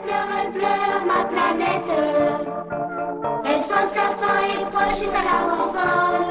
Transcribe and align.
elle 0.00 0.08
pleure, 0.08 0.28
elle 0.44 0.52
pleure, 0.52 1.02
ma 1.06 1.24
planète. 1.24 1.92
Elle 3.44 3.60
sent 3.60 3.88
sa 3.88 4.06
fin 4.16 4.40
est 4.44 4.64
proche 4.70 5.02
et 5.02 5.06
ça 5.06 5.22
la 5.24 5.36
rend 5.46 5.66
folle. 5.72 6.30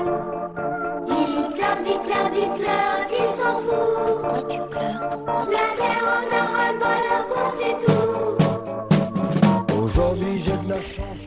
Dites-leur, 1.07 1.78
dites-leur, 1.84 2.29
dites-leur 2.29 3.08
qu'ils 3.08 3.34
s'en 3.38 3.54
foutent. 3.60 4.21
Pourquoi 4.21 4.42
tu 4.50 4.60
pleures 4.70 5.10
Pourquoi 5.10 5.46
La 5.52 5.66
terre 5.78 6.04
en 6.05 6.24
aura 6.38 6.59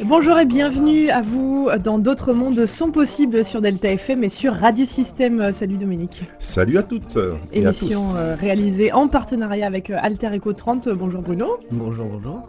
Bonjour 0.05 0.37
et 0.37 0.47
bienvenue 0.47 1.11
à 1.11 1.23
vous 1.23 1.69
dans 1.83 1.99
D'autres 1.99 2.33
mondes 2.33 2.67
sont 2.67 2.91
possibles 2.91 3.45
sur 3.45 3.61
Delta 3.61 3.93
FM 3.93 4.25
et 4.25 4.29
sur 4.29 4.53
Radio 4.53 4.85
Système. 4.85 5.53
Salut 5.53 5.77
Dominique. 5.77 6.25
Salut 6.41 6.77
à 6.79 6.83
toutes 6.83 7.17
et 7.53 7.65
à 7.65 7.73
tous. 7.73 7.83
Émission 7.83 8.17
euh, 8.17 8.35
réalisée 8.35 8.93
en 8.93 9.07
partenariat 9.07 9.67
avec 9.67 9.91
euh, 9.91 9.99
Alter 10.01 10.37
Eco 10.37 10.55
30. 10.55 10.89
Bonjour 10.89 11.23
Bruno. 11.23 11.59
Bonjour, 11.71 12.07
bonjour. 12.07 12.49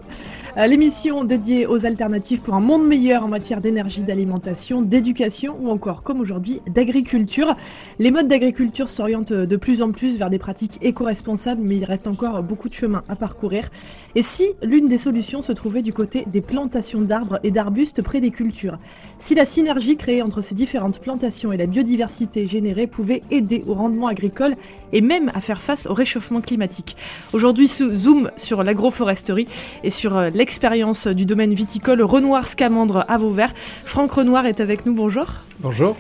Euh, 0.56 0.68
L'émission 0.68 1.24
dédiée 1.24 1.66
aux 1.66 1.88
alternatives 1.88 2.42
pour 2.42 2.54
un 2.54 2.60
monde 2.60 2.86
meilleur 2.86 3.24
en 3.24 3.28
matière 3.28 3.60
d'énergie, 3.60 4.04
d'alimentation, 4.04 4.84
d'éducation 4.84 5.58
ou 5.60 5.70
encore, 5.70 6.04
comme 6.04 6.20
aujourd'hui, 6.20 6.62
d'agriculture. 6.70 7.56
Les 7.98 8.12
modes 8.12 8.28
d'agriculture 8.28 8.88
s'orientent 8.88 9.34
de 9.34 9.56
plus 9.56 9.82
en 9.82 9.92
plus 9.92 10.16
vers 10.16 10.30
des 10.30 10.38
pratiques 10.38 10.78
éco-responsables, 10.84 11.62
mais 11.64 11.78
il 11.78 11.86
reste 11.86 12.06
encore 12.06 12.44
beaucoup 12.44 12.70
de 12.70 12.74
chemin 12.74 13.04
à 13.10 13.16
parcourir. 13.16 13.70
Et 14.14 14.22
si 14.22 14.46
l'une 14.62 14.88
des 14.88 15.00
solutions 15.00 15.42
se 15.42 15.54
trouvait 15.54 15.82
du 15.82 15.92
côté 15.92 16.24
des 16.28 16.42
plantations 16.42 17.02
d'arbres 17.02 17.40
et 17.42 17.50
d'arbustes 17.50 18.04
près 18.04 18.22
des 18.22 18.30
cultures? 18.30 18.78
Si 19.18 19.34
la 19.34 19.46
synergie 19.46 19.98
créée 19.98 20.22
entre 20.22 20.42
ces 20.42 20.54
différentes 20.54 21.00
plantations 21.00 21.52
et 21.52 21.58
la 21.58 21.66
biodiversité 21.66 22.46
générée 22.46 22.86
pouvait 22.86 23.24
aider 23.32 23.64
au 23.66 23.74
rendement 23.74 24.08
agricole 24.08 24.54
et 24.92 25.02
même 25.02 25.32
à 25.34 25.42
faire 25.42 25.62
face 25.62 25.88
au 25.88 25.96
réchauffement 25.96 26.42
climatique? 26.42 26.96
Aujourd'hui, 27.34 27.68
zoom 27.68 28.30
sur 28.38 28.64
l'agroforesterie 28.64 29.48
et 29.84 29.90
sur 29.90 30.16
euh, 30.16 30.30
l'expérience 30.44 31.08
du 31.08 31.26
domaine 31.26 31.54
viticole 31.54 32.02
Renoir 32.02 32.50
Scamandre 32.50 33.06
à 33.08 33.18
Vauvert. 33.18 33.54
Franck 33.86 34.12
Renoir 34.12 34.46
est 34.46 34.60
avec 34.60 34.86
nous, 34.86 34.94
bonjour. 34.94 35.28
Bonjour. 35.62 35.96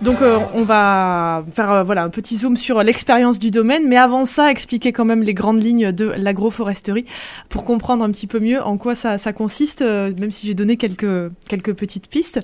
Donc 0.00 0.22
euh, 0.22 0.38
on 0.54 0.62
va 0.62 1.44
faire 1.52 1.70
euh, 1.70 1.82
voilà 1.82 2.02
un 2.04 2.08
petit 2.08 2.38
zoom 2.38 2.56
sur 2.56 2.82
l'expérience 2.82 3.38
du 3.38 3.50
domaine, 3.50 3.86
mais 3.86 3.98
avant 3.98 4.24
ça, 4.24 4.50
expliquer 4.50 4.92
quand 4.92 5.04
même 5.04 5.22
les 5.22 5.34
grandes 5.34 5.62
lignes 5.62 5.92
de 5.92 6.14
l'agroforesterie 6.16 7.04
pour 7.50 7.66
comprendre 7.66 8.02
un 8.02 8.10
petit 8.10 8.26
peu 8.26 8.40
mieux 8.40 8.62
en 8.62 8.78
quoi 8.78 8.94
ça, 8.94 9.18
ça 9.18 9.34
consiste, 9.34 9.82
euh, 9.82 10.10
même 10.18 10.30
si 10.30 10.46
j'ai 10.46 10.54
donné 10.54 10.78
quelques, 10.78 11.30
quelques 11.46 11.74
petites 11.74 12.08
pistes. 12.08 12.40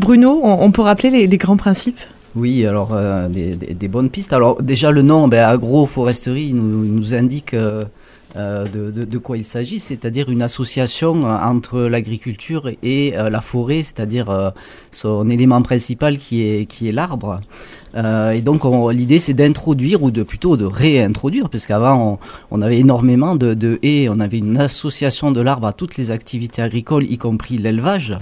Bruno, 0.00 0.40
on, 0.42 0.64
on 0.64 0.72
peut 0.72 0.82
rappeler 0.82 1.10
les, 1.10 1.28
les 1.28 1.38
grands 1.38 1.56
principes? 1.56 2.00
Oui, 2.34 2.66
alors 2.66 2.90
euh, 2.92 3.28
des, 3.28 3.54
des- 3.54 3.74
des 3.74 3.88
bonnes 3.88 4.10
pistes. 4.10 4.32
Alors 4.32 4.60
déjà 4.60 4.90
le 4.90 5.02
nom, 5.02 5.28
ben, 5.28 5.46
agroforesterie, 5.46 6.52
nous 6.52 7.14
indique 7.14 7.54
euh, 8.36 8.66
de, 8.66 9.18
quoi 9.18 9.38
il 9.38 9.44
s'agit, 9.44 9.80
c'est-à-dire 9.80 10.28
une 10.28 10.42
association 10.42 11.24
euh, 11.24 11.38
entre 11.38 11.80
l'agriculture 11.80 12.70
et 12.82 13.16
euh, 13.16 13.30
la 13.30 13.40
forêt, 13.40 13.82
c'est-à-dire 13.82 14.52
son 14.90 15.30
élément 15.30 15.62
principal 15.62 16.18
qui 16.18 16.42
est, 16.42 16.66
qui 16.66 16.88
est 16.88 16.92
l'arbre. 16.92 17.40
Et 17.96 18.42
donc 18.42 18.64
on- 18.66 18.90
l'idée 18.90 19.18
c'est 19.18 19.32
d'introduire 19.32 20.02
ou 20.02 20.10
de 20.10 20.22
plutôt 20.22 20.56
de 20.58 20.66
réintroduire, 20.66 21.48
parce 21.48 21.66
qu'avant 21.66 22.20
on, 22.50 22.62
avait 22.62 22.78
énormément 22.78 23.34
de, 23.34 23.78
haies, 23.82 24.08
on 24.10 24.20
avait 24.20 24.38
une 24.38 24.58
association 24.58 25.32
de 25.32 25.40
l'arbre 25.40 25.66
à 25.66 25.72
toutes 25.72 25.96
les 25.96 26.10
activités 26.10 26.60
agricoles, 26.60 27.04
y 27.10 27.16
compris 27.16 27.56
l'élevage, 27.56 28.16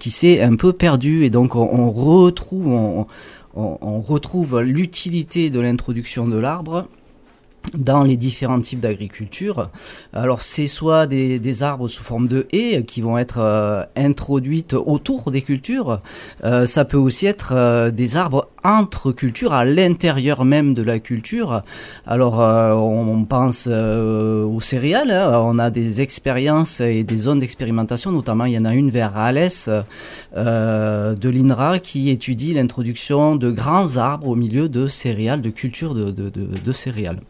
qui 0.00 0.10
s'est 0.10 0.40
un 0.40 0.56
peu 0.56 0.72
perdu. 0.72 1.24
Et 1.24 1.30
donc 1.30 1.54
on, 1.54 1.90
retrouve, 1.92 3.06
on 3.54 4.00
retrouve 4.00 4.62
l'utilité 4.62 5.50
de 5.50 5.60
l'introduction 5.60 6.26
de 6.26 6.38
l'arbre 6.38 6.88
dans 7.74 8.02
les 8.02 8.16
différents 8.16 8.60
types 8.60 8.80
d'agriculture. 8.80 9.70
Alors 10.12 10.42
c'est 10.42 10.66
soit 10.66 11.06
des, 11.06 11.38
des 11.38 11.62
arbres 11.62 11.88
sous 11.88 12.02
forme 12.02 12.28
de 12.28 12.46
haies 12.52 12.82
qui 12.82 13.00
vont 13.00 13.18
être 13.18 13.38
euh, 13.38 13.84
introduites 13.96 14.74
autour 14.74 15.30
des 15.30 15.42
cultures, 15.42 16.00
Euh, 16.44 16.66
ça 16.66 16.84
peut 16.84 16.96
aussi 16.96 17.26
être 17.26 17.52
euh, 17.52 17.90
des 17.90 18.16
arbres 18.16 18.48
entre 18.64 19.12
cultures, 19.12 19.52
à 19.52 19.64
l'intérieur 19.64 20.44
même 20.44 20.74
de 20.74 20.82
la 20.82 20.98
culture. 20.98 21.62
Alors 22.06 22.40
euh, 22.40 22.72
on, 22.74 23.12
on 23.12 23.24
pense 23.24 23.66
euh, 23.66 24.44
aux 24.44 24.60
céréales, 24.60 25.10
hein. 25.10 25.40
on 25.42 25.58
a 25.58 25.70
des 25.70 26.00
expériences 26.00 26.80
et 26.80 27.04
des 27.04 27.16
zones 27.16 27.40
d'expérimentation, 27.40 28.12
notamment 28.12 28.44
il 28.46 28.52
y 28.52 28.58
en 28.58 28.64
a 28.64 28.74
une 28.74 28.90
vers 28.90 29.16
Alès 29.16 29.68
de 30.36 31.28
l'INRA 31.28 31.78
qui 31.78 32.10
étudie 32.10 32.54
l'introduction 32.54 33.36
de 33.36 33.50
grands 33.50 33.96
arbres 33.96 34.28
au 34.28 34.36
milieu 34.36 34.68
de 34.68 34.86
céréales, 34.86 35.42
de 35.42 35.50
cultures 35.50 35.94
de, 35.94 36.10
de, 36.10 36.30
de 36.30 36.72
céréales. 36.72 37.20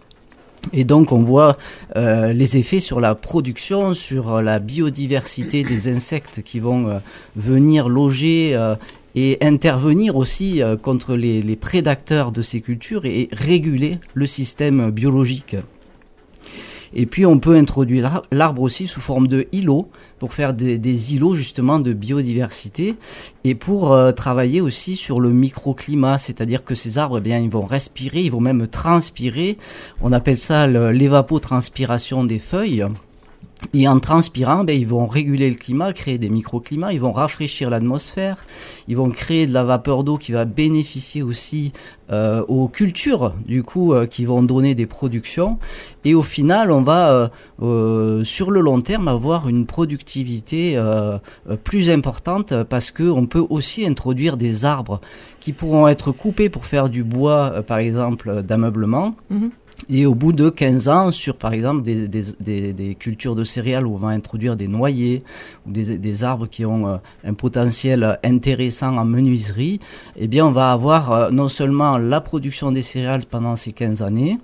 Et 0.72 0.84
donc 0.84 1.12
on 1.12 1.22
voit 1.22 1.56
euh, 1.96 2.32
les 2.32 2.56
effets 2.56 2.80
sur 2.80 3.00
la 3.00 3.14
production, 3.14 3.94
sur 3.94 4.36
euh, 4.36 4.42
la 4.42 4.58
biodiversité 4.58 5.64
des 5.64 5.88
insectes 5.88 6.42
qui 6.42 6.60
vont 6.60 6.88
euh, 6.88 6.98
venir 7.36 7.88
loger 7.88 8.58
et 9.14 9.38
intervenir 9.40 10.16
aussi 10.16 10.60
contre 10.82 11.14
les 11.14 11.56
prédateurs 11.56 12.30
de 12.32 12.42
ces 12.42 12.60
cultures 12.60 13.04
et 13.04 13.28
réguler 13.32 13.98
le 14.14 14.26
système 14.26 14.90
biologique. 14.90 15.56
Et 16.94 17.06
puis 17.06 17.26
on 17.26 17.38
peut 17.38 17.56
introduire 17.56 18.02
l'ar- 18.02 18.22
l'arbre 18.32 18.62
aussi 18.62 18.86
sous 18.86 19.00
forme 19.00 19.28
de 19.28 19.46
îlots 19.52 19.88
pour 20.18 20.34
faire 20.34 20.54
des, 20.54 21.14
îlots 21.14 21.34
justement 21.34 21.78
de 21.78 21.92
biodiversité 21.92 22.96
et 23.44 23.54
pour 23.54 23.92
euh, 23.92 24.12
travailler 24.12 24.60
aussi 24.60 24.96
sur 24.96 25.20
le 25.20 25.30
microclimat, 25.30 26.18
c'est-à-dire 26.18 26.64
que 26.64 26.74
ces 26.74 26.98
arbres, 26.98 27.18
eh 27.18 27.20
bien, 27.20 27.38
ils 27.38 27.50
vont 27.50 27.64
respirer, 27.66 28.22
ils 28.22 28.32
vont 28.32 28.40
même 28.40 28.66
transpirer. 28.66 29.58
On 30.00 30.12
appelle 30.12 30.38
ça 30.38 30.66
l'évapotranspiration 30.66 32.24
des 32.24 32.38
feuilles. 32.38 32.86
Et 33.74 33.88
en 33.88 33.98
transpirant, 33.98 34.62
ben, 34.62 34.78
ils 34.78 34.86
vont 34.86 35.06
réguler 35.06 35.50
le 35.50 35.56
climat, 35.56 35.92
créer 35.92 36.16
des 36.16 36.30
microclimats, 36.30 36.92
ils 36.92 37.00
vont 37.00 37.12
rafraîchir 37.12 37.70
l'atmosphère, 37.70 38.44
ils 38.86 38.96
vont 38.96 39.10
créer 39.10 39.46
de 39.46 39.52
la 39.52 39.64
vapeur 39.64 40.04
d'eau 40.04 40.16
qui 40.16 40.30
va 40.30 40.44
bénéficier 40.44 41.22
aussi 41.22 41.72
euh, 42.10 42.44
aux 42.46 42.68
cultures, 42.68 43.34
du 43.46 43.64
coup, 43.64 43.92
euh, 43.92 44.06
qui 44.06 44.24
vont 44.24 44.42
donner 44.42 44.76
des 44.76 44.86
productions. 44.86 45.58
Et 46.04 46.14
au 46.14 46.22
final, 46.22 46.70
on 46.70 46.82
va, 46.82 47.30
euh, 47.60 48.24
sur 48.24 48.52
le 48.52 48.60
long 48.60 48.80
terme, 48.80 49.08
avoir 49.08 49.48
une 49.48 49.66
productivité 49.66 50.80
plus 51.64 51.90
importante 51.90 52.54
parce 52.64 52.90
que 52.90 53.02
on 53.02 53.26
peut 53.26 53.44
aussi 53.50 53.84
introduire 53.84 54.36
des 54.36 54.64
arbres 54.64 55.00
qui 55.40 55.52
pourront 55.52 55.88
être 55.88 56.12
coupés 56.12 56.48
pour 56.48 56.64
faire 56.64 56.88
du 56.88 57.02
bois, 57.02 57.62
par 57.66 57.78
exemple, 57.78 58.42
d'ameublement. 58.42 59.16
Mhm. 59.30 59.50
Et 59.88 60.06
au 60.06 60.14
bout 60.14 60.32
de 60.32 60.50
15 60.50 60.88
ans, 60.88 61.10
sur 61.12 61.36
par 61.36 61.52
exemple 61.52 61.82
des, 61.82 62.96
cultures 62.98 63.34
de 63.34 63.44
céréales 63.44 63.86
où 63.86 63.94
on 63.94 63.98
va 63.98 64.08
introduire 64.08 64.56
des 64.56 64.68
noyers 64.68 65.22
ou 65.66 65.72
des, 65.72 65.96
des 65.96 66.24
arbres 66.24 66.48
qui 66.48 66.66
ont 66.66 66.88
euh, 66.88 66.96
un 67.24 67.34
potentiel 67.34 68.18
intéressant 68.24 68.96
en 68.96 69.04
menuiserie, 69.04 69.80
eh 70.16 70.26
bien 70.26 70.46
on 70.46 70.50
va 70.50 70.72
avoir 70.72 71.12
euh, 71.12 71.30
non 71.30 71.48
seulement 71.48 71.96
la 71.96 72.20
production 72.20 72.72
des 72.72 72.82
céréales 72.82 73.24
pendant 73.24 73.56
ces 73.56 73.72
15 73.72 74.02
années, 74.02 74.38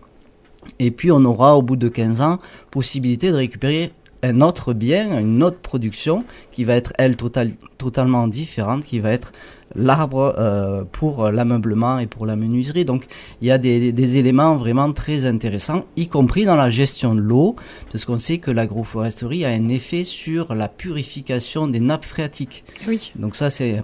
et 0.79 0.91
puis 0.91 1.11
on 1.11 1.25
aura 1.25 1.59
au 1.59 1.63
bout 1.63 1.77
de 1.77 1.89
15 1.89 2.21
ans 2.21 2.39
possibilité 2.71 3.31
de 3.31 3.37
récupérer 3.37 3.93
un 4.25 4.41
autre 4.41 4.73
bien, 4.73 5.19
une 5.19 5.43
autre 5.43 5.59
production 5.59 6.25
qui 6.53 6.65
va 6.65 6.75
être 6.75 6.93
elle 6.99 7.17
total- 7.17 7.53
totalement 7.79 8.27
différente, 8.29 8.85
qui 8.85 9.01
va 9.01 9.11
être 9.13 9.33
l'arbre 9.77 10.35
euh, 10.39 10.85
pour 10.91 11.31
l'ameublement 11.31 11.99
et 11.99 12.07
pour 12.07 12.27
la 12.27 12.37
menuiserie. 12.37 12.85
Donc 12.85 13.07
il 13.41 13.49
y 13.49 13.51
a 13.51 13.59
des, 13.59 13.93
des 13.93 14.17
éléments 14.19 14.57
vraiment 14.57 14.93
très 14.93 15.27
intéressants, 15.27 15.85
y 15.97 16.07
compris 16.09 16.45
dans 16.45 16.57
la 16.57 16.71
gestion 16.71 17.15
de 17.15 17.21
l'eau, 17.21 17.57
parce 17.91 18.05
qu'on 18.05 18.19
sait 18.19 18.39
que 18.39 18.51
l'agroforesterie 18.51 19.45
a 19.45 19.49
un 19.49 19.69
effet 19.69 20.05
sur 20.05 20.55
la 20.55 20.69
purification 20.69 21.67
des 21.67 21.81
nappes 21.81 22.05
phréatiques. 22.05 22.65
Oui. 22.87 23.13
Donc 23.17 23.37
ça 23.37 23.51
c'est 23.51 23.83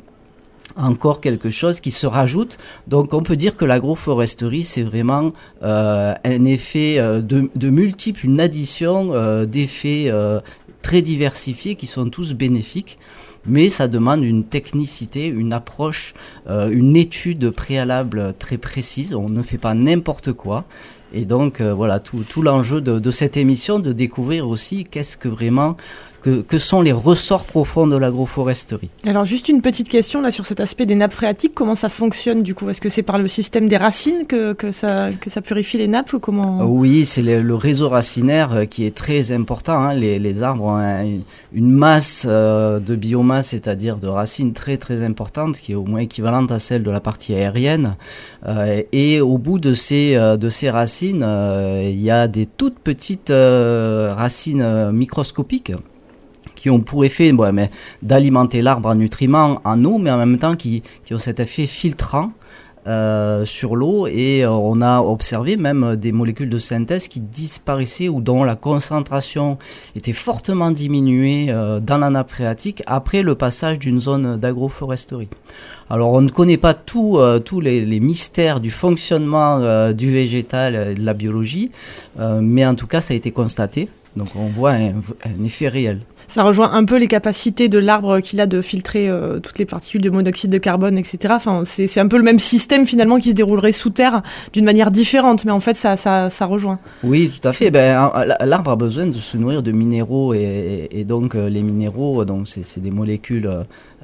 encore 0.77 1.21
quelque 1.21 1.51
chose 1.51 1.81
qui 1.81 1.91
se 1.91 2.07
rajoute. 2.07 2.59
Donc 2.89 3.15
on 3.15 3.23
peut 3.23 3.37
dire 3.37 3.57
que 3.57 3.65
l'agroforesterie, 3.65 4.63
c'est 4.63 4.83
vraiment 4.83 5.33
euh, 5.63 6.15
un 6.25 6.45
effet 6.45 6.99
euh, 6.99 7.21
de, 7.21 7.51
de 7.55 7.71
multiples, 7.71 8.25
une 8.25 8.41
addition 8.41 9.11
euh, 9.13 9.47
d'effets 9.47 10.07
euh, 10.09 10.41
très 10.83 11.03
diversifiés 11.03 11.75
qui 11.75 11.87
sont 11.87 12.09
tous 12.09 12.35
bénéfiques. 12.35 12.99
Mais 13.47 13.71
ça 13.71 13.89
demande 13.89 14.23
une 14.23 14.45
technicité, 14.45 15.27
une 15.27 15.55
approche, 15.55 16.13
une 16.47 16.95
étude 16.95 17.49
préalable 17.49 18.35
très 18.39 18.59
précise. 18.59 19.15
On 19.15 19.31
ne 19.31 19.43
fait 19.43 19.57
pas 19.57 19.73
n'importe 19.73 20.35
quoi. 20.35 20.67
Et 21.15 21.25
donc 21.25 21.63
voilà 21.63 22.01
tout, 22.01 22.23
tout 22.29 22.43
l'enjeu 22.43 22.83
de, 22.83 22.99
de 22.99 23.11
cette 23.11 23.39
émission, 23.39 23.79
de 23.79 23.93
découvrir 23.93 24.47
aussi 24.47 24.85
qu'est-ce 24.85 25.17
que 25.17 25.27
vraiment 25.29 25.79
que, 26.23 26.43
que 26.43 26.59
sont 26.59 26.83
les 26.83 26.93
ressorts 26.93 27.45
profonds 27.45 27.87
de 27.87 27.97
l'agroforesterie. 27.97 28.91
Alors 29.07 29.25
juste 29.25 29.49
une 29.49 29.63
petite 29.63 29.89
question 29.89 30.21
là 30.21 30.31
sur 30.31 30.47
cet 30.47 30.61
aspect 30.61 30.87
des 30.87 30.95
nappes 30.95 31.13
phréatiques, 31.13 31.55
comment 31.55 31.75
ça 31.75 31.89
fonctionne 31.89 32.43
du 32.43 32.55
coup? 32.55 32.69
Est-ce 32.69 32.81
que 32.81 32.89
c'est 32.89 33.03
par 33.03 33.19
le 33.19 33.29
système 33.29 33.69
des 33.69 33.77
racines 33.77 34.27
que, 34.27 34.53
que, 34.53 34.71
ça, 34.71 35.11
que 35.21 35.31
ça 35.31 35.41
purifie 35.41 35.79
les 35.79 35.89
nappes 35.89 36.13
ou 36.13 36.19
comment? 36.19 36.65
Oui, 36.65 37.05
c'est 37.05 37.23
le, 37.23 37.55
réseau 37.55 37.89
racinaire 37.89 38.53
euh, 38.53 38.65
qui 38.65 38.85
est 38.85 38.95
très 38.95 39.33
important. 39.33 39.81
Hein. 39.81 39.95
Les, 39.95 40.19
les, 40.19 40.43
arbres 40.43 40.65
ont 40.65 41.21
une 41.53 41.71
masse 41.71 42.27
euh, 42.29 42.79
de 42.79 42.97
biomasse, 42.97 43.49
c'est-à-dire 43.49 43.97
de 43.97 44.09
racines 44.09 44.53
très 44.53 44.77
très 44.77 45.03
importante, 45.03 45.57
qui 45.57 45.73
est 45.73 45.75
au 45.75 45.85
moins 45.85 46.01
équivalente 46.01 46.53
à 46.53 46.59
celle 46.59 46.83
de 46.83 46.91
la 46.91 47.01
partie 47.01 47.35
aérienne. 47.35 47.97
Euh, 48.47 48.83
et 48.93 49.21
au 49.21 49.39
bout 49.39 49.59
de 49.59 49.75
ces, 49.75 50.15
de 50.17 50.51
ces 50.51 50.71
racines, 50.71 51.27
il 51.83 52.01
y 52.01 52.11
a 52.11 52.29
des 52.29 52.47
toutes 52.47 52.79
petites 52.79 53.33
racines 53.33 54.91
microscopiques 54.93 55.73
qui 56.61 56.69
ont 56.69 56.81
pour 56.81 57.05
effet 57.05 57.33
bon, 57.33 57.69
d'alimenter 58.03 58.61
l'arbre 58.61 58.91
en 58.91 58.95
nutriments, 58.95 59.61
en 59.65 59.83
eau, 59.85 59.99
mais 59.99 60.11
en 60.11 60.19
même 60.19 60.39
temps 60.39 60.57
qui, 60.57 60.83
qui 61.05 61.15
ont 61.15 61.19
cet 61.19 61.41
effet 61.41 61.67
filtrant 61.67 62.33
euh, 62.87 63.45
sur 63.45 63.77
l'eau 63.77 64.07
et 64.07 64.43
euh, 64.43 64.51
on 64.51 64.81
a 64.81 65.01
observé 65.01 65.59
même 65.59 65.97
des 65.97 66.13
molécules 66.13 66.49
de 66.49 66.59
synthèse 66.59 67.09
qui 67.09 67.21
disparaissaient 67.21 68.09
ou 68.09 68.23
dont 68.23 68.43
la 68.43 68.57
concentration 68.57 69.59
était 69.95 70.15
fortement 70.15 70.71
diminuée 70.71 71.49
euh, 71.51 71.79
dans 71.79 71.99
la 71.99 72.09
nappe 72.09 72.33
après 72.87 73.23
le 73.23 73.35
passage 73.35 73.79
d'une 73.79 74.01
zone 74.01 74.39
d'agroforesterie. 74.39 75.29
Alors 75.91 76.13
on 76.13 76.23
ne 76.23 76.31
connaît 76.31 76.57
pas 76.57 76.73
tous 76.73 77.21
les, 77.61 77.85
les, 77.85 78.01
mystères 78.01 78.61
du 78.61 78.71
fonctionnement 78.71 79.93
du 79.93 80.11
végétal 80.11 80.93
et 80.93 80.95
de 80.95 81.05
la 81.05 81.15
biologie, 81.15 81.73
mais 82.19 82.65
en 82.65 82.77
tout 82.77 82.87
cas 82.87 83.01
ça 83.01 83.13
a 83.13 83.17
été 83.17 83.33
constaté. 83.33 83.89
Donc 84.17 84.29
on 84.37 84.49
voit 84.49 84.73
un, 84.73 85.01
un 85.25 85.45
effet 85.45 85.69
réel 85.69 86.01
ça 86.31 86.45
rejoint 86.45 86.73
un 86.73 86.85
peu 86.85 86.97
les 86.97 87.09
capacités 87.09 87.69
de 87.69 87.79
l'arbre 87.79 88.21
qu'il 88.21 88.41
a 88.41 88.47
de 88.47 88.63
filtrer 88.63 89.09
euh, 89.09 89.41
toutes 89.41 89.59
les 89.59 89.65
particules 89.65 90.01
de 90.01 90.11
monoxyde 90.11 90.51
de 90.51 90.59
carbone, 90.59 90.97
etc. 90.97 91.35
Enfin, 91.37 91.63
c'est 91.65 91.99
un 91.99 92.07
peu 92.07 92.17
le 92.17 92.23
même 92.23 92.39
système 92.39 92.87
finalement 92.87 93.19
qui 93.19 93.31
se 93.31 93.35
déroulerait 93.35 93.73
sous 93.73 93.91
terre 93.91 94.23
d'une 94.53 94.65
manière 94.65 94.91
différente, 94.91 95.45
mais 95.45 95.51
en 95.51 95.61
fait, 95.61 95.75
ça, 95.75 95.97
ça, 95.97 96.31
ça 96.31 96.47
rejoint. 96.47 96.79
Oui, 97.03 97.31
tout 97.31 97.47
à 97.49 97.53
fait. 97.53 97.71
Ben, 97.71 98.13
l'arbre 98.41 98.71
a 98.71 98.77
besoin 98.77 99.07
de 99.07 99.19
se 99.19 99.37
nourrir 99.37 99.63
de 99.63 99.73
minéraux 99.73 100.33
et, 100.33 100.89
et 100.93 101.05
donc 101.05 101.35
euh, 101.35 101.49
les 101.49 101.63
minéraux, 101.63 102.25
donc 102.25 102.47
c'est 102.47 102.81
des 102.81 102.93
molécules 102.93 103.51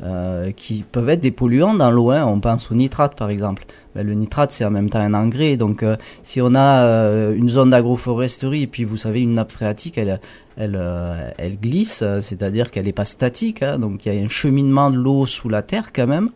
euh, 0.02 0.50
qui 0.52 0.84
peuvent 0.90 1.08
être 1.08 1.20
des 1.20 1.30
polluants 1.30 1.74
dans 1.74 1.90
l'eau. 1.92 2.10
Hein. 2.10 2.24
On 2.26 2.40
pense 2.40 2.70
au 2.72 2.74
nitrate 2.74 3.16
par 3.16 3.30
exemple. 3.30 3.64
Ben, 3.94 4.04
le 4.04 4.14
nitrate 4.14 4.50
c'est 4.50 4.64
en 4.64 4.70
même 4.70 4.90
temps 4.90 4.98
un 4.98 5.14
engrais. 5.14 5.56
Donc 5.56 5.84
si 6.22 6.40
on 6.40 6.54
a 6.54 7.30
une 7.30 7.48
zone 7.48 7.70
d'agroforesterie 7.70 8.62
et 8.62 8.66
puis 8.66 8.84
vous 8.84 8.96
savez 8.96 9.22
une 9.22 9.34
nappe 9.34 9.52
phréatique, 9.52 9.95
euh, 9.98 11.30
elle 11.38 11.58
glisse, 11.58 12.02
c'est-à-dire 12.20 12.70
qu'elle 12.70 12.86
n'est 12.86 12.92
pas 12.92 13.04
statique, 13.04 13.62
hein, 13.62 13.78
donc 13.78 14.06
il 14.06 14.14
y 14.14 14.18
a 14.18 14.22
un 14.22 14.28
cheminement 14.28 14.90
de 14.90 14.98
l'eau 14.98 15.26
sous 15.26 15.48
la 15.48 15.62
terre 15.62 15.92
quand 15.92 16.06
même, 16.06 16.30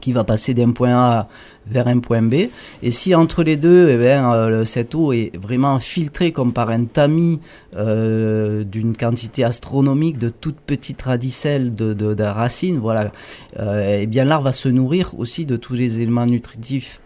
qui 0.00 0.12
va 0.12 0.24
passer 0.24 0.54
d'un 0.54 0.70
point 0.72 0.94
A 0.94 1.28
vers 1.66 1.86
un 1.86 1.98
point 1.98 2.22
B. 2.22 2.34
Et 2.82 2.90
si 2.90 3.14
entre 3.14 3.42
les 3.42 3.56
deux, 3.56 3.88
eh 3.88 3.96
bien, 3.96 4.32
euh, 4.32 4.64
cette 4.64 4.94
eau 4.94 5.12
est 5.12 5.36
vraiment 5.36 5.78
filtrée 5.78 6.32
comme 6.32 6.52
par 6.52 6.70
un 6.70 6.86
tamis 6.86 7.40
euh, 7.76 8.64
d'une 8.64 8.96
quantité 8.96 9.44
astronomique 9.44 10.18
de 10.18 10.28
toutes 10.28 10.60
petites 10.60 11.02
radicelles 11.02 11.74
de, 11.74 11.92
de, 11.94 12.14
de 12.14 12.24
racines, 12.24 12.78
voilà, 12.78 13.12
eh 13.58 14.06
bien 14.06 14.24
l'arbre 14.24 14.46
va 14.46 14.52
se 14.52 14.68
nourrir 14.68 15.18
aussi 15.18 15.46
de 15.46 15.56
tous 15.56 15.74
les 15.74 16.00
éléments 16.00 16.26
nutritifs 16.26 17.02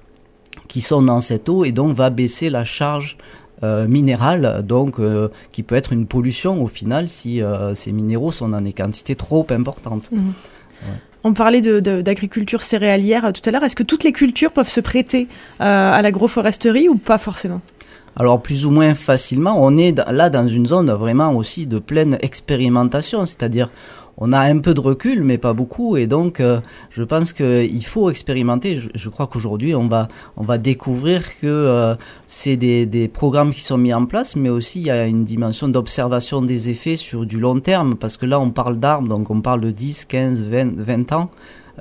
qui 0.68 0.80
sont 0.80 1.02
dans 1.02 1.20
cette 1.20 1.48
eau 1.48 1.64
et 1.64 1.72
donc 1.72 1.94
va 1.96 2.10
baisser 2.10 2.50
la 2.50 2.64
charge 2.64 3.16
euh, 3.62 3.88
minéral, 3.88 4.62
donc 4.66 5.00
euh, 5.00 5.28
qui 5.50 5.62
peut 5.62 5.76
être 5.76 5.92
une 5.92 6.06
pollution 6.06 6.62
au 6.62 6.68
final 6.68 7.08
si 7.08 7.42
euh, 7.42 7.74
ces 7.74 7.90
minéraux 7.90 8.30
sont 8.30 8.50
dans 8.50 8.60
des 8.60 8.74
quantités 8.74 9.14
trop 9.14 9.46
importantes. 9.50 10.10
Mhm. 10.12 10.32
On 11.24 11.32
parlait 11.32 11.62
d'agriculture 11.62 12.62
céréalière 12.62 13.32
tout 13.32 13.40
à 13.48 13.50
l'heure. 13.50 13.64
Est-ce 13.64 13.74
que 13.74 13.82
toutes 13.82 14.04
les 14.04 14.12
cultures 14.12 14.52
peuvent 14.52 14.68
se 14.68 14.80
prêter 14.80 15.26
à 15.58 16.00
l'agroforesterie 16.00 16.88
ou 16.88 16.96
pas 16.96 17.18
forcément? 17.18 17.62
Alors 18.14 18.40
plus 18.40 18.64
ou 18.64 18.70
moins 18.70 18.94
facilement, 18.94 19.56
on 19.58 19.76
est 19.76 19.98
là 20.10 20.30
dans 20.30 20.46
une 20.46 20.66
zone 20.66 20.92
vraiment 20.92 21.32
aussi 21.32 21.66
de 21.66 21.80
pleine 21.80 22.16
expérimentation, 22.20 23.26
c'est-à-dire 23.26 23.70
on 24.18 24.32
a 24.32 24.40
un 24.40 24.58
peu 24.58 24.74
de 24.74 24.80
recul, 24.80 25.22
mais 25.22 25.38
pas 25.38 25.52
beaucoup, 25.52 25.96
et 25.96 26.06
donc 26.06 26.40
euh, 26.40 26.60
je 26.90 27.02
pense 27.02 27.32
qu'il 27.32 27.84
faut 27.84 28.10
expérimenter. 28.10 28.80
Je, 28.94 29.08
crois 29.08 29.26
qu'aujourd'hui 29.26 29.74
on 29.74 29.88
va 29.88 30.08
on 30.36 30.44
va 30.44 30.58
découvrir 30.58 31.38
que 31.38 31.46
euh, 31.46 31.94
c'est 32.26 32.56
des, 32.56 32.86
des 32.86 33.08
programmes 33.08 33.52
qui 33.52 33.62
sont 33.62 33.78
mis 33.78 33.92
en 33.92 34.06
place, 34.06 34.36
mais 34.36 34.48
aussi 34.48 34.80
il 34.80 34.86
y 34.86 34.90
a 34.90 35.06
une 35.06 35.24
dimension 35.24 35.68
d'observation 35.68 36.42
des 36.42 36.70
effets 36.70 36.96
sur 36.96 37.26
du 37.26 37.38
long 37.38 37.60
terme, 37.60 37.96
parce 37.96 38.16
que 38.16 38.26
là 38.26 38.40
on 38.40 38.50
parle 38.50 38.78
d'arbres, 38.78 39.08
donc 39.08 39.30
on 39.30 39.40
parle 39.40 39.60
de 39.60 39.70
10, 39.70 40.06
15, 40.06 40.42
20, 40.44 40.76
20 40.76 41.12
ans. 41.12 41.30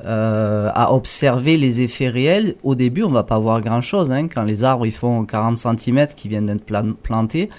Euh, 0.04 0.70
à 0.76 0.92
observer 0.94 1.56
les 1.56 1.80
effets 1.80 2.10
réels. 2.10 2.56
Au 2.64 2.76
début, 2.76 3.04
on 3.04 3.12
va 3.12 3.24
pas 3.24 3.40
voir 3.40 3.62
grand-chose. 3.62 4.12
Hein, 4.12 4.28
quand 4.28 4.44
les 4.44 4.66
arbres 4.66 4.86
ils 4.86 4.92
font 4.92 5.24
40 5.24 5.58
cm 5.58 6.08
qui 6.18 6.28
viennent 6.28 6.48
d'être 6.48 6.66
plantés, 7.02 7.50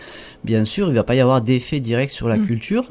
bien 0.45 0.67
sûr, 0.67 0.89
il 0.89 0.95
va 0.95 1.03
pas 1.03 1.15
y 1.15 1.21
avoir 1.21 1.41
d'effet 1.41 1.81
direct 1.81 2.13
sur 2.13 2.29
la 2.29 2.37
mmh. 2.37 2.47
culture. 2.47 2.91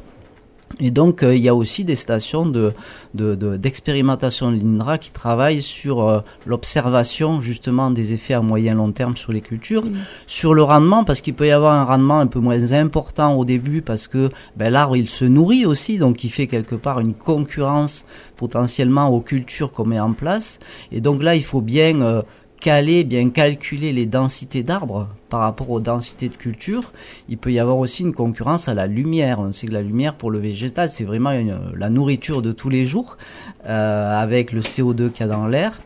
Et 0.80 0.90
donc, 0.90 1.22
euh, 1.22 1.34
il 1.34 1.42
y 1.42 1.48
a 1.48 1.54
aussi 1.54 1.84
des 1.84 1.96
stations 1.96 2.44
de, 2.44 2.74
d'expérimentation 3.14 4.50
de, 4.50 4.56
l'INRA 4.56 4.98
qui 4.98 5.10
travaillent 5.10 5.62
sur 5.62 6.02
euh, 6.02 6.20
l'observation 6.44 7.40
justement 7.40 7.90
des 7.90 8.12
effets 8.12 8.34
à 8.34 8.40
moyen 8.40 8.74
long 8.74 8.92
terme 8.92 9.16
sur 9.16 9.32
les 9.32 9.40
cultures, 9.40 9.86
mmh. 9.86 9.94
sur 10.26 10.54
le 10.54 10.62
rendement, 10.62 11.04
parce 11.04 11.20
qu'il 11.20 11.34
peut 11.34 11.46
y 11.46 11.50
avoir 11.50 11.72
un 11.72 11.84
rendement 11.84 12.18
un 12.18 12.26
peu 12.26 12.40
moins 12.40 12.72
important 12.72 13.34
au 13.34 13.44
début, 13.44 13.80
parce 13.80 14.06
que 14.06 14.30
ben, 14.56 14.70
l'arbre, 14.70 14.96
il 14.96 15.08
se 15.08 15.24
nourrit 15.24 15.64
aussi, 15.64 15.98
donc 15.98 16.24
il 16.24 16.30
fait 16.30 16.46
quelque 16.46 16.74
part 16.74 17.00
une 17.00 17.14
concurrence 17.14 18.04
potentiellement 18.36 19.08
aux 19.08 19.20
cultures 19.20 19.70
qu'on 19.70 19.86
met 19.86 20.00
en 20.00 20.12
place. 20.12 20.60
Et 20.92 21.00
donc 21.00 21.22
là, 21.22 21.34
il 21.34 21.44
faut 21.44 21.62
bien... 21.62 22.00
Euh, 22.02 22.22
caler, 22.60 23.04
bien 23.04 23.30
calculer 23.30 23.92
les 23.92 24.06
densités 24.06 24.62
d'arbres 24.62 25.08
par 25.28 25.40
rapport 25.40 25.70
aux 25.70 25.80
densités 25.80 26.28
de 26.28 26.36
culture, 26.36 26.92
il 27.28 27.38
peut 27.38 27.52
y 27.52 27.58
avoir 27.58 27.78
aussi 27.78 28.02
une 28.02 28.12
concurrence 28.12 28.68
à 28.68 28.74
la 28.74 28.86
lumière. 28.86 29.40
On 29.40 29.52
sait 29.52 29.66
que 29.66 29.72
la 29.72 29.82
lumière 29.82 30.14
pour 30.14 30.30
le 30.30 30.38
végétal, 30.38 30.90
c'est 30.90 31.04
vraiment 31.04 31.32
la 31.74 31.90
nourriture 31.90 32.42
de 32.42 32.52
tous 32.52 32.68
les 32.68 32.86
jours, 32.86 33.18
euh, 33.66 34.20
avec 34.20 34.52
le 34.52 34.60
CO2 34.60 35.10
qu'il 35.10 35.26
y 35.26 35.28
a 35.28 35.32
dans 35.32 35.46
l'air. 35.46 35.80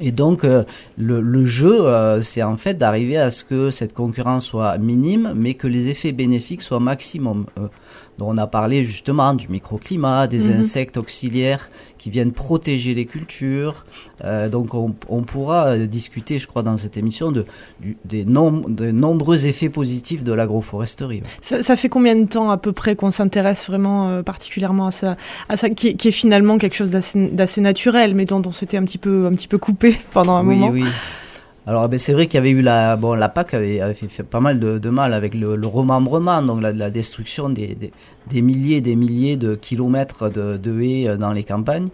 Et 0.00 0.12
donc 0.12 0.44
euh, 0.44 0.64
le, 0.98 1.46
jeu, 1.46 1.86
euh, 1.86 2.20
c'est 2.20 2.42
en 2.42 2.56
fait 2.56 2.74
d'arriver 2.74 3.16
à 3.16 3.30
ce 3.30 3.42
que 3.42 3.70
cette 3.70 3.94
concurrence 3.94 4.44
soit 4.44 4.76
minime, 4.78 5.32
mais 5.34 5.54
que 5.54 5.66
les 5.66 5.88
effets 5.88 6.12
bénéfiques 6.12 6.62
soient 6.62 6.80
maximum. 6.80 7.46
Donc 8.18 8.28
on 8.30 8.36
a 8.36 8.46
parlé 8.46 8.84
justement 8.84 9.32
du 9.32 9.48
microclimat, 9.48 10.26
des 10.26 10.48
mhm. 10.50 10.60
insectes 10.60 10.96
auxiliaires 10.96 11.70
qui 11.98 12.10
viennent 12.10 12.32
protéger 12.32 12.94
les 12.94 13.06
cultures. 13.06 13.84
Euh, 14.24 14.48
donc 14.48 14.74
on, 14.74 15.22
pourra 15.22 15.68
euh, 15.68 15.86
discuter, 15.86 16.38
je 16.38 16.46
crois, 16.46 16.62
dans 16.62 16.76
cette 16.76 16.96
émission 16.96 17.32
de, 17.32 17.44
des 18.04 18.24
de 18.24 18.90
nombreux 18.90 19.46
effets 19.46 19.68
positifs 19.68 20.24
de 20.24 20.32
l'agroforesterie. 20.32 21.22
Ça, 21.42 21.76
fait 21.76 21.88
combien 21.88 22.16
de 22.16 22.26
temps 22.26 22.50
à 22.50 22.56
peu 22.56 22.72
près 22.72 22.96
qu'on 22.96 23.10
s'intéresse 23.10 23.66
vraiment 23.68 24.08
euh, 24.08 24.22
particulièrement 24.22 24.88
à 24.88 24.90
ça, 24.90 25.16
à 25.48 25.56
ça 25.56 25.70
qui, 25.70 25.88
est 25.88 26.10
finalement 26.10 26.58
quelque 26.58 26.74
chose 26.74 26.90
d'assez 26.90 27.60
naturel, 27.60 28.14
mais 28.14 28.24
dont 28.24 28.42
on 28.44 28.52
s'était 28.52 28.76
un 28.76 28.84
petit 28.84 28.98
peu 28.98 29.26
un 29.26 29.34
petit 29.34 29.48
peu 29.48 29.58
coupé 29.58 29.96
pendant 30.12 30.34
un 30.34 30.42
moment? 30.42 30.68
Oui, 30.68 30.82
oui. 30.82 30.88
Alors 31.68 31.86
ben, 31.90 31.98
c'est 31.98 32.14
vrai 32.14 32.28
qu'il 32.28 32.36
y 32.36 32.38
avait 32.38 32.50
eu 32.50 32.62
la 32.62 32.96
bon 32.96 33.12
la 33.12 33.28
PAC 33.28 33.52
avait, 33.52 33.92
fait, 33.92 34.22
pas 34.22 34.40
mal 34.40 34.58
de, 34.58 34.88
mal 34.88 35.12
avec 35.12 35.34
le, 35.34 35.54
remembrement, 35.66 36.40
donc 36.40 36.62
la, 36.62 36.88
destruction 36.88 37.50
des, 37.50 37.76
des, 38.26 38.40
milliers 38.40 38.78
et 38.78 38.80
des 38.80 38.96
milliers 38.96 39.36
de 39.36 39.54
kilomètres 39.54 40.30
de, 40.30 40.56
de, 40.56 40.80
haies 40.80 41.08
euh, 41.08 41.16
dans 41.18 41.34
les 41.34 41.44
campagnes. 41.44 41.88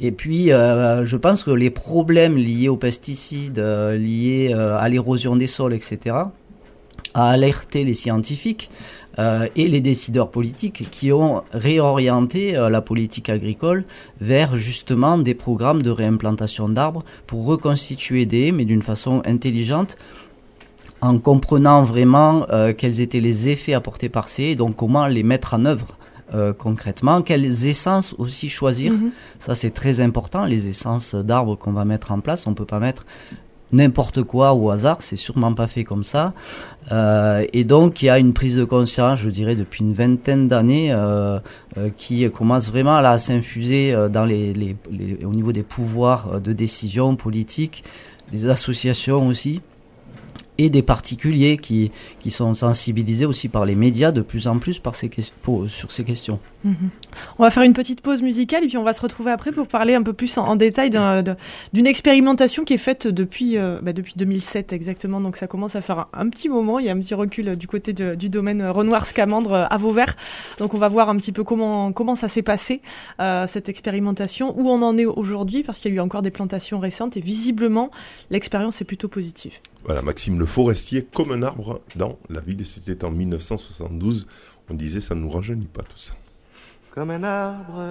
Et 0.00 0.10
puis 0.10 0.50
euh, 0.50 1.04
je 1.04 1.16
pense 1.16 1.44
que 1.44 1.52
les 1.52 1.70
problèmes 1.70 2.36
liés 2.36 2.68
aux 2.68 2.76
pesticides, 2.76 3.60
euh, 3.60 3.94
liés 3.94 4.52
à 4.52 4.88
l'érosion 4.88 5.36
des 5.36 5.46
sols, 5.46 5.74
etc., 5.74 6.16
a 7.14 7.28
alerté 7.30 7.84
les 7.84 7.94
scientifiques 7.94 8.68
euh, 9.20 9.46
et 9.54 9.68
les 9.68 9.82
décideurs 9.82 10.30
politiques 10.30 10.88
qui 10.90 11.12
ont 11.12 11.42
réorienté 11.52 12.56
euh, 12.56 12.70
la 12.70 12.80
politique 12.80 13.28
agricole 13.28 13.84
vers 14.20 14.56
justement 14.56 15.18
des 15.18 15.34
programmes 15.34 15.82
de 15.82 15.90
réimplantation 15.90 16.70
d'arbres 16.70 17.04
pour 17.26 17.44
reconstituer 17.44 18.24
des 18.24 18.50
mais 18.50 18.64
d'une 18.64 18.82
façon 18.82 19.20
intelligente 19.26 19.98
en 21.02 21.18
comprenant 21.18 21.82
vraiment 21.82 22.46
euh, 22.48 22.72
quels 22.72 23.02
étaient 23.02 23.20
les 23.20 23.50
effets 23.50 23.74
apportés 23.74 24.08
par 24.08 24.28
ces 24.28 24.44
et 24.44 24.56
donc 24.56 24.76
comment 24.76 25.06
les 25.06 25.22
mettre 25.22 25.54
en 25.54 25.64
œuvre. 25.66 25.96
concrètement, 26.58 27.22
quelles 27.22 27.66
essences 27.66 28.14
aussi 28.16 28.48
choisir. 28.48 28.92
Mm-hmm. 28.92 29.10
Ça, 29.40 29.56
c'est 29.56 29.74
très 29.74 29.98
important. 29.98 30.44
Les 30.44 30.68
essences 30.68 31.16
d'arbres 31.16 31.56
qu'on 31.56 31.72
va 31.72 31.84
mettre 31.84 32.12
en 32.12 32.20
place, 32.20 32.46
on 32.46 32.54
peut 32.54 32.70
pas 32.74 32.78
mettre 32.78 33.04
n'importe 33.72 34.22
quoi 34.22 34.54
au 34.54 34.70
hasard, 34.70 34.98
c'est 35.00 35.16
sûrement 35.16 35.54
pas 35.54 35.66
fait 35.66 35.84
comme 35.84 36.04
ça. 36.04 36.32
Euh, 36.92 37.44
et 37.52 37.64
donc 37.64 38.02
il 38.02 38.06
y 38.06 38.08
a 38.08 38.18
une 38.18 38.32
prise 38.32 38.56
de 38.56 38.64
conscience, 38.64 39.18
je 39.18 39.30
dirais, 39.30 39.56
depuis 39.56 39.84
une 39.84 39.92
vingtaine 39.92 40.48
d'années, 40.48 40.92
euh, 40.92 41.38
euh, 41.78 41.90
qui 41.96 42.28
commence 42.30 42.70
vraiment 42.70 42.96
à 42.96 43.18
s'infuser 43.18 43.94
dans 44.10 44.24
au 44.24 45.34
niveau 45.34 45.52
des 45.52 45.62
pouvoirs 45.62 46.40
de 46.40 46.52
décision 46.52 47.16
politique, 47.16 47.84
des 48.32 48.48
associations 48.48 49.26
aussi. 49.26 49.60
Et 50.60 50.68
des 50.68 50.82
particuliers 50.82 51.56
qui, 51.56 51.90
qui 52.18 52.30
sont 52.30 52.52
sensibilisés 52.52 53.24
aussi 53.24 53.48
par 53.48 53.64
les 53.64 53.74
médias 53.74 54.12
de 54.12 54.20
plus 54.20 54.46
en 54.46 54.58
plus 54.58 54.78
par 54.78 54.94
ces, 54.94 55.10
sur 55.68 55.90
ces 55.90 56.04
questions. 56.04 56.38
Mhm. 56.64 56.90
On 57.38 57.42
va 57.42 57.50
faire 57.50 57.62
une 57.62 57.72
petite 57.72 58.02
pause 58.02 58.20
musicale 58.20 58.64
et 58.64 58.66
puis 58.66 58.76
on 58.76 58.82
va 58.82 58.92
se 58.92 59.00
retrouver 59.00 59.30
après 59.30 59.52
pour 59.52 59.66
parler 59.66 59.94
un 59.94 60.02
peu 60.02 60.12
plus 60.12 60.36
en, 60.36 60.56
détail 60.56 60.90
d'une 61.72 61.86
expérimentation 61.86 62.64
qui 62.64 62.74
est 62.74 62.78
faite 62.78 63.06
depuis, 63.06 63.56
euh, 63.56 63.78
bah, 63.80 63.94
depuis 63.94 64.12
2007 64.16 64.74
exactement. 64.74 65.22
Donc 65.22 65.36
ça 65.36 65.46
commence 65.46 65.76
à 65.76 65.80
faire 65.80 66.08
un, 66.12 66.28
petit 66.28 66.50
moment. 66.50 66.78
Il 66.78 66.84
y 66.84 66.90
a 66.90 66.92
un 66.92 66.98
petit 66.98 67.14
recul 67.14 67.56
du 67.56 67.66
côté 67.66 67.94
du 67.94 68.28
domaine 68.28 68.62
Renoir-Scamandre 68.62 69.66
à 69.70 69.76
Vauvert. 69.78 70.14
Donc 70.58 70.74
on 70.74 70.78
va 70.78 70.88
voir 70.88 71.08
un 71.08 71.16
petit 71.16 71.32
peu 71.32 71.42
comment, 71.42 71.92
comment 71.92 72.14
ça 72.14 72.28
s'est 72.28 72.42
passé, 72.42 72.82
euh, 73.20 73.46
cette 73.46 73.70
expérimentation, 73.70 74.54
où 74.58 74.68
on 74.68 74.82
en 74.82 74.98
est 74.98 75.06
aujourd'hui, 75.06 75.62
parce 75.62 75.78
qu'il 75.78 75.90
y 75.90 75.94
a 75.94 75.96
eu 75.96 76.00
encore 76.00 76.20
des 76.20 76.30
plantations 76.30 76.78
récentes 76.78 77.16
et 77.16 77.20
visiblement 77.20 77.90
l'expérience 78.30 78.82
est 78.82 78.84
plutôt 78.84 79.08
positive. 79.08 79.54
Voilà, 79.84 80.02
Maxime 80.02 80.38
Le 80.38 80.46
Forestier, 80.50 81.06
comme 81.14 81.30
un 81.30 81.44
arbre 81.44 81.80
dans 81.94 82.18
la 82.28 82.40
ville, 82.40 82.66
c'était 82.66 83.04
en 83.04 83.12
1972. 83.12 84.26
On 84.68 84.74
disait 84.74 85.00
ça 85.00 85.14
ne 85.14 85.20
nous 85.20 85.30
rajeunit 85.30 85.68
pas 85.68 85.82
tout 85.84 85.96
ça. 85.96 86.14
Comme 86.90 87.12
un 87.12 87.22
arbre 87.22 87.84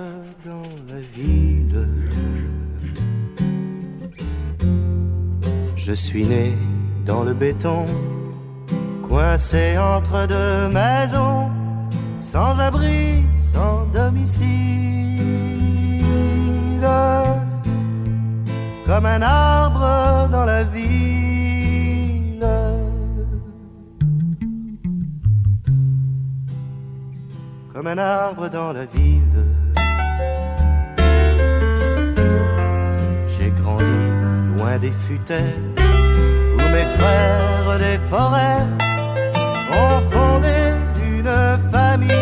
dans 0.46 0.62
la 0.90 1.00
ville, 1.00 1.88
je 5.78 5.94
suis 5.94 6.26
né 6.26 6.54
dans 7.06 7.24
le 7.24 7.34
béton, 7.34 7.86
coincé 9.08 9.78
entre 9.78 10.28
deux 10.28 10.68
maisons, 10.68 11.50
sans 12.20 12.60
abri, 12.60 13.24
sans 13.38 13.86
domicile. 13.94 15.24
Comme 18.86 19.06
un 19.06 19.22
arbre 19.22 20.28
dans 20.30 20.44
la 20.44 20.66
ville 20.66 21.29
comme 27.74 27.88
un 27.88 27.98
arbre 27.98 28.50
dans 28.50 28.74
la 28.74 28.86
ville. 28.86 29.46
J'ai 33.28 33.52
grandi 33.62 33.86
loin 34.58 34.78
des 34.78 34.92
futaies 35.08 35.56
où 35.78 36.62
mes 36.76 36.88
frères 36.98 37.80
des 37.80 38.00
forêts 38.10 38.66
ont 39.72 40.02
fondé 40.12 40.74
une 41.06 41.72
famille. 41.72 42.20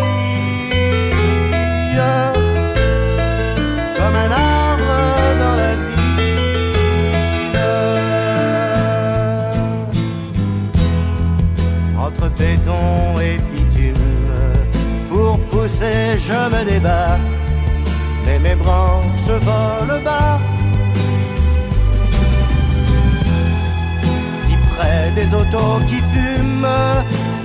Je 16.20 16.50
me 16.50 16.66
débat, 16.66 17.18
mais 18.26 18.40
mes 18.40 18.56
branches 18.56 19.30
volent 19.48 20.02
bas. 20.04 20.40
Si 24.42 24.54
près 24.74 25.12
des 25.16 25.34
autos 25.34 25.80
qui 25.90 26.00
fument, 26.12 26.68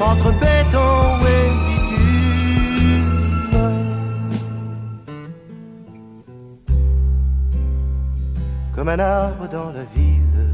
entre 0.00 0.32
béton 0.32 1.26
et 1.34 1.48
bitume. 1.66 3.12
Comme 8.74 8.88
un 8.88 8.98
arbre 8.98 9.48
dans 9.48 9.70
la 9.70 9.84
ville, 9.94 10.48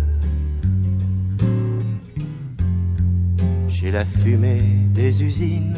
j'ai 3.69 3.91
la 3.91 4.05
fumée 4.05 4.63
des 4.93 5.23
usines 5.23 5.77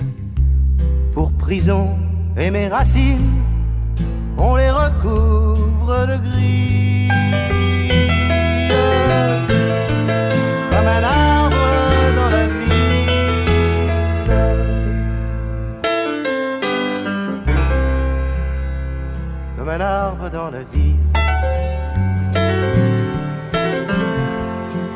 pour 1.13 1.33
prison 1.33 1.97
et 2.41 2.51
mes 2.51 2.69
racines, 2.69 3.45
on 4.39 4.57
les 4.57 4.71
recouvre 4.71 6.07
de 6.07 6.17
gris. 6.17 7.09
Comme 10.71 10.89
un 10.89 11.03
arbre 11.03 11.57
dans 12.17 12.31
la 12.31 12.47
ville. 12.65 13.11
Comme 19.59 19.69
un 19.69 19.81
arbre 19.81 20.31
dans 20.31 20.51
la 20.51 20.63
ville. 20.73 20.97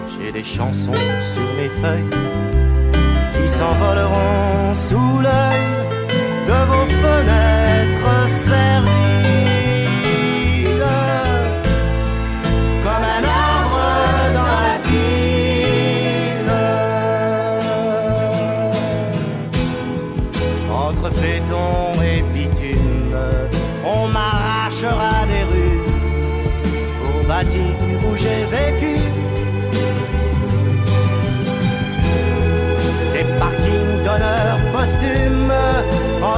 J'ai 0.08 0.32
des 0.32 0.44
chansons 0.44 0.92
sur 1.20 1.48
mes 1.58 1.68
feuilles 1.82 2.10
qui 3.34 3.48
s'envoleront 3.50 4.74
sous 4.74 5.20
l'œil 5.20 5.73
de 6.46 6.66
vos 6.66 6.92
fenêtres 7.02 8.30
serviles, 8.48 9.03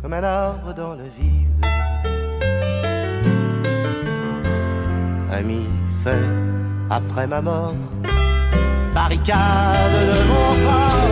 Comme 0.00 0.12
un 0.12 0.24
arbre 0.24 0.74
dans 0.74 0.94
la 0.94 1.08
ville. 1.18 1.48
Ami 5.32 5.66
fait 6.04 6.28
après 6.90 7.26
ma 7.26 7.40
mort, 7.40 7.74
barricade 8.94 9.92
de 10.10 10.18
mon 10.28 10.48
corps 10.64 11.11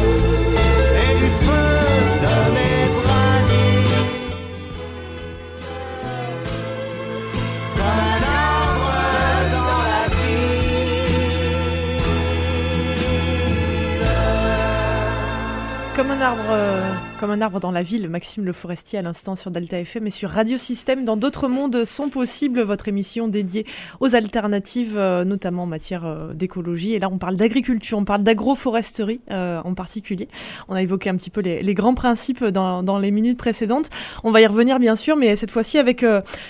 euh, 16.39 16.93
comme 17.19 17.31
un 17.33 17.41
arbre 17.41 17.59
dans 17.59 17.73
la 17.73 17.83
ville. 17.83 18.09
Maxime 18.09 18.45
Le 18.45 18.53
Forestier 18.53 19.01
à 19.01 19.03
l'instant 19.03 19.35
sur 19.35 19.51
Delta 19.51 19.81
FM 19.81 20.07
et 20.07 20.11
sur 20.11 20.31
Radio 20.31 20.57
Système. 20.57 21.05
Dans 21.05 21.17
d'autres 21.17 21.49
mondes 21.49 21.85
sont 21.85 22.09
possibles. 22.09 22.61
Votre 22.63 22.87
émission 22.87 23.27
dédiée 23.27 23.67
aux 23.99 24.15
alternatives, 24.15 24.97
euh, 24.97 25.25
notamment 25.25 25.65
en 25.65 25.67
matière 25.67 26.05
euh, 26.05 26.33
d'écologie. 26.33 26.95
Et 26.95 27.01
là, 27.01 27.09
on 27.11 27.19
parle 27.19 27.35
d'agriculture, 27.35 27.99
on 27.99 28.05
parle 28.05 28.23
d'agroforesterie 28.23 29.21
en 29.29 29.75
particulier. 29.75 30.29
On 30.69 30.75
a 30.75 30.83
évoqué 30.83 31.11
un 31.11 31.17
petit 31.17 31.31
peu 31.31 31.41
les, 31.41 31.75
grands 31.75 31.95
principes 31.95 32.45
dans, 32.45 32.99
les 32.99 33.11
minutes 33.11 33.39
précédentes. 33.39 33.91
On 34.23 34.31
va 34.31 34.41
y 34.41 34.47
revenir 34.47 34.79
bien 34.79 34.97
sûr, 34.97 35.17
mais 35.17 35.35
cette 35.35 35.51
fois-ci 35.51 35.79
avec 35.79 36.05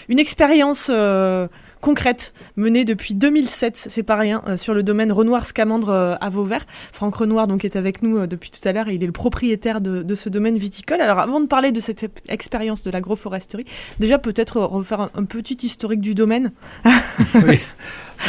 une 0.09 0.19
expérience 0.19 0.91
concrète 1.81 2.33
menée 2.57 2.85
depuis 2.85 3.15
2007, 3.15 3.77
c'est 3.77 4.03
pas 4.03 4.17
rien, 4.17 4.43
euh, 4.47 4.57
sur 4.57 4.75
le 4.75 4.83
domaine 4.83 5.13
Renoir-Scamandre 5.13 5.91
euh, 5.91 6.15
à 6.21 6.29
Vauvert. 6.29 6.67
Franck 6.93 7.17
Renoir 7.17 7.47
donc 7.47 7.65
est 7.65 7.77
avec 7.77 8.03
nous 8.03 8.19
euh, 8.19 8.27
depuis 8.27 8.51
tout 8.51 8.67
à 8.67 8.73
l'heure 8.73 8.89
il 8.89 9.03
est 9.03 9.07
le 9.07 9.13
propriétaire 9.13 9.81
de, 9.81 10.15
ce 10.15 10.29
domaine 10.29 10.59
viticole. 10.59 11.01
Alors 11.01 11.19
avant 11.19 11.41
de 11.41 11.47
parler 11.47 11.73
de 11.73 11.81
cette 11.81 12.07
expérience 12.29 12.83
de 12.83 12.91
l'agroforesterie, 12.91 13.65
déjà 13.99 14.19
peut-être 14.19 14.61
refaire 14.61 15.11
un, 15.15 15.25
petit 15.25 15.59
historique 15.67 16.01
du 16.01 16.15
domaine. 16.15 16.53
oui. 17.47 17.61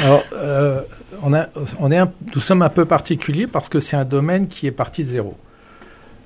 Alors, 0.03 0.23
on 1.21 1.33
est 1.33 2.01
nous 2.35 2.41
sommes 2.41 2.61
un 2.61 2.69
peu 2.69 2.85
particuliers 2.85 3.47
parce 3.47 3.67
que 3.67 3.79
c'est 3.79 3.97
un 3.97 4.05
domaine 4.05 4.47
qui 4.47 4.67
est 4.67 4.71
parti 4.71 5.03
de 5.03 5.07
zéro. 5.07 5.35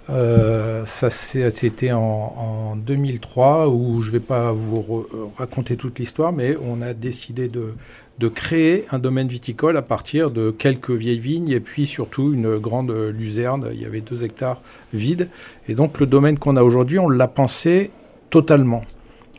Euh, 0.09 0.85
ça, 0.85 1.09
c'était 1.09 1.91
en, 1.91 2.75
2003 2.75 3.69
où 3.69 4.01
je 4.01 4.07
ne 4.07 4.11
vais 4.13 4.19
pas 4.19 4.51
vous 4.51 5.07
raconter 5.37 5.77
toute 5.77 5.97
l'histoire, 5.97 6.31
mais 6.31 6.55
on 6.61 6.81
a 6.81 6.93
décidé 6.93 7.47
de, 7.47 7.73
de, 8.19 8.27
créer 8.27 8.85
un 8.91 8.99
domaine 8.99 9.27
viticole 9.27 9.77
à 9.77 9.81
partir 9.81 10.29
de 10.29 10.51
quelques 10.51 10.91
vieilles 10.91 11.19
vignes 11.19 11.49
et 11.49 11.59
puis 11.59 11.87
surtout 11.87 12.33
une 12.33 12.55
grande 12.55 12.91
luzerne. 12.91 13.69
Il 13.73 13.81
y 13.81 13.85
avait 13.85 14.01
deux 14.01 14.23
hectares 14.23 14.61
vides. 14.93 15.29
Et 15.67 15.73
donc 15.73 15.99
le 15.99 16.05
domaine 16.05 16.37
qu'on 16.37 16.55
a 16.55 16.63
aujourd'hui, 16.63 16.99
on 16.99 17.09
l'a 17.09 17.27
pensé 17.27 17.91
totalement. 18.29 18.83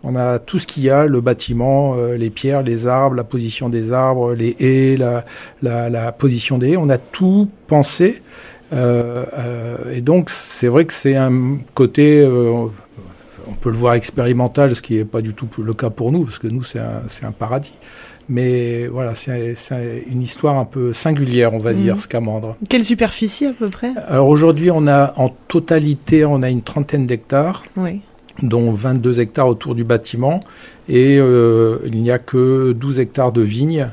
On 0.02 0.14
a 0.14 0.38
tout 0.38 0.58
ce 0.58 0.66
qu'il 0.66 0.84
y 0.84 0.90
a, 0.90 1.06
le 1.06 1.20
bâtiment, 1.20 1.96
euh, 1.96 2.16
les 2.16 2.30
pierres, 2.30 2.62
les 2.62 2.86
arbres, 2.86 3.16
la 3.16 3.24
position 3.24 3.68
des 3.68 3.92
arbres, 3.92 4.34
les 4.34 4.56
haies, 4.60 4.96
la, 4.96 5.24
la, 5.62 5.90
la 5.90 6.12
position 6.12 6.58
des 6.58 6.70
haies. 6.70 6.76
On 6.76 6.88
a 6.90 6.98
tout 6.98 7.48
pensé. 7.66 8.22
Euh, 8.72 9.24
euh, 9.34 9.94
et 9.94 10.00
donc, 10.00 10.30
c'est 10.30 10.68
vrai 10.68 10.84
que 10.84 10.92
c'est 10.92 11.16
un 11.16 11.58
côté, 11.74 12.20
euh, 12.20 12.66
on 13.48 13.52
peut 13.52 13.70
le 13.70 13.76
voir 13.76 13.94
expérimental, 13.94 14.74
ce 14.74 14.82
qui 14.82 14.94
n'est 14.94 15.04
pas 15.04 15.22
du 15.22 15.34
tout 15.34 15.48
le 15.62 15.74
cas 15.74 15.90
pour 15.90 16.12
nous, 16.12 16.24
parce 16.24 16.38
que 16.38 16.48
nous, 16.48 16.64
c'est 16.64 16.80
un, 16.80 17.02
un, 17.22 17.32
paradis. 17.32 17.74
Mais 18.28 18.88
voilà, 18.88 19.14
c'est 19.14 19.54
une 20.10 20.20
histoire 20.20 20.58
un 20.58 20.64
peu 20.64 20.92
singulière, 20.92 21.54
on 21.54 21.60
va 21.60 21.72
mmh. 21.72 21.76
dire, 21.76 21.98
Scamandre. 21.98 22.56
Quelle 22.68 22.84
superficie 22.84 23.46
à 23.46 23.52
peu 23.52 23.68
près? 23.68 23.92
Alors 24.08 24.28
aujourd'hui, 24.28 24.70
on 24.72 24.88
a 24.88 25.14
en 25.16 25.28
totalité, 25.46 26.24
on 26.24 26.42
a 26.42 26.50
une 26.50 26.62
trentaine 26.62 27.06
d'hectares. 27.06 27.62
Oui 27.76 28.00
dont 28.42 28.70
22 28.70 29.20
hectares 29.20 29.48
autour 29.48 29.74
du 29.74 29.84
bâtiment, 29.84 30.40
et 30.88 31.16
euh, 31.18 31.78
il 31.86 32.02
n'y 32.02 32.10
a 32.10 32.18
que 32.18 32.72
12 32.72 33.00
hectares 33.00 33.32
de 33.32 33.42
vignes. 33.42 33.88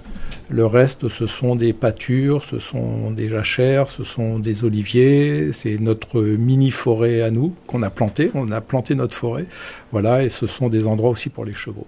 Le 0.50 0.66
reste, 0.66 1.08
ce 1.08 1.26
sont 1.26 1.56
des 1.56 1.74
pâtures, 1.74 2.44
ce 2.46 2.60
sont 2.60 3.12
des 3.12 3.30
jachères, 3.30 3.88
ce 3.88 4.04
sont 4.04 4.40
des 4.40 4.66
oliviers. 4.66 5.52
C'est 5.54 5.78
notre 5.80 6.22
mini-forêt 6.22 7.22
à 7.22 7.32
nous 7.32 7.54
qu'on 7.68 7.82
a 7.82 7.90
planté. 7.90 8.30
On 8.34 8.52
a 8.52 8.62
planté 8.62 8.96
notre 8.96 9.16
forêt. 9.16 9.46
Voilà, 9.92 10.24
et 10.24 10.30
ce 10.30 10.48
sont 10.48 10.70
des 10.70 10.86
endroits 10.86 11.10
aussi 11.10 11.30
pour 11.30 11.46
les 11.46 11.54
chevaux. 11.54 11.88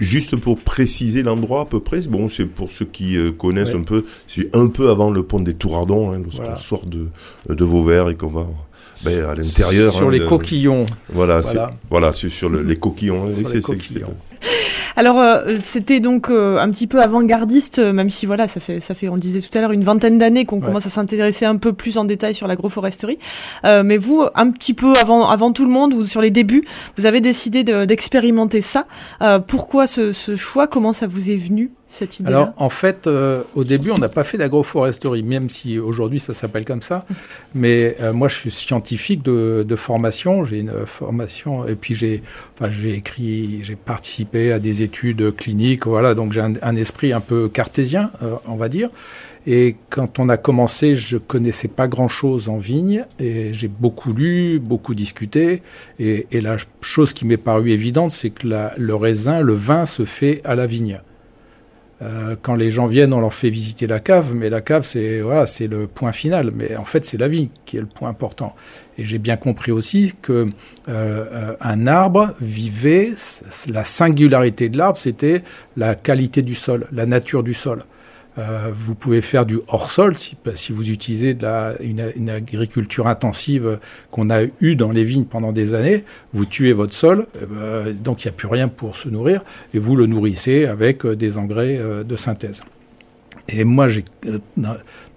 juste 0.00 0.36
pour 0.36 0.58
préciser 0.58 1.22
l'endroit 1.22 1.62
à 1.62 1.64
peu 1.64 1.80
près, 1.80 2.00
bon, 2.02 2.28
c'est 2.28 2.44
pour 2.44 2.70
ceux 2.70 2.84
qui 2.84 3.16
euh, 3.16 3.32
connaissent 3.32 3.74
un 3.74 3.82
peu, 3.82 4.04
c'est 4.26 4.54
un 4.54 4.68
peu 4.68 4.90
avant 4.90 5.10
le 5.10 5.22
pont 5.22 5.40
des 5.40 5.54
Tourardons, 5.54 6.12
hein, 6.12 6.20
lorsqu'on 6.22 6.56
sort 6.56 6.86
de, 6.86 7.08
de 7.48 7.64
Vauvert 7.64 8.10
et 8.10 8.16
qu'on 8.16 8.28
va 8.28 8.46
ben, 9.02 9.24
à 9.24 9.34
l'intérieur. 9.34 9.94
Sur 9.94 10.08
hein, 10.08 10.10
les 10.10 10.24
coquillons. 10.24 10.86
Voilà, 11.08 11.40
voilà. 11.90 12.12
Sur, 12.12 12.30
sur 12.30 12.50
les 12.50 12.76
coquillons. 12.76 13.32
Sur 13.32 13.48
les 13.48 13.62
coquillons. 13.62 14.14
Alors, 14.96 15.20
euh, 15.20 15.56
c'était 15.60 16.00
donc 16.00 16.30
euh, 16.30 16.58
un 16.58 16.70
petit 16.70 16.86
peu 16.86 17.00
avant-gardiste, 17.00 17.78
euh, 17.78 17.92
même 17.92 18.10
si 18.10 18.26
voilà, 18.26 18.48
ça 18.48 18.60
fait, 18.60 18.80
ça 18.80 18.94
fait, 18.94 19.08
on 19.08 19.16
disait 19.16 19.40
tout 19.40 19.56
à 19.56 19.60
l'heure, 19.60 19.72
une 19.72 19.84
vingtaine 19.84 20.18
d'années 20.18 20.44
qu'on 20.44 20.60
commence 20.60 20.86
à 20.86 20.90
s'intéresser 20.90 21.44
un 21.44 21.56
peu 21.56 21.72
plus 21.72 21.98
en 21.98 22.04
détail 22.04 22.34
sur 22.34 22.46
l'agroforesterie. 22.46 23.18
mais 23.64 23.96
vous, 23.96 24.24
un 24.34 24.50
petit 24.50 24.74
peu 24.74 24.94
avant, 25.00 25.28
avant 25.28 25.52
tout 25.52 25.64
le 25.64 25.70
monde, 25.70 25.94
ou 25.94 26.04
sur 26.04 26.20
les 26.20 26.30
débuts, 26.30 26.64
vous 26.96 27.06
avez 27.06 27.20
décidé 27.20 27.64
d'expérimenter 27.64 28.60
ça. 28.60 28.86
pourquoi 29.46 29.86
ce, 29.86 30.12
ce 30.12 30.36
choix? 30.36 30.66
Comment 30.66 30.92
ça 30.92 31.06
vous 31.06 31.30
est 31.30 31.36
venu? 31.36 31.70
Cette 31.90 32.20
idée 32.20 32.28
Alors, 32.28 32.52
en 32.56 32.70
fait, 32.70 33.08
au 33.54 33.64
début, 33.64 33.90
on 33.90 33.98
n'a 33.98 34.08
pas 34.08 34.24
fait 34.24 34.38
d'agroforesterie, 34.38 35.22
même 35.22 35.48
si 35.48 35.78
aujourd'hui 35.78 36.20
ça 36.20 36.34
s'appelle 36.34 36.64
comme 36.64 36.82
ça. 36.82 37.04
Mais 37.54 37.96
moi, 38.12 38.28
je 38.28 38.36
suis 38.36 38.50
scientifique 38.50 39.22
de, 39.22 39.64
de 39.66 39.76
formation. 39.76 40.44
J'ai 40.44 40.60
une 40.60 40.86
formation, 40.86 41.66
et 41.66 41.74
puis 41.74 41.94
j'ai 41.94 42.22
enfin, 42.58 42.70
écrit, 42.84 43.62
j'ai 43.62 43.76
participé 43.76 44.52
à 44.52 44.58
des 44.58 44.82
études 44.82 45.34
cliniques, 45.34 45.86
voilà, 45.86 46.14
donc 46.14 46.32
j'ai 46.32 46.40
un, 46.40 46.76
esprit 46.76 47.12
un 47.12 47.20
peu 47.20 47.48
cartésien, 47.48 48.10
euh, 48.22 48.36
on 48.46 48.56
va 48.56 48.68
dire. 48.68 48.88
Et 49.46 49.76
quand 49.88 50.18
on 50.18 50.28
a 50.28 50.36
commencé, 50.36 50.94
je 50.94 51.16
connaissais 51.16 51.68
pas 51.68 51.88
grand-chose 51.88 52.50
en 52.50 52.58
vigne 52.58 53.06
et 53.18 53.54
j'ai 53.54 53.68
beaucoup 53.68 54.12
lu, 54.12 54.58
beaucoup 54.58 54.94
discuté. 54.94 55.62
Et, 55.98 56.26
la 56.42 56.58
chose 56.82 57.14
qui 57.14 57.24
m'est 57.24 57.38
parue 57.38 57.70
évidente, 57.70 58.10
c'est 58.10 58.28
que 58.30 58.46
le 58.76 58.94
raisin, 58.94 59.40
le 59.40 59.54
vin 59.54 59.86
se 59.86 60.04
fait 60.04 60.42
à 60.44 60.54
la 60.54 60.66
vigne. 60.66 61.00
Euh, 62.02 62.34
quand 62.40 62.54
les 62.54 62.70
gens 62.70 62.86
viennent, 62.86 63.12
on 63.12 63.20
leur 63.20 63.34
fait 63.34 63.50
visiter 63.50 63.86
la 63.86 64.00
cave, 64.00 64.34
mais 64.34 64.48
la 64.48 64.62
cave, 64.62 64.86
c'est 64.86 65.20
voilà, 65.20 65.46
c'est 65.46 65.66
le 65.66 65.86
point 65.86 66.12
final. 66.12 66.50
Mais 66.54 66.76
en 66.76 66.84
fait, 66.84 67.04
c'est 67.04 67.18
la 67.18 67.28
vigne 67.28 67.48
qui 67.66 67.76
est 67.76 67.80
le 67.80 67.86
point 67.86 68.08
important. 68.08 68.54
Et 68.96 69.04
j'ai 69.04 69.18
bien 69.18 69.36
compris 69.36 69.72
aussi 69.72 70.14
que 70.20 70.32
euh, 70.32 70.46
euh, 70.88 71.54
un 71.60 71.86
arbre 71.86 72.34
vivait, 72.40 73.12
la 73.68 73.84
singularité 73.84 74.68
de 74.68 74.78
l'arbre, 74.78 74.98
c'était 74.98 75.42
la 75.76 75.94
qualité 75.94 76.42
du 76.42 76.54
sol, 76.54 76.86
la 76.92 77.06
nature 77.06 77.42
du 77.42 77.54
sol. 77.54 77.82
Euh, 78.38 78.70
vous 78.74 78.94
pouvez 78.94 79.20
faire 79.20 79.44
du 79.44 79.58
hors-sol 79.68 80.16
si, 80.16 80.36
si, 80.54 80.72
vous 80.72 80.88
utilisez 80.90 81.36
une, 81.80 82.30
agriculture 82.30 83.06
intensive 83.06 83.78
qu'on 84.10 84.30
a 84.30 84.42
eue 84.60 84.76
dans 84.76 84.90
les 84.90 85.04
vignes 85.04 85.24
pendant 85.24 85.52
des 85.52 85.74
années. 85.74 86.04
Vous 86.32 86.46
tuez 86.46 86.72
votre 86.72 86.94
sol, 86.94 87.26
ben, 87.34 87.92
donc 87.92 88.24
il 88.24 88.28
n'y 88.28 88.30
a 88.30 88.34
plus 88.34 88.48
rien 88.48 88.68
pour 88.68 88.96
se 88.96 89.08
nourrir, 89.08 89.42
et 89.74 89.78
vous 89.78 89.96
le 89.96 90.06
nourrissez 90.06 90.66
avec 90.66 91.04
des 91.06 91.38
engrais 91.38 91.80
de 92.04 92.16
synthèse. 92.16 92.62
Et 93.52 93.64
moi, 93.64 93.88
j'ai, 93.88 94.04
euh, 94.26 94.38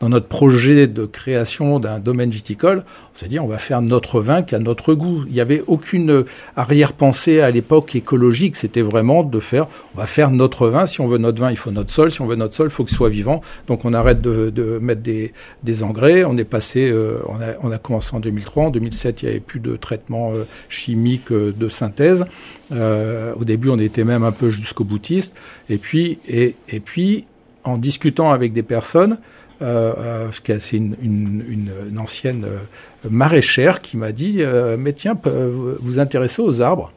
dans 0.03 0.09
notre 0.09 0.27
projet 0.27 0.85
de 0.87 1.05
création 1.05 1.79
d'un 1.79 1.99
domaine 1.99 2.29
viticole, 2.29 2.83
on 3.13 3.17
s'est 3.17 3.29
dit 3.29 3.39
on 3.39 3.47
va 3.47 3.57
faire 3.57 3.81
notre 3.81 4.19
vin 4.19 4.43
qui 4.43 4.53
a 4.53 4.59
notre 4.59 4.95
goût. 4.95 5.23
Il 5.27 5.33
n'y 5.33 5.39
avait 5.39 5.63
aucune 5.65 6.25
arrière-pensée 6.57 7.39
à 7.39 7.51
l'époque 7.51 7.95
écologique. 7.95 8.57
C'était 8.57 8.81
vraiment 8.81 9.23
de 9.23 9.39
faire, 9.39 9.67
on 9.95 9.99
va 9.99 10.05
faire 10.05 10.29
notre 10.29 10.67
vin. 10.67 10.87
Si 10.87 10.99
on 10.99 11.07
veut 11.07 11.19
notre 11.19 11.39
vin, 11.39 11.51
il 11.51 11.55
faut 11.55 11.71
notre 11.71 11.91
sol. 11.91 12.11
Si 12.11 12.21
on 12.21 12.25
veut 12.25 12.35
notre 12.35 12.53
sol, 12.53 12.67
il 12.67 12.71
faut 12.71 12.83
qu'il 12.83 12.97
soit 12.97 13.07
vivant. 13.07 13.39
Donc 13.67 13.85
on 13.85 13.93
arrête 13.93 14.19
de, 14.19 14.77
mettre 14.81 15.01
des, 15.01 15.83
engrais. 15.83 16.25
On 16.25 16.37
est 16.37 16.43
passé, 16.43 16.89
euh, 16.91 17.19
on, 17.61 17.71
a, 17.71 17.77
commencé 17.77 18.13
en 18.13 18.19
2003. 18.19 18.65
En 18.65 18.69
2007, 18.71 19.21
il 19.21 19.25
n'y 19.25 19.31
avait 19.31 19.39
plus 19.39 19.61
de 19.61 19.77
traitement 19.77 20.33
euh, 20.33 20.43
chimique 20.67 21.31
de 21.31 21.69
synthèse. 21.69 22.25
au 22.71 23.45
début, 23.45 23.69
on 23.69 23.79
était 23.79 24.03
même 24.03 24.25
un 24.25 24.33
peu 24.33 24.49
jusqu'au 24.49 24.83
boutiste. 24.83 25.33
Et 25.69 25.77
puis, 25.77 26.19
et 26.27 26.55
puis 26.83 27.23
en 27.63 27.77
discutant 27.77 28.31
avec 28.31 28.51
des 28.51 28.63
personnes, 28.63 29.17
euh, 29.63 29.93
euh 29.97 30.59
c'est 30.59 30.77
une, 30.77 30.95
une, 31.01 31.71
une, 31.89 31.99
ancienne 31.99 32.45
euh, 32.45 33.09
maraîchère 33.09 33.81
qui 33.81 33.97
m'a 33.97 34.11
dit 34.11 34.37
euh, 34.39 34.75
Mais 34.77 34.93
tiens, 34.93 35.17
vous 35.23 35.75
vous 35.79 35.99
intéressez 35.99 36.41
aux 36.41 36.61
arbres? 36.61 36.91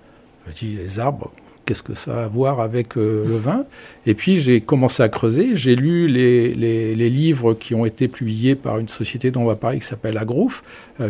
Je 0.49 0.53
dit 0.53 0.77
Les 0.77 0.99
arbres, 0.99 1.31
qu'est-ce 1.65 1.83
que 1.83 1.95
ça 1.95 2.23
a 2.23 2.25
à 2.25 2.29
voir 2.29 2.61
avec 2.61 2.97
le 2.97 3.37
vin? 3.37 3.65
Et 4.05 4.15
puis 4.15 4.37
j'ai 4.37 4.61
commencé 4.61 5.03
à 5.03 5.09
creuser. 5.09 5.55
J'ai 5.55 5.77
lu 5.77 6.09
les, 6.09 6.55
les, 6.55 7.11
livres 7.11 7.55
qui 7.55 7.75
ont 7.75 7.87
été 7.87 8.09
publiés 8.09 8.55
par 8.55 8.79
une 8.79 8.89
société 8.89 9.31
dont 9.31 9.43
on 9.43 9.47
va 9.47 9.57
parler 9.57 9.79
qui 9.79 9.87
s'appelle 9.87 10.19
Agrouf, 10.19 10.63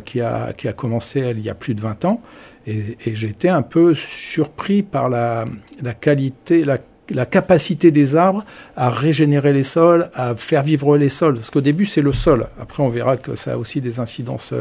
qui, 0.05 0.21
a, 0.21 0.53
qui 0.53 0.69
a 0.69 0.73
commencé 0.73 1.21
il 1.31 1.41
y 1.41 1.51
a 1.51 1.55
plus 1.55 1.75
de 1.75 1.81
20 1.81 2.05
ans. 2.05 2.21
Et, 2.67 2.97
et 3.07 3.15
j'étais 3.15 3.49
un 3.49 3.63
peu 3.63 3.95
surpris 3.95 4.83
par 4.83 5.09
la, 5.09 5.47
la 5.83 5.95
qualité, 5.95 6.65
la 6.65 6.79
la 7.11 7.27
capacité 7.27 7.91
des 7.91 8.17
arbres 8.17 8.45
à 8.77 8.91
régénérer 8.91 9.53
les 9.53 9.63
sols, 9.63 10.11
à 10.15 10.35
faire 10.35 10.63
vivre 10.63 10.97
les 10.97 11.09
sols. 11.09 11.35
Parce 11.35 11.51
qu'au 11.51 11.61
début, 11.61 11.87
c'est 11.87 12.03
le 12.03 12.13
sol. 12.13 12.47
Après, 12.61 12.83
on 12.83 12.89
verra 12.89 13.17
que 13.17 13.35
ça 13.35 13.53
a 13.53 13.57
aussi 13.57 13.81
des 13.81 14.01
incidences 14.01 14.53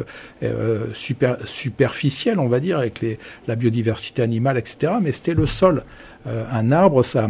euh, 0.44 0.86
super, 0.94 1.38
superficielles, 1.46 2.40
on 2.40 2.48
va 2.48 2.60
dire, 2.60 2.78
avec 2.78 3.06
la 3.48 3.56
biodiversité 3.56 4.22
animale, 4.22 4.58
etc. 4.58 4.94
Mais 5.02 5.12
c'était 5.12 5.34
le 5.34 5.46
sol. 5.46 5.84
Euh, 6.28 6.44
un 6.52 6.72
arbre, 6.72 7.04
ça 7.04 7.28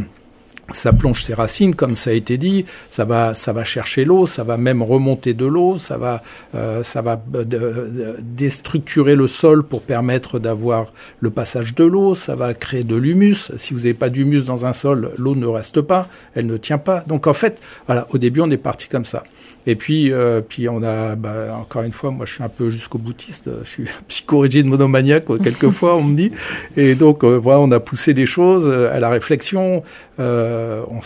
ça 0.71 0.93
plonge 0.93 1.23
ses 1.23 1.33
racines, 1.33 1.75
comme 1.75 1.95
ça 1.95 2.09
a 2.09 2.13
été 2.13 2.37
dit, 2.37 2.65
ça 2.89 3.05
va, 3.05 3.33
ça 3.33 3.53
va 3.53 3.63
chercher 3.63 4.05
l'eau, 4.05 4.25
ça 4.25 4.43
va 4.43 4.57
même 4.57 4.81
remonter 4.81 5.33
de 5.33 5.45
l'eau, 5.45 5.77
ça 5.77 5.97
va, 5.97 6.23
euh, 6.55 6.83
ça 6.83 7.01
va 7.01 7.21
euh, 7.35 8.15
déstructurer 8.21 9.15
le 9.15 9.27
sol 9.27 9.63
pour 9.63 9.81
permettre 9.81 10.39
d'avoir 10.39 10.87
le 11.19 11.29
passage 11.29 11.75
de 11.75 11.83
l'eau, 11.83 12.15
ça 12.15 12.35
va 12.35 12.53
créer 12.53 12.83
de 12.83 12.95
l'humus. 12.95 13.51
Si 13.57 13.73
vous 13.73 13.81
n'avez 13.81 13.93
pas 13.93 14.09
d'humus 14.09 14.45
dans 14.47 14.65
un 14.65 14.73
sol, 14.73 15.11
l'eau 15.17 15.35
ne 15.35 15.45
reste 15.45 15.81
pas, 15.81 16.07
elle 16.33 16.47
ne 16.47 16.57
tient 16.57 16.79
pas. 16.79 17.03
Donc 17.07 17.27
en 17.27 17.33
fait, 17.33 17.61
voilà, 17.85 18.07
au 18.11 18.17
début 18.17 18.41
on 18.41 18.49
est 18.49 18.57
parti 18.57 18.87
comme 18.87 19.05
ça. 19.05 19.23
Et 19.67 19.75
puis, 19.75 20.11
euh, 20.11 20.41
puis 20.41 20.69
on 20.69 20.83
a, 20.83 21.15
bah, 21.15 21.57
encore 21.59 21.83
une 21.83 21.91
fois, 21.91 22.11
moi 22.11 22.25
je 22.25 22.33
suis 22.33 22.43
un 22.43 22.49
peu 22.49 22.69
jusqu'au 22.69 22.97
boutiste, 22.97 23.49
je 23.63 23.69
suis 23.69 23.85
psychorigide 24.07 24.65
monomaniaque 24.65 25.29
quelquefois 25.43 25.95
on 25.95 26.03
me 26.03 26.15
dit. 26.15 26.31
Et 26.77 26.95
donc 26.95 27.23
euh, 27.23 27.37
voilà, 27.37 27.59
on 27.59 27.71
a 27.71 27.79
poussé 27.79 28.13
des 28.13 28.25
choses 28.25 28.65
euh, 28.67 28.93
à 28.93 28.99
la 28.99 29.09
réflexion. 29.09 29.83
Euh, 30.19 30.83
on 30.89 30.99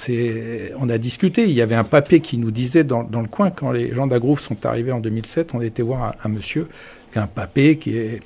on 0.79 0.89
a 0.89 0.97
discuté. 0.97 1.43
Il 1.43 1.51
y 1.51 1.61
avait 1.61 1.75
un 1.75 1.83
papier 1.83 2.19
qui 2.19 2.37
nous 2.37 2.51
disait 2.51 2.83
dans, 2.83 3.03
dans 3.03 3.21
le 3.21 3.27
coin 3.27 3.49
quand 3.49 3.71
les 3.71 3.93
gens 3.93 4.07
d'Agrouf 4.07 4.39
sont 4.39 4.65
arrivés 4.65 4.91
en 4.91 4.99
2007, 4.99 5.53
on 5.53 5.61
était 5.61 5.81
voir 5.81 6.15
un, 6.23 6.29
monsieur 6.29 6.67
un 7.15 7.27
papé 7.27 7.77
qui, 7.77 7.97
est, 7.97 8.21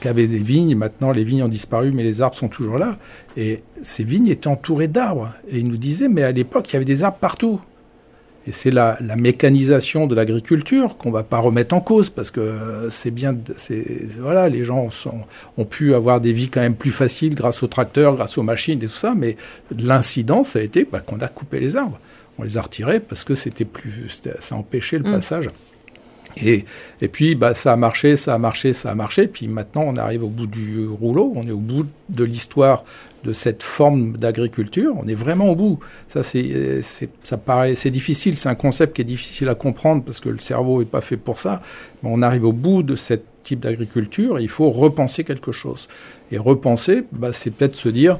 qui, 0.00 0.08
avait 0.08 0.28
des 0.28 0.38
vignes. 0.38 0.76
Maintenant, 0.76 1.10
les 1.10 1.24
vignes 1.24 1.42
ont 1.42 1.48
disparu, 1.48 1.90
mais 1.92 2.04
les 2.04 2.22
arbres 2.22 2.36
sont 2.36 2.48
toujours 2.48 2.78
là. 2.78 2.96
Et 3.36 3.62
ces 3.82 4.04
vignes 4.04 4.28
étaient 4.28 4.46
entourées 4.46 4.86
d'arbres. 4.86 5.32
Et 5.50 5.58
il 5.58 5.68
nous 5.68 5.76
disait, 5.76 6.08
mais 6.08 6.22
à 6.22 6.30
l'époque, 6.30 6.70
il 6.70 6.74
y 6.74 6.76
avait 6.76 6.84
des 6.84 7.02
arbres 7.02 7.18
partout. 7.20 7.60
Et 8.48 8.52
c'est 8.52 8.70
la, 8.70 8.96
mécanisation 9.16 10.06
de 10.06 10.14
l'agriculture 10.14 10.96
qu'on 10.96 11.10
va 11.10 11.22
pas 11.22 11.36
remettre 11.36 11.74
en 11.74 11.82
cause 11.82 12.08
parce 12.08 12.30
que 12.30 12.88
c'est 12.88 13.10
bien, 13.10 13.36
voilà, 14.20 14.48
les 14.48 14.64
gens 14.64 14.88
ont 15.58 15.64
pu 15.66 15.94
avoir 15.94 16.22
des 16.22 16.32
vies 16.32 16.48
quand 16.48 16.62
même 16.62 16.74
plus 16.74 16.90
faciles 16.90 17.34
grâce 17.34 17.62
aux 17.62 17.66
tracteurs, 17.66 18.16
grâce 18.16 18.38
aux 18.38 18.42
machines 18.42 18.82
et 18.82 18.86
tout 18.86 18.92
ça, 18.92 19.14
mais 19.14 19.36
l'incidence 19.78 20.56
a 20.56 20.62
été 20.62 20.88
bah, 20.90 21.00
qu'on 21.00 21.20
a 21.20 21.28
coupé 21.28 21.60
les 21.60 21.76
arbres, 21.76 22.00
on 22.38 22.42
les 22.42 22.56
a 22.56 22.62
retirés 22.62 23.00
parce 23.00 23.22
que 23.22 23.34
c'était 23.34 23.66
plus, 23.66 24.22
ça 24.40 24.56
empêchait 24.56 24.96
le 24.96 25.10
mmh. 25.10 25.12
passage. 25.12 25.48
Et, 26.42 26.64
et, 27.02 27.08
puis, 27.08 27.34
bah, 27.34 27.52
ça 27.52 27.72
a 27.72 27.76
marché, 27.76 28.16
ça 28.16 28.34
a 28.34 28.38
marché, 28.38 28.72
ça 28.72 28.90
a 28.90 28.94
marché. 28.94 29.26
Puis 29.26 29.48
maintenant, 29.48 29.84
on 29.86 29.96
arrive 29.96 30.22
au 30.24 30.28
bout 30.28 30.46
du 30.46 30.86
rouleau, 30.86 31.32
on 31.34 31.46
est 31.46 31.52
au 31.52 31.58
bout 31.58 31.86
de 32.08 32.24
l'histoire 32.24 32.84
de 33.24 33.32
cette 33.32 33.62
forme 33.62 34.16
d'agriculture. 34.16 34.94
On 34.96 35.06
est 35.08 35.14
vraiment 35.14 35.50
au 35.50 35.56
bout. 35.56 35.78
Ça, 36.06 36.22
c'est, 36.22 36.80
ça 36.82 37.40
c'est 37.74 37.90
difficile. 37.90 38.36
C'est 38.36 38.48
un 38.48 38.54
concept 38.54 38.96
qui 38.96 39.02
est 39.02 39.04
difficile 39.06 39.48
à 39.48 39.54
comprendre 39.54 40.02
parce 40.04 40.20
que 40.20 40.28
le 40.28 40.38
cerveau 40.38 40.80
n'est 40.80 40.86
pas 40.86 41.00
fait 41.00 41.16
pour 41.16 41.38
ça. 41.38 41.62
Mais 42.02 42.10
on 42.12 42.22
arrive 42.22 42.44
au 42.44 42.52
bout 42.52 42.82
de 42.82 42.96
ce 42.96 43.14
type 43.42 43.60
d'agriculture. 43.60 44.38
il 44.40 44.48
faut 44.48 44.70
repenser 44.70 45.24
quelque 45.24 45.52
chose. 45.52 45.88
Et 46.30 46.38
repenser, 46.38 47.04
bah, 47.12 47.32
c'est 47.32 47.50
peut-être 47.50 47.76
se 47.76 47.88
dire 47.88 48.18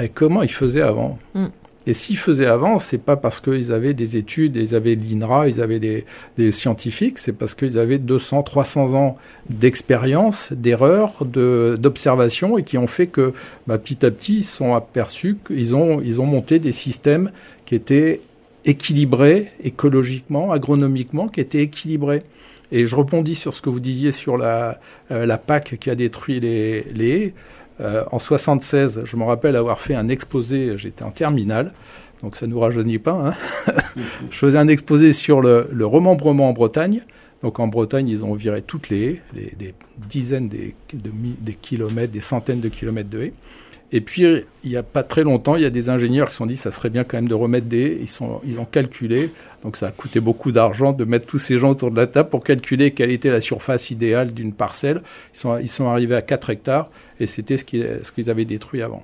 eh, 0.00 0.08
comment 0.08 0.42
il 0.42 0.52
faisait 0.52 0.82
avant? 0.82 1.18
Mm. 1.34 1.46
Et 1.88 1.94
s'ils 1.94 2.18
faisaient 2.18 2.44
avant, 2.44 2.78
c'est 2.78 2.98
pas 2.98 3.16
parce 3.16 3.40
qu'ils 3.40 3.72
avaient 3.72 3.94
des 3.94 4.18
études, 4.18 4.56
ils 4.56 4.74
avaient 4.74 4.94
l'INRA, 4.94 5.48
ils 5.48 5.62
avaient 5.62 5.78
des, 5.78 6.52
scientifiques, 6.52 7.18
c'est 7.18 7.32
parce 7.32 7.54
qu'ils 7.54 7.78
avaient 7.78 7.96
200, 7.96 8.42
300 8.42 8.92
ans 8.92 9.16
d'expérience, 9.48 10.52
d'erreurs, 10.52 11.24
d'observation, 11.24 12.58
et 12.58 12.62
qui 12.62 12.76
ont 12.76 12.86
fait 12.86 13.06
que 13.06 13.32
bah, 13.66 13.78
petit 13.78 14.04
à 14.04 14.10
petit, 14.10 14.40
ils 14.40 14.44
sont 14.44 14.74
aperçus 14.74 15.38
qu'ils 15.46 15.74
ont, 15.74 16.02
ils 16.02 16.20
ont 16.20 16.26
monté 16.26 16.58
des 16.58 16.72
systèmes 16.72 17.30
qui 17.64 17.74
étaient 17.74 18.20
équilibrés 18.66 19.50
écologiquement, 19.64 20.52
agronomiquement, 20.52 21.28
qui 21.28 21.40
étaient 21.40 21.62
équilibrés. 21.62 22.22
Et 22.70 22.84
je 22.84 22.94
rebondis 22.94 23.34
sur 23.34 23.54
ce 23.54 23.62
que 23.62 23.70
vous 23.70 23.80
disiez 23.80 24.12
sur 24.12 24.36
la, 24.36 24.78
euh, 25.10 25.36
PAC 25.38 25.78
qui 25.80 25.88
a 25.88 25.94
détruit 25.94 26.38
les, 26.38 26.82
les 26.94 27.08
haies. 27.08 27.34
Euh, 27.80 28.04
en 28.10 28.18
76, 28.18 29.02
je 29.04 29.16
me 29.16 29.24
rappelle 29.24 29.56
avoir 29.56 29.80
fait 29.80 29.94
un 29.94 30.08
exposé, 30.08 30.76
j'étais 30.76 31.04
en 31.04 31.10
terminale, 31.10 31.72
donc 32.22 32.36
ça 32.36 32.46
ne 32.46 32.52
nous 32.52 32.60
rajeunit 32.60 32.98
pas. 32.98 33.34
Hein. 33.68 33.72
je 34.30 34.36
faisais 34.36 34.58
un 34.58 34.68
exposé 34.68 35.12
sur 35.12 35.40
le, 35.40 35.68
le, 35.72 35.86
remembrement 35.86 36.48
en 36.48 36.52
Bretagne. 36.52 37.02
Donc 37.42 37.60
en 37.60 37.68
Bretagne, 37.68 38.08
ils 38.08 38.24
ont 38.24 38.34
viré 38.34 38.62
toutes 38.62 38.88
les 38.88 39.04
haies, 39.04 39.22
les, 39.34 39.54
des 39.56 39.74
dizaines 39.96 40.48
de, 40.48 40.72
kilomètres, 41.62 42.12
des 42.12 42.20
centaines 42.20 42.60
de 42.60 42.68
kilomètres 42.68 43.10
de 43.10 43.22
haies. 43.22 43.32
Et 43.90 44.02
puis, 44.02 44.22
il 44.64 44.70
n'y 44.70 44.76
a 44.76 44.82
pas 44.82 45.02
très 45.02 45.24
longtemps, 45.24 45.56
il 45.56 45.62
y 45.62 45.66
a 45.66 45.70
des 45.70 45.88
ingénieurs 45.88 46.28
qui 46.28 46.32
se 46.32 46.38
sont 46.38 46.46
dit 46.46 46.56
ça 46.56 46.70
serait 46.70 46.90
bien 46.90 47.04
quand 47.04 47.16
même 47.16 47.28
de 47.28 47.34
remettre 47.34 47.66
des. 47.66 47.98
Ils, 48.00 48.08
sont, 48.08 48.40
ils 48.44 48.60
ont 48.60 48.66
calculé, 48.66 49.30
donc 49.62 49.76
ça 49.76 49.86
a 49.86 49.90
coûté 49.90 50.20
beaucoup 50.20 50.52
d'argent 50.52 50.92
de 50.92 51.04
mettre 51.04 51.26
tous 51.26 51.38
ces 51.38 51.56
gens 51.56 51.70
autour 51.70 51.90
de 51.90 51.96
la 51.96 52.06
table 52.06 52.28
pour 52.28 52.44
calculer 52.44 52.90
quelle 52.90 53.10
était 53.10 53.30
la 53.30 53.40
surface 53.40 53.90
idéale 53.90 54.34
d'une 54.34 54.52
parcelle. 54.52 55.02
Ils 55.34 55.38
sont, 55.38 55.58
ils 55.58 55.68
sont 55.68 55.88
arrivés 55.88 56.16
à 56.16 56.22
4 56.22 56.50
hectares 56.50 56.90
et 57.18 57.26
c'était 57.26 57.56
ce 57.56 57.64
qu'ils 57.64 58.00
ce 58.02 58.30
avaient 58.30 58.44
détruit 58.44 58.82
avant. 58.82 59.02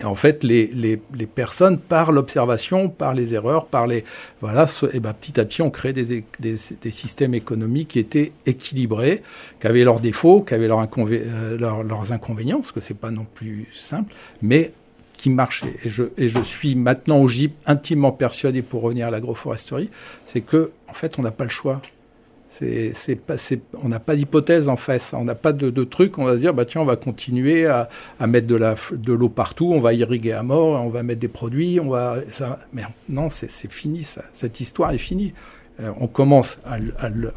Et 0.00 0.04
en 0.04 0.14
fait, 0.14 0.42
les, 0.42 0.68
les, 0.68 1.00
les, 1.14 1.26
personnes, 1.26 1.78
par 1.78 2.12
l'observation, 2.12 2.88
par 2.88 3.14
les 3.14 3.34
erreurs, 3.34 3.66
par 3.66 3.86
les 3.86 4.04
voilà, 4.40 4.66
et 4.92 5.00
ben, 5.00 5.12
petit 5.12 5.38
à 5.38 5.44
petit, 5.44 5.62
on 5.62 5.70
crée 5.70 5.92
des, 5.92 6.24
des, 6.40 6.56
systèmes 6.90 7.34
économiques 7.34 7.88
qui 7.88 7.98
étaient 7.98 8.32
équilibrés, 8.46 9.22
qui 9.60 9.66
avaient 9.66 9.84
leurs 9.84 10.00
défauts, 10.00 10.40
qui 10.40 10.54
avaient 10.54 10.66
leurs, 10.68 10.80
inconvé 10.80 11.22
euh, 11.24 11.58
leurs 11.58 12.12
inconvénients, 12.12 12.58
parce 12.58 12.72
que 12.72 12.80
c'est 12.80 12.98
pas 12.98 13.10
non 13.10 13.26
plus 13.34 13.68
simple, 13.72 14.14
mais 14.40 14.72
qui 15.12 15.30
marchaient. 15.30 15.76
Et 15.84 15.88
je, 15.88 16.04
et 16.16 16.28
je 16.28 16.42
suis 16.42 16.74
maintenant 16.74 17.18
au 17.18 17.28
GIP 17.28 17.54
intimement 17.66 18.12
persuadé, 18.12 18.62
pour 18.62 18.82
revenir 18.82 19.06
à 19.06 19.10
l'agroforesterie, 19.10 19.90
c'est 20.26 20.40
que 20.40 20.72
en 20.88 20.94
fait, 20.94 21.18
on 21.18 21.22
n'a 21.22 21.30
pas 21.30 21.44
le 21.44 21.50
choix. 21.50 21.80
On 22.60 23.88
n'a 23.88 24.00
pas 24.00 24.14
d'hypothèse 24.14 24.68
en 24.68 24.76
face, 24.76 25.14
on 25.14 25.24
n'a 25.24 25.34
pas 25.34 25.52
de, 25.52 25.84
truc. 25.84 26.18
On 26.18 26.24
va 26.24 26.34
se 26.34 26.38
dire, 26.38 26.54
bah 26.54 26.64
tiens, 26.64 26.80
on 26.80 26.86
va 26.86 26.96
continuer 26.96 27.66
à, 27.66 27.88
mettre 28.26 28.46
de, 28.46 29.12
l'eau 29.12 29.28
partout, 29.28 29.72
on 29.72 29.80
va 29.80 29.94
irriguer 29.94 30.32
à 30.32 30.42
mort, 30.42 30.84
on 30.84 30.88
va 30.88 31.02
mettre 31.02 31.20
des 31.20 31.28
produits, 31.28 31.80
on 31.80 31.88
va. 31.88 32.16
Ça, 32.28 32.60
mais 32.72 32.82
non, 33.08 33.30
c'est, 33.30 33.48
fini, 33.70 34.02
ça. 34.02 34.22
cette 34.32 34.60
histoire 34.60 34.92
est 34.92 34.98
finie. 34.98 35.32
Euh, 35.80 35.90
on 36.00 36.06
commence 36.06 36.58
à, 36.66 36.78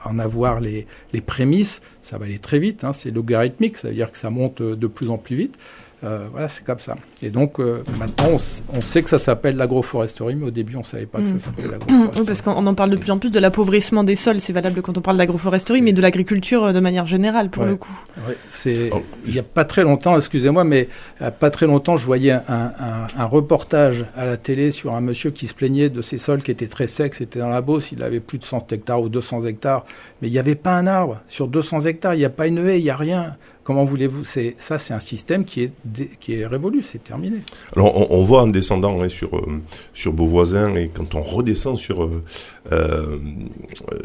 en 0.04 0.20
avoir 0.20 0.60
les, 0.60 0.86
prémices, 1.26 1.82
ça 2.02 2.18
va 2.18 2.26
aller 2.26 2.40
très 2.40 2.60
vite, 2.60 2.84
hein, 2.84 2.92
c'est 2.92 3.10
logarithmique, 3.10 3.78
ça 3.78 3.88
veut 3.88 3.94
dire 3.94 4.12
que 4.12 4.18
ça 4.18 4.30
monte 4.30 4.62
de 4.62 4.88
plus 4.88 5.10
en 5.10 5.18
plus 5.18 5.36
vite. 5.36 5.58
Euh, 6.06 6.28
voilà, 6.32 6.50
c'est 6.50 6.64
comme 6.64 6.80
ça. 6.80 6.96
Et 7.24 7.30
donc, 7.30 7.60
euh, 7.60 7.84
maintenant, 7.98 8.28
on, 8.34 8.78
on, 8.78 8.82
sait 8.82 9.02
que 9.02 9.10
ça 9.10 9.18
s'appelle 9.18 9.56
l'agroforesterie, 9.56 10.36
mais 10.36 10.48
au 10.48 10.52
début, 10.52 10.76
on 10.76 10.80
ne 10.80 10.84
savait 10.84 11.08
pas 11.08 11.20
que 11.20 11.26
ça 11.26 11.34
mmh. 11.34 11.38
s'appelait 11.40 11.68
l'agroforesterie. 11.68 12.20
Oui, 12.20 12.26
parce 12.26 12.42
qu'on 12.44 12.68
en 12.68 12.76
parle 12.76 12.92
de 12.92 12.98
plus 12.98 13.10
en 13.10 13.18
plus 13.18 13.32
de 13.32 13.40
l'appauvrissement 13.40 14.04
des 14.04 14.16
sols. 14.16 14.40
C'est 14.40 14.54
valable 14.54 14.82
quand 14.84 14.98
on 14.98 15.02
parle 15.02 15.18
d'agroforesterie, 15.18 15.82
mais 15.82 15.94
de 15.94 16.02
l'agriculture 16.02 16.66
euh, 16.66 16.74
de 16.74 16.80
manière 16.80 17.08
générale, 17.08 17.50
pour 17.50 17.64
ouais. 17.64 17.70
le 17.70 17.76
coup. 17.78 17.92
Ouais, 18.28 18.38
c'est... 18.50 18.90
Oh. 18.94 19.02
Il 19.26 19.34
n'y 19.34 19.40
a 19.40 19.44
pas 19.44 19.66
très 19.66 19.84
longtemps, 19.84 20.16
excusez-moi, 20.16 20.64
mais 20.64 20.88
il 21.20 21.24
n'y 21.24 21.28
a 21.28 21.32
pas 21.32 21.50
très 21.50 21.66
longtemps, 21.66 21.98
je 21.98 22.06
voyais 22.06 22.32
un, 22.32 22.44
un, 22.48 23.08
un, 23.18 23.26
reportage 23.26 24.06
à 24.16 24.26
la 24.26 24.38
télé 24.38 24.70
sur 24.70 24.94
un 24.94 25.02
monsieur 25.02 25.32
qui 25.32 25.48
se 25.48 25.56
plaignait 25.56 25.90
de 25.90 26.02
ses 26.02 26.20
sols 26.20 26.44
qui 26.44 26.52
étaient 26.52 26.68
très 26.68 26.88
secs. 26.88 27.16
C'était 27.16 27.40
dans 27.40 27.50
la 27.50 27.62
Beauce, 27.62 27.92
il 27.92 28.04
avait 28.04 28.20
plus 28.20 28.38
de 28.38 28.44
100 28.44 28.72
hectares 28.72 29.02
ou 29.02 29.10
200 29.10 29.46
hectares, 29.46 29.86
mais 30.22 30.28
il 30.28 30.32
n'y 30.32 30.40
avait 30.40 30.56
pas 30.56 30.76
un 30.76 30.86
arbre. 30.86 31.20
Sur 31.28 31.48
200 31.48 31.82
hectares, 31.82 32.14
il 32.14 32.20
n'y 32.20 32.26
a 32.26 32.30
pas 32.30 32.46
une 32.46 32.60
haie, 32.60 32.80
il 32.80 32.84
n'y 32.84 32.90
a 32.92 32.96
rien. 32.96 33.36
Comment 33.66 33.84
voulez-vous 33.84 34.24
C'est 34.24 34.54
ça, 34.60 34.78
c'est 34.78 34.94
un 34.94 35.00
système 35.00 35.44
qui 35.44 35.64
est 35.64 36.46
révolu, 36.46 36.84
c'est 36.84 37.04
terminé. 37.04 37.40
Alors 37.76 38.12
on, 38.12 38.24
voit 38.24 38.44
en 38.44 38.48
descendant 38.48 39.02
hein, 39.02 39.10
sur 39.10 39.36
euh, 39.36 40.12
Beauvoisin 40.12 40.76
et 40.76 40.90
quand 40.94 41.16
on 41.16 41.24
redescend 41.24 41.76
sur 41.76 42.04
euh, 42.04 42.24
euh 42.72 43.18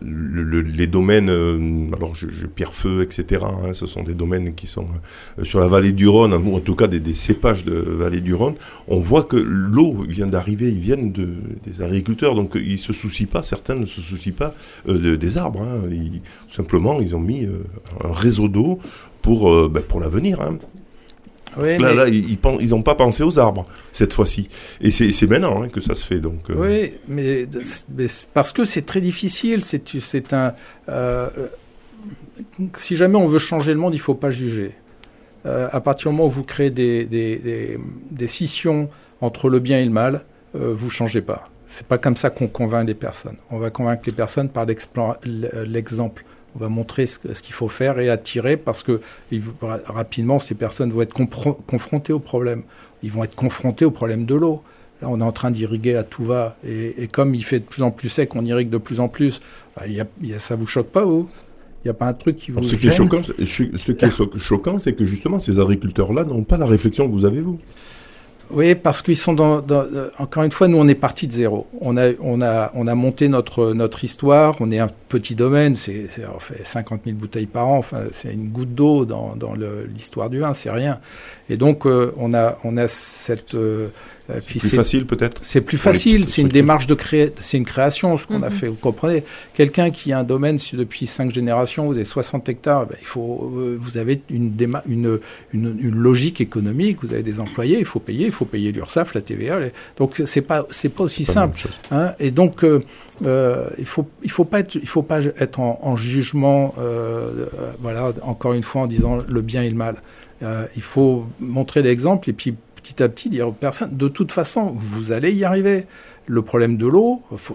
le, 0.03 0.43
le, 0.45 0.63
les 0.63 0.87
domaines, 0.87 1.29
alors 1.95 2.15
je, 2.15 2.31
je 2.31 2.47
Pierrefeu, 2.47 3.03
etc. 3.03 3.45
Hein, 3.45 3.75
ce 3.75 3.87
sont 3.87 4.03
des 4.03 4.15
domaines 4.15 4.55
qui 4.55 4.67
sont 4.67 4.87
sur 5.43 5.61
la 5.61 5.69
vallée 5.69 5.93
du 5.93 6.09
Rhône, 6.09 6.33
en 6.33 6.61
tout 6.61 6.75
cas 6.75 6.87
des, 6.87 7.13
cépages 7.13 7.67
de 7.67 7.75
vallée 7.75 8.23
du 8.23 8.33
Rhône. 8.33 8.55
On 8.89 8.99
voit 8.99 9.25
que 9.25 9.37
l'eau 9.37 9.93
vient 10.09 10.27
d'arriver, 10.27 10.71
ils 10.71 10.81
viennent 10.81 11.13
de, 11.13 11.35
des 11.65 11.83
agriculteurs, 11.83 12.35
donc 12.35 12.53
ils 12.55 12.79
se 12.79 12.95
soucient 12.95 13.27
pas, 13.27 13.43
certains 13.43 13.75
ne 13.75 13.85
se 13.85 14.01
soucient 14.01 14.33
pas 14.33 14.55
de, 14.87 15.17
des 15.17 15.37
arbres. 15.37 15.61
Hein, 15.61 15.83
simplement, 16.49 16.99
ils 17.01 17.15
ont 17.15 17.21
mis 17.21 17.47
un 18.03 18.13
réseau 18.15 18.49
d'eau 18.49 18.79
pour, 19.23 19.55
euh, 19.55 19.69
ben, 19.69 19.83
pour 19.83 20.01
l'avenir. 20.01 20.41
Hein. 20.41 20.59
Oui, 21.57 21.79
là, 21.79 21.89
mais... 21.89 21.95
là, 21.95 22.09
ils 22.09 22.39
ils 22.61 22.71
n'ont 22.71 22.83
pas 22.83 22.95
pensé 22.95 23.23
aux 23.23 23.39
arbres 23.39 23.67
cette 23.93 24.13
fois-ci. 24.13 24.49
Et 24.81 24.91
c'est 24.91 25.27
maintenant 25.27 25.63
hein, 25.63 25.69
que 25.69 25.81
ça 25.81 25.95
se 25.95 26.05
fait. 26.05 26.21
Donc, 26.21 26.49
euh... 26.51 26.55
Oui, 26.57 26.93
mais, 27.09 27.47
mais 27.97 28.07
parce 28.33 28.53
que 28.53 28.65
c'est 28.65 28.83
très 28.83 29.01
difficile. 29.01 29.63
C'est 29.63 30.33
un. 30.33 30.55
Euh, 30.89 31.29
si 32.75 32.97
jamais 32.97 33.17
on 33.17 33.27
veut 33.27 33.39
changer 33.39 33.73
le 33.73 33.81
monde, 33.81 33.95
il 33.95 33.99
ne 33.99 34.03
faut 34.03 34.15
pas 34.15 34.31
juger. 34.31 34.75
Euh, 35.47 35.69
à 35.73 35.81
partir 35.81 36.11
du 36.11 36.17
moment 36.17 36.29
où 36.29 36.31
vous 36.31 36.45
créez 36.45 36.71
des, 36.71 37.05
des, 37.05 37.37
des, 37.37 37.79
des 38.11 38.29
scissions 38.29 38.89
entre 39.21 39.49
le 39.49 39.59
bien 39.59 39.79
et 39.81 39.85
le 39.85 39.91
mal, 39.91 40.25
vous 40.55 40.87
ne 40.87 40.91
changez 40.91 41.23
pas. 41.23 41.49
C'est 41.67 41.87
pas 41.87 41.99
comme 41.99 42.17
ça 42.17 42.31
qu'on 42.31 42.49
convainc 42.49 42.87
les 42.87 42.95
personnes. 42.95 43.37
On 43.51 43.59
va 43.59 43.71
convaincre 43.71 44.03
les 44.07 44.13
personnes 44.13 44.49
par 44.49 44.67
l'exemple 44.67 46.25
on 46.57 46.59
va 46.59 46.69
montrer 46.69 47.07
ce, 47.07 47.19
ce 47.33 47.43
qu'il 47.43 47.55
faut 47.55 47.69
faire 47.69 47.99
et 47.99 48.09
attirer 48.09 48.57
parce 48.57 48.83
que 48.83 49.01
il, 49.31 49.43
rapidement, 49.87 50.39
ces 50.39 50.55
personnes 50.55 50.91
vont 50.91 51.03
être 51.03 51.15
confrontées 51.67 52.13
au 52.13 52.19
problème. 52.19 52.63
Ils 53.03 53.13
vont 53.13 53.25
être 53.25 53.37
confrontés 53.37 53.85
au 53.85 53.91
problème 53.91 54.25
de 54.27 54.35
l'eau. 54.35 54.63
Là, 55.01 55.09
on 55.11 55.21
est 55.21 55.25
en 55.25 55.33
train 55.33 55.51
d'irriguer 55.51 55.97
à 55.97 56.03
tout 56.03 56.25
va. 56.25 56.57
Et, 56.67 57.03
et, 57.03 57.07
comme 57.09 57.35
il 57.35 57.43
fait 57.43 57.61
de 57.61 57.65
plus 57.65 57.83
en 57.83 57.91
plus 57.91 58.11
sec, 58.11 58.35
on 58.37 58.45
irrigue 58.45 58.69
de 58.69 58.79
plus 58.79 59.01
en 59.01 59.09
plus. 59.09 59.41
Bah, 59.77 59.85
ça 60.39 60.57
vous 60.57 60.67
choque 60.67 60.89
pas, 60.89 61.05
vous? 61.05 61.29
Il 61.83 61.89
n'y 61.89 61.91
a 61.91 61.95
pas 61.95 62.07
un 62.07 62.13
truc 62.13 62.37
qui 62.37 62.51
vous. 62.51 62.63
ce, 62.63 62.77
qui 62.77 62.89
est 62.89 62.91
choquant, 62.91 63.23
ce 63.39 63.93
qui 63.93 64.05
est 64.05 64.39
choquant, 64.39 64.79
c'est 64.79 64.93
que 64.93 65.07
justement, 65.07 65.39
ces 65.39 65.59
agriculteurs-là 65.59 66.25
n'ont 66.25 66.45
pas 66.45 66.59
la 66.59 66.67
réflexion 66.67 67.09
que 67.09 67.13
vous 67.13 67.25
avez, 67.25 67.41
vous. 67.41 67.59
Oui, 68.53 68.75
parce 68.75 69.03
qu'ils 69.03 69.17
sont 69.17 69.33
dans, 69.33 69.61
dans, 69.61 69.85
Encore 70.19 70.43
une 70.43 70.51
fois, 70.51 70.67
nous, 70.67 70.79
on 70.79 70.89
est 70.89 70.95
parti 70.95 71.27
de 71.27 71.33
zéro. 71.33 71.69
On 71.81 71.97
a, 71.97 72.11
on 72.21 72.43
a, 72.43 72.73
on 72.75 72.87
a 72.87 72.95
monté 72.95 73.29
notre, 73.29 73.73
notre 73.73 74.03
histoire. 74.05 74.57
On 74.61 74.71
est 74.71 74.79
un 74.79 74.91
petit 75.09 75.35
domaine. 75.35 75.77
C'est, 75.77 76.09
on 76.35 76.41
fait 76.41 76.65
50 76.65 77.03
000 77.05 77.17
bouteilles 77.17 77.47
par 77.47 77.69
an. 77.69 77.79
Enfin, 77.79 78.03
c'est 78.13 78.33
une 78.33 78.49
goutte 78.49 78.75
d'eau 78.75 79.05
dans, 79.05 79.37
dans 79.37 79.55
l'histoire 79.55 80.31
du 80.31 80.41
vin. 80.41 80.55
C'est 80.55 80.71
rien. 80.71 80.99
Et 81.49 81.57
donc, 81.57 81.87
euh, 81.87 82.13
on 82.17 82.35
a, 82.35 82.59
on 82.65 82.77
a 82.77 82.89
cette. 82.89 83.55
Euh, 83.55 83.89
c'est 84.41 84.59
plus 84.59 84.69
facile 84.71 85.07
peut-être. 85.07 85.41
C'est 85.43 85.61
plus 85.61 85.79
facile. 85.79 86.29
C'est 86.29 86.43
une 86.43 86.49
démarche 86.49 86.87
de 86.87 86.95
créer. 86.95 87.33
C'est 87.37 87.59
une 87.59 87.65
création, 87.65 88.17
ce 88.19 88.27
qu'on 88.27 88.39
mm 88.39 88.43
-hmm. 88.43 88.47
a 88.47 88.51
fait. 88.51 88.69
Vous 88.69 88.75
comprenez 88.75 89.25
Quelqu'un 89.55 89.91
qui 89.91 90.13
a 90.13 90.19
un 90.19 90.25
domaine 90.25 90.59
depuis 90.73 91.07
cinq 91.07 91.33
générations, 91.33 91.87
vous 91.87 91.95
avez 91.95 92.05
60 92.05 92.49
hectares. 92.49 92.87
Ben, 92.87 92.97
il 93.01 93.07
faut. 93.07 93.53
Euh, 93.57 93.77
vous 93.81 93.97
avez 93.99 94.23
une, 94.31 94.53
une, 94.87 95.21
une, 95.55 95.77
une, 95.87 95.97
logique 96.09 96.41
économique. 96.41 96.99
Vous 97.03 97.13
avez 97.13 97.23
des 97.23 97.39
employés. 97.41 97.79
Il 97.79 97.85
faut 97.85 98.01
payer. 98.01 98.27
Il 98.27 98.33
faut 98.33 98.45
payer 98.57 98.73
l'URSSAF, 98.73 99.15
la 99.15 99.21
TVA. 99.21 99.61
Les... 99.61 99.73
Donc 99.99 100.23
c'est 100.25 100.47
pas 100.51 100.67
c'est 100.71 100.93
pas 100.97 101.05
aussi 101.05 101.25
pas 101.25 101.33
simple. 101.33 101.61
Hein 101.91 102.15
Et 102.19 102.31
donc 102.31 102.55
euh, 102.63 102.81
euh, 103.25 103.69
il 103.79 103.87
faut 103.87 104.07
il 104.23 104.31
faut 104.31 104.49
pas 104.53 104.61
être 104.61 104.75
il 104.75 104.91
faut 104.95 105.03
pas 105.13 105.21
être 105.45 105.59
en, 105.61 105.73
en 105.91 105.97
jugement. 105.97 106.75
Euh, 106.79 107.47
voilà. 107.81 108.13
Encore 108.23 108.55
une 108.55 108.67
fois 108.71 108.83
en 108.83 108.87
disant 108.87 109.19
le 109.37 109.43
bien 109.51 109.63
et 109.63 109.71
le 109.71 109.81
mal. 109.87 109.97
Euh, 110.43 110.65
il 110.75 110.83
faut 110.83 111.27
montrer 111.39 111.83
l'exemple 111.83 112.31
et 112.31 112.33
puis 112.33 112.57
petit 112.91 113.03
à 113.03 113.09
petit 113.09 113.29
dire 113.29 113.49
aux 113.49 113.53
personnes, 113.53 113.97
de 113.97 114.09
toute 114.09 114.33
façon, 114.33 114.73
vous 114.75 115.13
allez 115.13 115.33
y 115.33 115.45
arriver. 115.45 115.87
Le 116.27 116.43
problème 116.43 116.77
de 116.77 116.87
l'eau, 116.87 117.23
vous, 117.31 117.55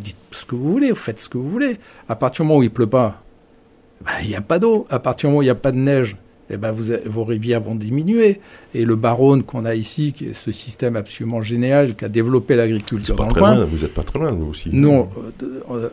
dites 0.00 0.16
ce 0.30 0.44
que 0.44 0.54
vous 0.54 0.70
voulez, 0.70 0.90
vous 0.90 0.96
faites 0.96 1.20
ce 1.20 1.28
que 1.28 1.38
vous 1.38 1.48
voulez. 1.48 1.78
À 2.08 2.16
partir 2.16 2.44
du 2.44 2.48
moment 2.48 2.60
où 2.60 2.62
il 2.62 2.70
pleut 2.70 2.86
pas, 2.86 3.22
il 4.22 4.28
n'y 4.28 4.36
a 4.36 4.40
pas 4.40 4.58
d'eau. 4.58 4.86
À 4.90 4.98
partir 4.98 5.28
du 5.28 5.32
moment 5.32 5.40
où 5.40 5.42
il 5.42 5.46
n'y 5.46 5.50
a 5.50 5.54
pas 5.54 5.72
de 5.72 5.78
neige, 5.78 6.16
eh 6.50 6.56
ben 6.56 6.72
vous, 6.72 6.92
vos 7.06 7.24
rivières 7.24 7.60
vont 7.60 7.74
diminuer. 7.74 8.40
Et 8.74 8.84
le 8.84 8.96
Baronne 8.96 9.42
qu'on 9.42 9.64
a 9.64 9.74
ici, 9.74 10.12
qui 10.12 10.26
est 10.26 10.32
ce 10.34 10.52
système 10.52 10.96
absolument 10.96 11.42
génial 11.42 11.94
qu'a 11.94 12.08
développé 12.08 12.56
l'agriculture 12.56 13.16
dans 13.16 13.28
le. 13.28 13.38
Loin, 13.38 13.64
vous 13.64 13.78
n'êtes 13.78 13.94
pas 13.94 14.02
très 14.02 14.18
loin, 14.18 14.32
vous 14.32 14.50
aussi. 14.50 14.70
Non, 14.74 15.08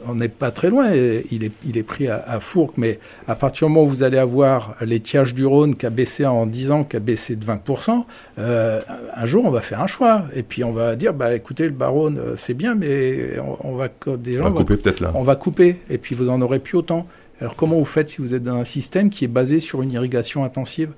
on 0.07 0.15
n'est 0.15 0.29
pas 0.29 0.51
très 0.51 0.69
loin. 0.69 0.91
Il 0.93 1.43
est, 1.43 1.51
il 1.65 1.77
est 1.77 1.83
pris 1.83 2.07
à, 2.07 2.23
à 2.27 2.39
Fourques, 2.39 2.77
mais 2.77 2.99
à 3.27 3.35
partir 3.35 3.67
du 3.67 3.73
moment 3.73 3.85
où 3.85 3.89
vous 3.89 4.03
allez 4.03 4.17
avoir 4.17 4.75
l'étiage 4.81 5.33
du 5.33 5.45
Rhône 5.45 5.75
qui 5.75 5.85
a 5.85 5.89
baissé 5.89 6.25
en 6.25 6.45
10 6.45 6.71
ans, 6.71 6.83
qui 6.83 6.97
a 6.97 6.99
baissé 6.99 7.35
de 7.35 7.45
20%, 7.45 8.03
euh, 8.39 8.81
un 9.15 9.25
jour 9.25 9.45
on 9.45 9.51
va 9.51 9.61
faire 9.61 9.81
un 9.81 9.87
choix. 9.87 10.25
Et 10.35 10.43
puis 10.43 10.63
on 10.63 10.71
va 10.71 10.95
dire, 10.95 11.13
bah 11.13 11.35
écoutez, 11.35 11.65
le 11.65 11.71
Baronne, 11.71 12.19
c'est 12.35 12.53
bien, 12.53 12.75
mais 12.75 13.39
on, 13.39 13.71
on 13.71 13.75
va 13.75 13.89
déjà... 14.17 14.41
On 14.41 14.49
va 14.49 14.51
couper 14.51 14.77
peut-être 14.77 14.99
là. 14.99 15.11
On 15.15 15.23
va 15.23 15.35
couper, 15.35 15.77
et 15.89 15.97
puis 15.97 16.15
vous 16.15 16.29
en 16.29 16.41
aurez 16.41 16.59
plus 16.59 16.77
autant. 16.77 17.07
Alors 17.41 17.55
comment 17.55 17.77
vous 17.77 17.85
faites 17.85 18.09
si 18.09 18.21
vous 18.21 18.33
êtes 18.33 18.43
dans 18.43 18.55
un 18.55 18.65
système 18.65 19.09
qui 19.09 19.25
est 19.25 19.29
basé 19.29 19.59
sur 19.59 19.81
une 19.81 19.91
irrigation 19.91 20.43
intensive? 20.43 20.91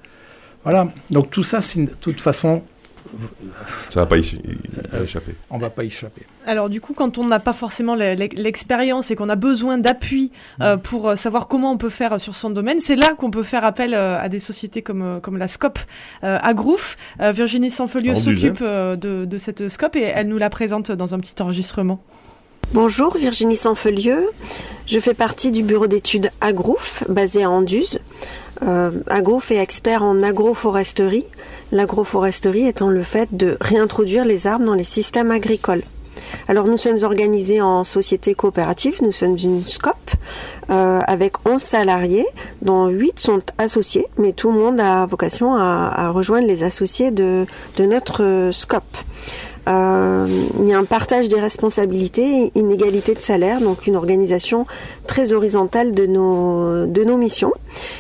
Voilà, 0.64 0.90
donc 1.12 1.30
tout 1.30 1.44
ça, 1.44 1.62
c'est 1.62 1.86
de 1.86 1.92
toute 1.92 2.20
façon, 2.20 2.62
Ça 3.90 4.02
va 4.02 4.06
pas 4.06 4.18
y, 4.18 4.40
échapper. 5.02 5.36
On 5.50 5.58
va 5.58 5.70
pas 5.70 5.84
y 5.84 5.88
échapper. 5.88 6.24
Alors 6.46 6.70
du 6.70 6.82
coup, 6.82 6.94
quand 6.94 7.18
on 7.18 7.26
n'a 7.26 7.40
pas 7.40 7.54
forcément 7.54 7.96
l'expérience 7.96 9.12
et 9.12 9.16
qu'on 9.16 9.30
a 9.30 9.36
besoin 9.36 9.78
d'appui 9.78 10.32
mm. 10.60 10.78
pour 10.84 11.18
savoir 11.18 11.48
comment 11.48 11.72
on 11.72 11.78
peut 11.78 11.90
faire 11.90 12.20
sur 12.20 12.36
son 12.36 12.50
domaine, 12.50 12.80
c'est 12.80 12.96
là 12.96 13.16
qu'on 13.18 13.32
peut 13.32 13.44
faire 13.44 13.64
appel 13.64 13.94
à 13.94 14.28
des 14.30 14.40
sociétés 14.40 14.82
comme, 14.82 15.20
comme 15.22 15.38
la 15.38 15.48
SCOP 15.48 15.80
à 16.22 16.54
Grouf. 16.54 16.98
Virginie 17.20 17.72
Sanfelieu 17.72 18.16
s'occupe 18.16 18.62
de, 18.62 19.26
de 19.26 19.38
cette 19.38 19.70
SCOP 19.70 19.96
et 19.96 20.02
elle 20.02 20.28
nous 20.28 20.38
la 20.38 20.50
présente 20.50 20.92
dans 20.92 21.14
un 21.14 21.20
petit 21.20 21.42
enregistrement. 21.42 22.04
Bonjour, 22.74 23.16
Virginie 23.16 23.56
Sanfelieu. 23.56 24.30
Je 24.88 25.00
fais 25.00 25.14
partie 25.14 25.52
du 25.52 25.64
bureau 25.64 25.88
d'études 25.88 26.32
Agrouf, 26.42 27.06
basé 27.08 27.44
à 27.44 27.50
Anduze. 27.50 28.00
Euh, 28.62 28.92
Agrouf 29.08 29.52
est 29.52 29.58
expert 29.58 30.04
en 30.04 30.22
agroforesterie, 30.22 31.26
l'agroforesterie 31.72 32.68
étant 32.68 32.90
le 32.90 33.04
fait 33.04 33.30
de 33.32 33.58
réintroduire 33.62 34.26
les 34.26 34.48
arbres 34.48 34.66
dans 34.66 34.74
les 34.74 34.84
systèmes 34.84 35.32
agricoles. 35.32 35.84
Alors 36.50 36.68
nous 36.68 36.76
sommes 36.76 37.02
organisés 37.04 37.62
en 37.62 37.86
société 37.86 38.34
coopérative, 38.34 39.02
nous 39.02 39.14
sommes 39.14 39.38
une 39.38 39.64
SCOP 39.64 39.96
euh, 40.70 41.00
avec 41.08 41.48
11 41.48 41.62
salariés 41.62 42.26
dont 42.62 42.88
8 42.88 43.18
sont 43.18 43.42
associés, 43.58 44.08
mais 44.18 44.34
tout 44.34 44.52
le 44.52 44.58
monde 44.60 44.82
a 44.82 45.06
vocation 45.06 45.56
à, 45.56 46.10
rejoindre 46.10 46.48
les 46.48 46.64
associés 46.64 47.12
de, 47.12 47.46
de 47.78 47.86
notre 47.86 48.50
SCOP. 48.52 48.84
Euh, 49.68 50.28
il 50.60 50.70
y 50.70 50.74
a 50.74 50.78
un 50.78 50.86
partage 50.86 51.28
des 51.30 51.40
responsabilités, 51.40 52.52
une 52.56 52.72
égalité 52.72 53.14
de 53.14 53.20
salaire, 53.20 53.60
donc 53.60 53.88
une 53.88 53.96
organisation 53.96 54.66
très 55.06 55.34
horizontale 55.34 55.94
de 55.94 56.06
nos, 56.06 56.86
de 56.86 57.04
nos 57.04 57.18
missions. 57.18 57.52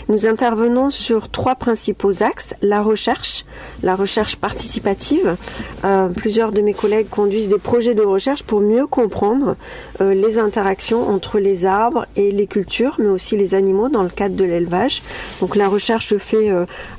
Nous 0.08 0.26
intervenons 0.26 0.90
sur 0.90 1.30
trois 1.30 1.56
principaux 1.56 2.24
axes. 2.24 2.54
La 2.62 2.82
recherche, 2.82 3.46
la 3.84 3.96
recherche 3.96 4.38
participative. 4.38 5.36
Euh, 5.84 6.08
plusieurs 6.10 6.52
de 6.52 6.62
mes 6.62 6.74
collègues 6.74 7.10
conduisent 7.10 7.50
des 7.50 7.58
projets 7.58 7.94
de 7.94 8.04
recherche 8.04 8.44
pour 8.44 8.62
mieux 8.62 8.88
comprendre 8.88 9.56
euh, 10.02 10.14
les 10.14 10.40
interactions 10.40 11.10
entre 11.10 11.40
les 11.40 11.66
arbres 11.66 12.06
et 12.16 12.32
les 12.32 12.48
cultures, 12.48 12.96
mais 13.00 13.10
aussi 13.10 13.36
les 13.36 13.56
animaux 13.56 13.90
dans 13.90 14.04
le 14.04 14.10
cadre 14.10 14.36
de 14.36 14.46
l'élevage. 14.46 15.02
Donc 15.42 15.56
la 15.56 15.68
recherche 15.68 16.08
se 16.08 16.18
fait 16.18 16.50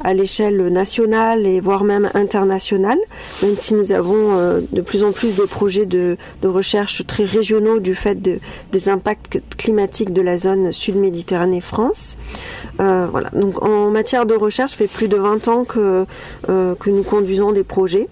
à 0.04 0.14
l'échelle 0.14 0.68
nationale 0.68 1.46
et 1.46 1.60
voire 1.60 1.84
même 1.84 2.10
internationale, 2.14 2.98
même 3.42 3.56
si 3.56 3.74
nous 3.74 3.92
avons 3.92 4.57
de 4.72 4.80
plus 4.80 5.04
en 5.04 5.12
plus 5.12 5.34
des 5.34 5.46
projets 5.46 5.86
de, 5.86 6.16
recherche 6.42 7.06
très 7.06 7.24
régionaux 7.24 7.80
du 7.80 7.94
fait 7.94 8.20
de, 8.20 8.38
des 8.72 8.88
impacts 8.88 9.40
climatiques 9.56 10.12
de 10.12 10.22
la 10.22 10.38
zone 10.38 10.72
sud-Méditerranée-France. 10.72 12.16
Euh, 12.80 13.06
en 13.60 13.90
matière 13.90 14.26
de 14.26 14.34
recherche, 14.34 14.72
fait 14.72 14.86
plus 14.86 15.08
de 15.08 15.16
20 15.16 15.48
ans 15.48 15.64
euh, 15.76 16.04
que 16.46 16.90
nous 16.90 17.02
conduisons 17.02 17.52
des 17.52 17.64
projets. 17.64 18.08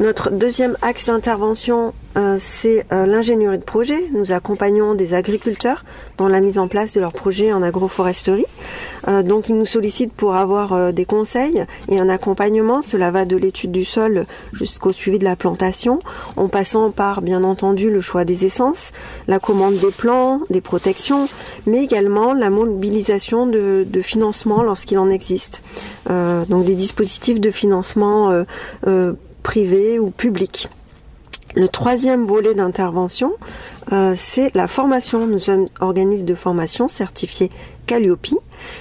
Notre 0.00 0.30
deuxième 0.30 0.76
axe 0.80 1.06
d'intervention, 1.06 1.92
euh, 2.16 2.36
c'est 2.38 2.86
euh, 2.92 3.04
l'ingénierie 3.04 3.58
de 3.58 3.64
projet. 3.64 3.98
Nous 4.12 4.30
accompagnons 4.30 4.94
des 4.94 5.12
agriculteurs 5.12 5.84
dans 6.18 6.28
la 6.28 6.40
mise 6.40 6.56
en 6.58 6.68
place 6.68 6.92
de 6.92 7.00
leurs 7.00 7.12
projets 7.12 7.52
en 7.52 7.64
agroforesterie. 7.64 8.46
Euh, 9.08 9.24
donc 9.24 9.48
ils 9.48 9.56
nous 9.58 9.66
sollicitent 9.66 10.12
pour 10.12 10.36
avoir 10.36 10.92
des 10.92 11.04
conseils 11.04 11.64
et 11.88 11.98
un 11.98 12.08
accompagnement. 12.08 12.80
Cela 12.80 13.10
va 13.10 13.24
de 13.24 13.36
l'étude 13.36 13.72
du 13.72 13.84
sol 13.84 14.26
jusqu'au 14.52 14.92
suivi 14.92 15.18
de 15.18 15.24
la 15.24 15.34
plantation, 15.34 15.98
en 16.36 16.46
passant 16.46 16.92
par 16.92 17.20
bien 17.20 17.42
entendu 17.42 17.90
le 17.90 18.00
choix 18.00 18.24
des 18.24 18.44
essences, 18.44 18.92
la 19.26 19.40
commande 19.40 19.78
des 19.78 19.90
plants, 19.90 20.42
des 20.48 20.60
protections, 20.60 21.28
mais 21.66 21.82
également 21.82 22.34
la 22.34 22.50
mobilisation 22.50 23.46
de, 23.46 23.84
de 23.88 24.02
financement 24.02 24.62
lorsqu'il 24.62 25.00
en 25.00 25.10
existe. 25.10 25.62
donc 26.06 26.64
des 26.64 26.76
dispositifs 26.76 27.40
de 27.40 27.50
financement 27.50 28.44
privé 29.48 29.98
ou 29.98 30.10
public. 30.10 30.68
Le 31.54 31.68
troisième 31.68 32.24
volet 32.24 32.52
d'intervention, 32.52 33.32
euh, 33.94 34.12
c'est 34.14 34.54
la 34.54 34.68
formation. 34.68 35.26
Nous 35.26 35.38
sommes 35.38 35.68
organisme 35.80 36.26
de 36.26 36.34
formation 36.34 36.86
certifié 36.86 37.50
Calliope 37.86 38.34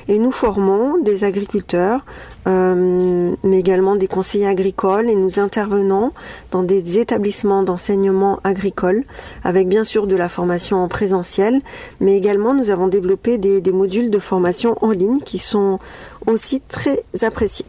et 0.10 0.20
nous 0.20 0.34
formons 0.34 1.02
des 1.02 1.24
agriculteurs, 1.24 2.04
euh, 2.50 3.34
mais 3.46 3.60
également 3.60 3.96
des 3.96 4.10
conseillers 4.10 4.48
agricoles 4.48 5.10
et 5.10 5.16
nous 5.16 5.40
intervenons 5.40 6.12
dans 6.52 6.64
des 6.64 7.00
établissements 7.00 7.64
d'enseignement 7.64 8.42
agricole 8.44 9.06
avec 9.46 9.70
bien 9.70 9.86
sûr 9.86 10.06
de 10.06 10.18
la 10.18 10.28
formation 10.28 10.84
en 10.84 10.90
présentiel, 10.90 11.62
mais 12.02 12.18
également 12.18 12.54
nous 12.54 12.72
avons 12.72 12.90
développé 12.90 13.38
des 13.38 13.72
modules 13.72 14.10
de 14.10 14.20
formation 14.20 14.76
en 14.82 14.92
ligne 14.92 15.22
qui 15.22 15.40
sont 15.40 15.80
aussi 16.26 16.60
très 16.60 17.06
appréciés. 17.22 17.68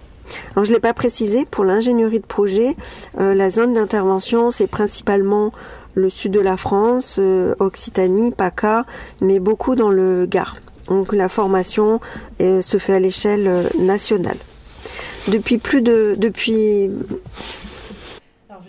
Alors 0.52 0.64
je 0.64 0.70
ne 0.70 0.76
l'ai 0.76 0.80
pas 0.80 0.94
précisé, 0.94 1.46
pour 1.50 1.64
l'ingénierie 1.64 2.20
de 2.20 2.26
projet, 2.26 2.76
euh, 3.20 3.34
la 3.34 3.50
zone 3.50 3.74
d'intervention, 3.74 4.50
c'est 4.50 4.66
principalement 4.66 5.52
le 5.94 6.10
sud 6.10 6.32
de 6.32 6.40
la 6.40 6.56
France, 6.56 7.16
euh, 7.18 7.54
Occitanie, 7.58 8.30
PACA, 8.30 8.86
mais 9.20 9.40
beaucoup 9.40 9.74
dans 9.74 9.90
le 9.90 10.26
Gard. 10.26 10.56
Donc 10.88 11.12
la 11.12 11.28
formation 11.28 12.00
euh, 12.40 12.62
se 12.62 12.78
fait 12.78 12.94
à 12.94 13.00
l'échelle 13.00 13.68
nationale. 13.78 14.36
Depuis 15.28 15.58
plus 15.58 15.82
de 15.82 16.14
depuis 16.16 16.90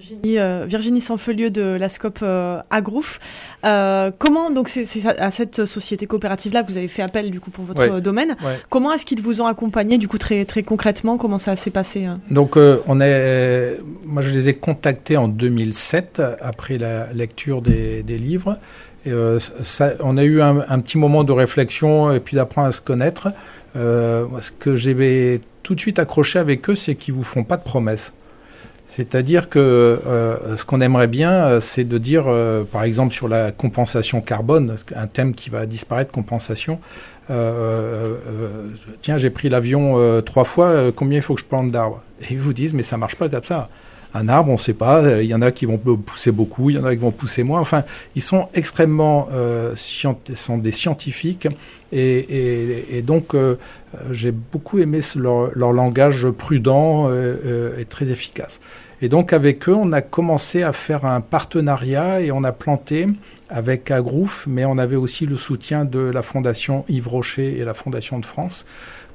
Virginie, 0.10 0.40
euh, 0.40 0.66
Virginie 0.66 1.02
Sanfelieu 1.02 1.52
de 1.52 1.62
la 1.62 1.88
SCOP 1.88 2.20
euh, 2.24 2.62
Agrouf. 2.72 3.20
Euh, 3.64 4.12
comment, 4.18 4.50
donc 4.50 4.68
c'est 4.68 5.06
à 5.06 5.30
cette 5.30 5.66
société 5.66 6.08
coopérative-là 6.08 6.64
que 6.64 6.72
vous 6.72 6.78
avez 6.78 6.88
fait 6.88 7.04
appel 7.04 7.30
du 7.30 7.40
coup 7.40 7.52
pour 7.52 7.66
votre 7.66 8.00
domaine. 8.00 8.36
Comment 8.70 8.92
est-ce 8.92 9.06
qu'ils 9.06 9.22
vous 9.22 9.42
ont 9.42 9.46
accompagné 9.46 9.98
du 9.98 10.08
coup 10.08 10.18
très, 10.18 10.46
très 10.46 10.64
concrètement? 10.64 11.18
Comment 11.18 11.38
ça 11.38 11.56
s'est 11.56 11.70
passé 11.70 12.06
hein? 12.06 12.16
Donc 12.32 12.58
on 12.58 13.02
est, 13.02 13.78
moi 14.04 14.22
je 14.22 14.32
les 14.32 14.50
ai 14.50 14.56
contactés 14.56 15.18
en 15.18 15.28
2007 15.28 16.22
après 16.42 16.78
la 16.78 17.12
lecture 17.14 17.62
des, 17.62 18.02
livres. 18.04 18.58
Et, 19.06 19.12
ça, 19.64 19.94
on 20.00 20.18
a 20.18 20.24
eu 20.24 20.42
un, 20.42 20.66
un, 20.68 20.80
petit 20.80 20.98
moment 20.98 21.24
de 21.24 21.32
réflexion 21.32 22.12
et 22.12 22.20
puis 22.20 22.36
d'apprendre 22.36 22.68
à 22.68 22.72
se 22.72 22.82
connaître. 22.82 23.30
ce 23.76 24.52
que 24.58 24.76
j'ai 24.76 25.42
tout 25.62 25.76
de 25.76 25.80
suite 25.80 26.00
accroché 26.00 26.40
avec 26.40 26.68
eux, 26.70 26.76
c'est 26.76 26.96
qu'ils 26.96 27.14
vous 27.14 27.24
font 27.24 27.44
pas 27.44 27.58
de 27.58 27.64
promesses. 27.64 28.14
C'est-à-dire 28.90 29.50
que 29.50 29.60
euh, 29.60 30.58
ce 30.58 30.66
qu'on 30.66 30.82
aimerait 30.82 31.08
bien, 31.08 31.32
euh, 31.32 31.60
c'est 31.62 31.84
de 31.84 32.00
dire, 32.00 32.24
euh, 32.26 32.64
par 32.64 32.84
exemple, 32.84 33.14
sur 33.14 33.28
la 33.28 33.52
compensation 33.52 34.20
carbone, 34.20 34.78
un 34.96 35.06
thème 35.06 35.36
qui 35.36 35.52
va 35.52 35.68
disparaître, 35.68 36.12
compensation. 36.12 36.80
tiens, 39.04 39.18
j'ai 39.18 39.30
pris 39.30 39.48
l'avion 39.50 40.22
trois 40.24 40.44
fois, 40.44 40.92
combien 40.92 41.20
il 41.20 41.22
faut 41.22 41.36
que 41.36 41.42
je 41.42 41.46
plante 41.46 41.70
d'arbres? 41.70 42.02
Et 42.24 42.34
ils 42.34 42.40
vous 42.40 42.54
disent, 42.54 42.74
mais 42.74 42.82
ça 42.82 42.98
marche 42.98 43.16
pas 43.16 43.30
comme 43.30 43.44
ça. 43.44 43.70
Un 44.16 44.28
arbre, 44.28 44.50
on 44.50 44.54
ne 44.54 44.58
sait 44.58 44.74
pas. 44.74 45.22
Il 45.22 45.28
y 45.28 45.36
en 45.36 45.44
a 45.44 45.52
qui 45.52 45.68
vont 45.68 45.78
pousser 45.78 46.32
beaucoup, 46.32 46.72
il 46.72 46.78
y 46.78 46.80
en 46.80 46.86
a 46.86 46.96
qui 46.96 47.00
vont 47.00 47.12
pousser 47.12 47.44
moins. 47.44 47.60
Enfin, 47.60 47.84
ils 48.16 48.24
sont 48.24 48.50
extrêmement 48.56 49.30
sont 49.76 50.58
des 50.58 50.72
scientifiques 50.72 51.48
et, 51.92 53.04
donc 53.06 53.36
j'ai 54.12 54.32
beaucoup 54.32 54.80
aimé 54.80 55.00
leur, 55.16 55.50
leur 55.58 55.72
langage 55.72 56.30
prudent 56.30 57.10
et 57.12 57.86
très 57.86 58.12
efficace. 58.12 58.62
Et 59.02 59.08
donc 59.08 59.32
avec 59.32 59.70
eux, 59.70 59.74
on 59.74 59.92
a 59.94 60.02
commencé 60.02 60.62
à 60.64 60.74
faire 60.74 61.06
un 61.06 61.22
partenariat 61.22 62.22
et 62.22 62.32
on 62.32 62.44
a 62.44 62.52
planté 62.52 63.08
avec 63.50 63.92
Agrouf, 63.92 64.46
mais 64.48 64.66
on 64.66 64.78
avait 64.78 64.98
aussi 64.98 65.26
le 65.26 65.38
soutien 65.38 65.86
de 65.86 66.00
la 66.00 66.22
Fondation 66.22 66.84
Yves 66.90 67.08
Rocher 67.08 67.58
et 67.58 67.64
la 67.64 67.74
Fondation 67.74 68.20
de 68.20 68.26
France 68.26 68.66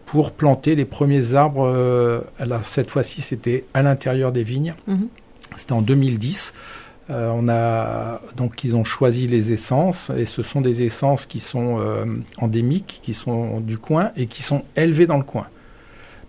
pour 0.06 0.32
planter 0.32 0.74
les 0.74 0.84
premiers 0.86 1.34
arbres. 1.34 1.66
Euh, 1.66 2.20
cette 2.62 2.90
fois-ci, 2.90 3.20
c'était 3.20 3.64
à 3.74 3.82
l'intérieur 3.82 4.32
des 4.32 4.42
vignes. 4.42 4.74
Mhm. 4.86 5.08
C'était 5.56 5.72
en 5.72 5.82
2010. 5.82 6.54
Euh, 7.10 7.30
on 7.34 7.48
a 7.50 8.22
donc 8.34 8.64
ils 8.64 8.76
ont 8.76 8.84
choisi 8.84 9.26
les 9.26 9.52
essences 9.52 10.10
et 10.16 10.24
ce 10.24 10.42
sont 10.42 10.62
des 10.62 10.82
essences 10.82 11.26
qui 11.26 11.38
sont 11.38 11.78
euh, 11.78 12.06
endémiques, 12.38 13.00
qui 13.02 13.12
sont 13.12 13.60
du 13.60 13.76
coin 13.76 14.10
et 14.16 14.26
qui 14.26 14.42
sont 14.42 14.64
élevées 14.74 15.06
dans 15.06 15.18
le 15.18 15.24
coin 15.24 15.46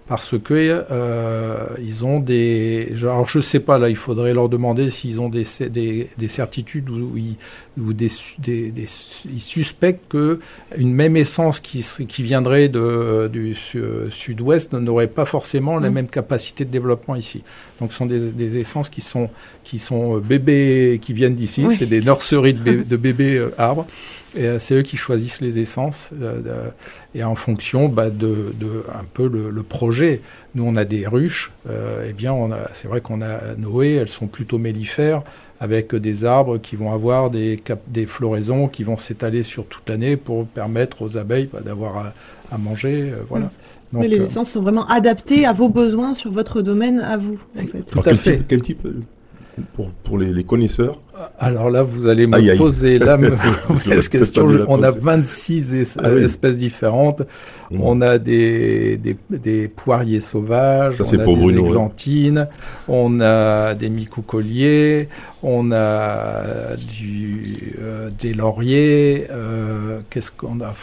parce 0.08 0.38
que 0.38 0.86
euh, 0.92 1.66
ils 1.82 2.06
ont 2.06 2.20
des. 2.20 2.94
Alors 3.02 3.28
je 3.28 3.40
sais 3.40 3.60
pas 3.60 3.80
là, 3.80 3.90
il 3.90 3.96
faudrait 3.96 4.34
leur 4.34 4.50
demander 4.50 4.92
s'ils 4.92 5.20
ont 5.20 5.30
des, 5.30 5.46
des, 5.70 6.10
des, 6.16 6.28
certitudes 6.28 6.90
ou, 6.90 7.18
ou 7.80 7.94
des, 7.94 8.10
des, 8.38 8.72
ils 9.26 9.42
suspectent 9.42 10.08
que 10.08 10.40
une 10.78 10.94
même 10.94 11.18
essence 11.18 11.60
qui, 11.60 11.84
qui 12.08 12.22
viendrait 12.22 12.70
de, 12.70 13.30
du 13.34 13.56
sud-ouest 14.12 14.74
n'aurait 14.74 15.08
pas 15.08 15.26
forcément 15.26 15.80
la 15.80 15.90
mmh. 15.90 15.94
même 15.94 16.08
capacité 16.08 16.66
de 16.66 16.70
développement 16.70 17.16
ici. 17.16 17.44
Donc 17.80 17.92
ce 17.92 17.98
sont 17.98 18.06
des, 18.06 18.32
des 18.32 18.58
essences 18.58 18.90
qui 18.90 19.02
sont 19.02 19.30
qui 19.64 19.80
sont 19.80 20.18
bébés 20.18 21.00
qui 21.02 21.14
viennent 21.14 21.36
d'ici, 21.36 21.66
c'est 21.78 21.86
des 21.86 22.02
nurseries 22.02 22.54
de, 22.54 22.84
de 22.84 22.96
bébés 22.98 23.38
euh, 23.38 23.54
arbres. 23.58 23.86
Et 24.36 24.44
euh, 24.44 24.60
c'est 24.60 24.76
eux 24.76 24.82
qui 24.82 24.98
choisissent 24.98 25.42
les 25.42 25.60
essences 25.60 26.12
euh, 26.22 26.70
et 27.14 27.24
en 27.24 27.36
fonction 27.36 27.88
bah, 27.88 28.10
de, 28.10 28.54
de, 28.60 28.84
un 28.94 29.06
peu 29.14 29.28
le, 29.28 29.64
projet. 29.64 30.22
Nous, 30.56 30.66
on 30.66 30.76
a 30.76 30.84
des 30.84 31.08
ruches. 31.08 31.52
Euh, 31.70 32.06
eh 32.10 32.14
bien, 32.14 32.36
c'est 32.74 32.88
vrai 32.88 33.02
qu'on 33.02 33.22
a 33.22 33.56
Noé, 33.58 33.94
elles 33.96 34.10
sont 34.10 34.28
plutôt 34.28 34.58
mellifères 34.58 35.24
avec 35.62 35.96
des 35.96 36.26
arbres 36.26 36.58
qui 36.58 36.76
vont 36.76 36.94
avoir 36.94 37.30
des, 37.30 37.62
des 37.88 38.06
floraisons 38.06 38.68
qui 38.68 38.84
vont 38.84 38.98
s'étaler 38.98 39.42
sur 39.42 39.66
toute 39.66 39.90
l'année 39.90 40.18
pour 40.18 40.46
permettre 40.46 41.02
aux 41.02 41.18
abeilles 41.18 41.50
bah, 41.52 41.62
d'avoir 41.64 42.14
à, 42.52 42.58
manger. 42.58 43.14
voilà. 43.30 43.52
Mais 43.94 44.08
les 44.08 44.22
essences 44.24 44.52
sont 44.52 44.62
vraiment 44.62 44.88
adaptées 44.88 45.46
à 45.46 45.54
vos 45.54 45.70
besoins 45.70 46.14
sur 46.14 46.32
votre 46.32 46.62
domaine, 46.62 47.00
à 47.00 47.18
vous. 47.18 47.40
Tout 47.92 48.02
à 48.06 48.16
fait. 48.16 48.42
quel 48.48 48.62
type 48.62 48.86
pour, 49.74 49.90
pour 50.04 50.18
les, 50.18 50.44
connaisseurs 50.44 51.00
Alors 51.40 51.70
là, 51.70 51.84
vous 51.84 52.08
allez 52.08 52.28
me 52.28 52.58
poser 52.58 53.00
la 53.00 53.18
question. 54.12 54.48
On 54.68 54.84
a 54.84 54.92
26 54.92 55.98
ah 56.04 56.12
espèces 56.12 56.58
différentes. 56.58 57.22
Mmh. 57.72 57.80
On 57.82 58.02
a 58.02 58.18
des, 58.18 58.98
des, 58.98 59.68
poiriers 59.68 60.22
sauvages, 60.22 61.02
on 61.02 61.04
a 61.04 61.26
des 61.26 61.50
églantines, 61.50 62.48
on 62.88 63.20
a 63.22 63.74
des 63.74 63.90
micoucolliers, 63.90 65.10
on 65.42 65.72
a 65.72 66.76
du, 66.76 67.76
euh, 67.80 68.10
des 68.20 68.34
lauriers, 68.34 69.28
euh, 69.32 70.00
qu'est-ce 70.10 70.32
qu'on 70.32 70.60
a 70.62 70.74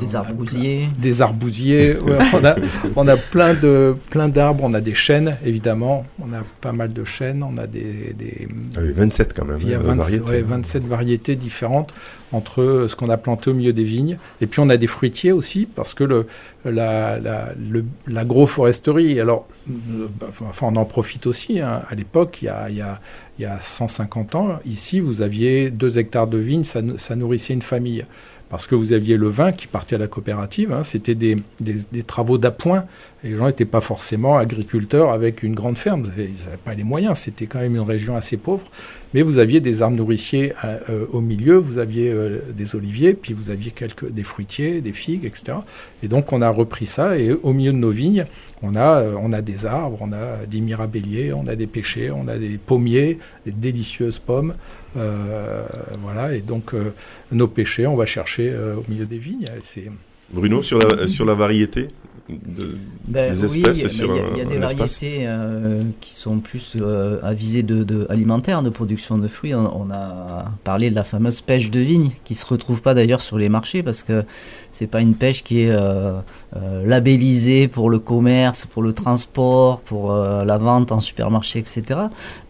Des 0.00 0.16
arbousiers. 0.16 0.88
Des 0.98 1.22
arbousiers, 1.22 1.96
on, 2.32 2.44
a, 2.44 2.56
on 2.96 3.08
a 3.08 3.16
plein 3.16 3.54
de 3.54 3.96
plein 4.10 4.28
d'arbres, 4.28 4.64
on 4.64 4.74
a 4.74 4.80
des 4.80 4.94
chênes, 4.94 5.36
évidemment, 5.44 6.04
on 6.20 6.32
a 6.32 6.42
pas 6.60 6.72
mal 6.72 6.92
de 6.92 7.04
chênes, 7.04 7.42
on 7.42 7.56
a 7.58 7.66
des... 7.66 8.14
des 8.16 8.48
27 8.74 9.28
ah 9.30 9.34
quand 9.36 9.46
même. 9.46 9.58
Il 9.62 9.68
y 9.68 9.74
a 9.74 9.78
27 9.78 10.84
variétés 10.84 11.36
différentes 11.36 11.94
entre 12.32 12.86
ce 12.88 12.96
qu'on 12.96 13.08
a 13.08 13.16
planté 13.16 13.50
au 13.50 13.54
milieu 13.54 13.72
des 13.72 13.84
vignes. 13.84 14.18
Et 14.40 14.46
puis 14.46 14.60
on 14.60 14.68
a 14.68 14.76
des 14.76 14.86
fruitiers 14.86 15.32
aussi, 15.32 15.66
parce 15.66 15.94
que 15.94 16.26
la, 16.64 17.18
alors 19.20 19.46
enfin, 20.28 20.68
on 20.68 20.76
en 20.76 20.84
profite 20.84 21.26
aussi. 21.26 21.60
Hein. 21.60 21.82
À 21.88 21.94
l'époque, 21.94 22.38
il 22.42 22.46
y 22.46 22.48
a, 22.48 22.68
il 22.68 22.76
y, 22.76 22.82
a, 22.82 23.00
il 23.38 23.42
y 23.42 23.46
a 23.46 23.60
150 23.60 24.34
ans, 24.34 24.58
ici, 24.66 25.00
vous 25.00 25.22
aviez 25.22 25.70
deux 25.70 25.98
hectares 25.98 26.26
de 26.26 26.38
vignes, 26.38 26.64
ça 26.64 27.16
nourrissait 27.16 27.54
une 27.54 27.62
famille 27.62 28.04
parce 28.50 28.66
que 28.66 28.74
vous 28.74 28.92
aviez 28.92 29.16
le 29.16 29.28
vin 29.28 29.52
qui 29.52 29.66
partait 29.66 29.96
à 29.96 29.98
la 29.98 30.06
coopérative, 30.06 30.72
hein, 30.72 30.82
c'était 30.82 31.14
des, 31.14 31.36
travaux 32.06 32.38
d'appoint. 32.38 32.84
Les 33.22 33.34
gens 33.34 33.46
n'étaient 33.46 33.64
pas 33.64 33.80
forcément 33.80 34.38
agriculteurs 34.38 35.10
avec 35.10 35.42
une 35.42 35.54
grande 35.54 35.76
ferme, 35.76 36.04
ils 36.16 36.22
n'avaient 36.44 36.56
pas 36.64 36.74
les 36.74 36.84
moyens, 36.84 37.18
c'était 37.18 37.46
quand 37.46 37.58
même 37.58 37.74
une 37.74 37.82
région 37.82 38.16
assez 38.16 38.36
pauvre. 38.36 38.66
Mais 39.12 39.22
vous 39.22 39.38
aviez 39.38 39.60
des 39.60 39.82
arbres 39.82 39.96
nourriciers 39.96 40.52
euh, 40.64 40.78
euh, 40.90 41.06
au 41.12 41.20
milieu, 41.20 41.56
vous 41.56 41.78
aviez 41.78 42.10
euh, 42.10 42.40
des 42.54 42.76
oliviers, 42.76 43.14
puis 43.14 43.32
vous 43.32 43.50
aviez 43.50 43.70
quelques, 43.70 44.10
des 44.10 44.22
fruitiers, 44.22 44.80
des 44.80 44.92
figues, 44.92 45.24
etc. 45.24 45.58
Et 46.02 46.08
donc 46.08 46.32
on 46.32 46.42
a 46.42 46.48
repris 46.48 46.86
ça, 46.86 47.18
et 47.18 47.32
au 47.32 47.52
milieu 47.52 47.72
de 47.72 47.78
nos 47.78 47.90
vignes, 47.90 48.26
on 48.62 48.76
a, 48.76 49.02
on 49.02 49.32
a 49.32 49.40
des 49.40 49.66
arbres, 49.66 49.98
on 50.00 50.12
a 50.12 50.46
des 50.46 50.60
mirabelliers, 50.60 51.32
on 51.32 51.46
a 51.48 51.56
des 51.56 51.66
pêchers, 51.66 52.10
on 52.10 52.28
a 52.28 52.38
des 52.38 52.58
pommiers, 52.58 53.18
des 53.46 53.52
délicieuses 53.52 54.18
pommes. 54.18 54.54
Voilà, 56.02 56.34
et 56.34 56.40
donc 56.40 56.72
nos 57.32 57.48
pêchers, 57.48 57.86
on 57.86 57.96
va 57.96 58.06
chercher 58.06 58.54
au 58.54 58.90
milieu 58.90 59.06
des 59.06 59.18
vignes. 59.18 59.46
Bruno, 60.30 60.62
sur 60.62 60.78
la, 60.78 61.06
sur 61.06 61.24
la 61.24 61.34
variété 61.34 61.88
ben 62.28 63.32
des 63.32 63.44
espèces 63.44 63.82
Il 63.82 64.38
y 64.38 64.40
a, 64.40 64.44
des 64.44 64.58
variétés 64.58 65.20
euh, 65.22 65.82
qui 66.00 66.14
sont 66.14 66.40
plus 66.40 66.74
euh, 66.78 67.18
à 67.22 67.32
visée 67.32 67.62
de, 67.62 68.06
alimentaire, 68.10 68.62
de 68.62 68.68
production 68.68 69.16
de 69.16 69.28
fruits. 69.28 69.54
On, 69.54 69.90
a 69.90 70.52
parlé 70.64 70.90
de 70.90 70.94
la 70.94 71.04
fameuse 71.04 71.40
pêche 71.40 71.70
de 71.70 71.80
vigne, 71.80 72.10
qui 72.24 72.34
se 72.34 72.46
retrouve 72.46 72.82
pas 72.82 72.92
d'ailleurs 72.94 73.22
sur 73.22 73.38
les 73.38 73.48
marchés 73.48 73.82
parce 73.82 74.02
que 74.02 74.24
c'est 74.78 74.86
pas 74.86 75.00
une 75.00 75.14
pêche 75.14 75.42
qui 75.42 75.62
est 75.62 75.70
euh, 75.70 76.20
labellisée 76.84 77.68
pour 77.68 77.90
le 77.90 77.98
commerce, 77.98 78.66
pour 78.66 78.82
le 78.82 78.92
transport, 78.92 79.80
pour 79.80 80.12
la 80.12 80.58
vente 80.58 80.92
en 80.92 81.00
supermarché, 81.00 81.58
etc. 81.58 81.82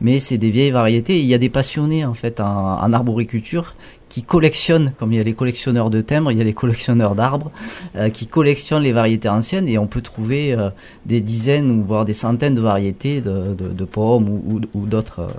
Mais 0.00 0.18
c'est 0.18 0.38
des 0.38 0.50
vieilles 0.50 0.70
variétés. 0.70 1.18
il 1.20 1.26
y 1.26 1.34
a 1.34 1.38
des 1.38 1.48
passionnés 1.48 2.04
en 2.04 2.14
fait 2.14 2.40
en 2.40 2.92
arboriculture 2.92 3.74
qui 4.08 4.22
collectionnent, 4.22 4.92
comme 4.98 5.12
il 5.12 5.16
y 5.16 5.20
a 5.20 5.24
les 5.24 5.34
collectionneurs 5.34 5.90
de 5.90 6.00
timbres, 6.00 6.32
il 6.32 6.38
y 6.38 6.40
a 6.40 6.44
les 6.44 6.54
collectionneurs 6.54 7.14
d'arbres, 7.14 7.50
euh, 7.96 8.08
qui 8.08 8.26
collectionnent 8.26 8.82
les 8.82 8.92
variétés 8.92 9.28
anciennes 9.28 9.68
et 9.68 9.78
on 9.78 9.86
peut 9.86 10.00
trouver 10.00 10.52
euh, 10.52 10.70
des 11.06 11.20
dizaines 11.20 11.70
ou 11.70 11.84
voire 11.84 12.04
des 12.04 12.14
centaines 12.14 12.54
de 12.54 12.60
variétés 12.60 13.20
de, 13.20 13.84
pommes 13.84 14.28
ou, 14.28 14.86
d'autres. 14.86 15.20
Euh, 15.20 15.32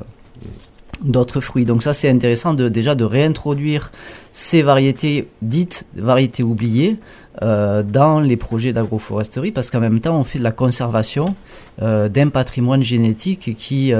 d'autres 1.01 1.39
fruits. 1.39 1.65
Donc 1.65 1.83
ça 1.83 1.93
c'est 1.93 2.09
intéressant 2.09 2.53
de, 2.53 2.69
déjà 2.69 2.95
de 2.95 3.03
réintroduire 3.03 3.91
ces 4.31 4.62
variétés 4.62 5.27
dites 5.41 5.85
variétés 5.95 6.43
oubliées 6.43 6.97
dans 7.41 8.19
les 8.19 8.35
projets 8.35 8.73
d'agroforesterie 8.73 9.51
parce 9.51 9.71
qu'en 9.71 9.79
même 9.79 10.01
temps 10.01 10.19
on 10.19 10.25
fait 10.25 10.39
de 10.39 10.43
la 10.43 10.51
conservation 10.51 11.35
d'un 11.79 12.29
patrimoine 12.29 12.83
génétique 12.83 13.55
qui 13.57 13.93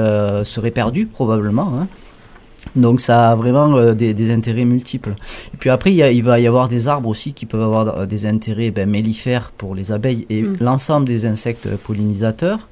serait 0.44 0.70
perdu 0.70 1.06
probablement. 1.06 1.72
Hein. 1.74 1.88
Donc 2.76 3.00
ça 3.00 3.30
a 3.30 3.34
vraiment 3.34 3.76
euh, 3.76 3.94
des, 3.94 4.30
intérêts 4.30 4.64
multiples. 4.64 5.14
Et 5.54 5.56
puis 5.56 5.70
après, 5.70 5.92
il, 5.92 6.22
va 6.22 6.40
y 6.40 6.46
avoir 6.46 6.68
des 6.68 6.88
arbres 6.88 7.08
aussi 7.08 7.32
qui 7.32 7.46
peuvent 7.46 7.62
avoir 7.62 7.88
euh, 7.88 8.06
des 8.06 8.26
intérêts 8.26 8.70
ben, 8.70 8.88
mellifères 8.88 9.50
pour 9.56 9.74
les 9.74 9.92
abeilles 9.92 10.26
et 10.30 10.42
mm. 10.42 10.58
l'ensemble 10.60 11.06
des 11.06 11.26
insectes 11.26 11.68
pollinisateurs. 11.76 12.68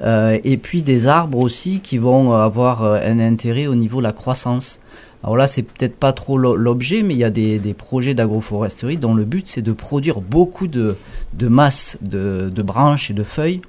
Euh, 0.00 0.38
et 0.44 0.56
puis 0.58 0.82
des 0.82 1.08
arbres 1.08 1.38
aussi 1.38 1.80
qui 1.80 1.98
vont 1.98 2.32
avoir 2.32 2.84
un 2.84 3.18
intérêt 3.18 3.66
au 3.66 3.74
niveau 3.74 3.98
de 3.98 4.04
la 4.04 4.12
croissance. 4.12 4.80
Alors 5.24 5.36
là, 5.36 5.46
c'est 5.46 5.62
peut-être 5.62 5.96
pas 5.96 6.12
trop 6.12 6.38
l'objet, 6.38 7.02
mais 7.02 7.14
il 7.14 7.18
y 7.18 7.24
a 7.24 7.30
des, 7.30 7.74
projets 7.76 8.14
d'agroforesterie 8.14 8.98
dont 8.98 9.14
le 9.14 9.24
but 9.24 9.46
c'est 9.46 9.62
de 9.62 9.72
produire 9.72 10.20
beaucoup 10.20 10.68
de, 10.68 10.96
de 11.34 11.48
masse 11.48 11.98
de, 12.00 12.62
branches 12.62 13.10
et 13.10 13.14
de 13.14 13.24
feuilles 13.24 13.60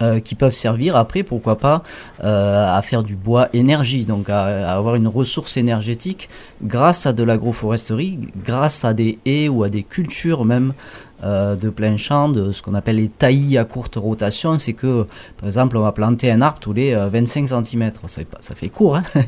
euh, 0.00 0.20
qui 0.20 0.34
peuvent 0.36 0.54
servir 0.54 0.96
après, 0.96 1.24
pourquoi 1.24 1.58
pas, 1.58 1.82
euh, 2.22 2.76
à 2.76 2.80
faire 2.82 3.02
du 3.02 3.16
bois 3.16 3.48
énergie, 3.52 4.04
donc 4.04 4.30
à, 4.30 4.72
avoir 4.72 4.94
une 4.94 5.08
ressource 5.08 5.56
énergétique 5.56 6.28
grâce 6.62 7.06
à 7.06 7.12
de 7.12 7.24
l'agroforesterie, 7.24 8.20
grâce 8.44 8.84
à 8.84 8.94
des 8.94 9.18
haies 9.26 9.48
ou 9.48 9.64
à 9.64 9.68
des 9.68 9.82
cultures 9.82 10.44
même 10.44 10.74
euh, 11.22 11.56
de 11.56 11.70
plein 11.70 11.96
champ, 11.96 12.28
de 12.28 12.52
ce 12.52 12.62
qu'on 12.62 12.74
appelle 12.74 12.96
les 12.96 13.08
taillis 13.08 13.58
à 13.58 13.64
courte 13.64 13.96
rotation. 13.96 14.58
C'est 14.58 14.72
que, 14.72 15.06
par 15.36 15.48
exemple, 15.48 15.76
on 15.76 15.82
va 15.82 15.92
planter 15.92 16.30
un 16.30 16.40
arbre 16.40 16.58
tous 16.60 16.72
les 16.72 16.94
25 16.94 17.48
cm. 17.48 17.92
Ça, 18.06 18.54
fait 18.54 18.68
court, 18.68 18.96
hein 18.96 19.02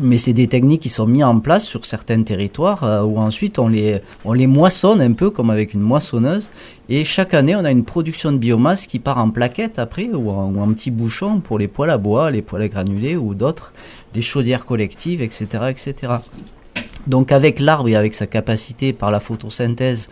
mais 0.00 0.18
c'est 0.18 0.32
des 0.32 0.48
techniques 0.48 0.82
qui 0.82 0.88
sont 0.88 1.06
mises 1.06 1.24
en 1.24 1.38
place 1.38 1.64
sur 1.64 1.84
certains 1.84 2.22
territoires 2.22 2.82
euh, 2.82 3.02
où 3.02 3.18
ensuite 3.18 3.58
on 3.58 3.68
les, 3.68 4.00
on 4.24 4.32
les 4.32 4.46
moissonne 4.46 5.00
un 5.00 5.12
peu 5.12 5.30
comme 5.30 5.50
avec 5.50 5.74
une 5.74 5.80
moissonneuse 5.80 6.50
et 6.88 7.04
chaque 7.04 7.34
année 7.34 7.54
on 7.54 7.64
a 7.64 7.70
une 7.70 7.84
production 7.84 8.32
de 8.32 8.38
biomasse 8.38 8.86
qui 8.86 8.98
part 8.98 9.18
en 9.18 9.30
plaquettes 9.30 9.78
après 9.78 10.08
ou 10.12 10.30
en, 10.30 10.52
ou 10.52 10.60
en 10.60 10.72
petits 10.72 10.90
bouchons 10.90 11.40
pour 11.40 11.58
les 11.58 11.68
poêles 11.68 11.90
à 11.90 11.98
bois, 11.98 12.30
les 12.30 12.42
poêles 12.42 12.62
à 12.62 12.68
granulés 12.68 13.16
ou 13.16 13.34
d'autres, 13.34 13.72
des 14.12 14.22
chaudières 14.22 14.66
collectives, 14.66 15.22
etc., 15.22 15.46
etc. 15.70 16.14
Donc 17.06 17.32
avec 17.32 17.60
l'arbre 17.60 17.88
et 17.88 17.96
avec 17.96 18.14
sa 18.14 18.26
capacité 18.26 18.92
par 18.92 19.10
la 19.10 19.20
photosynthèse 19.20 20.08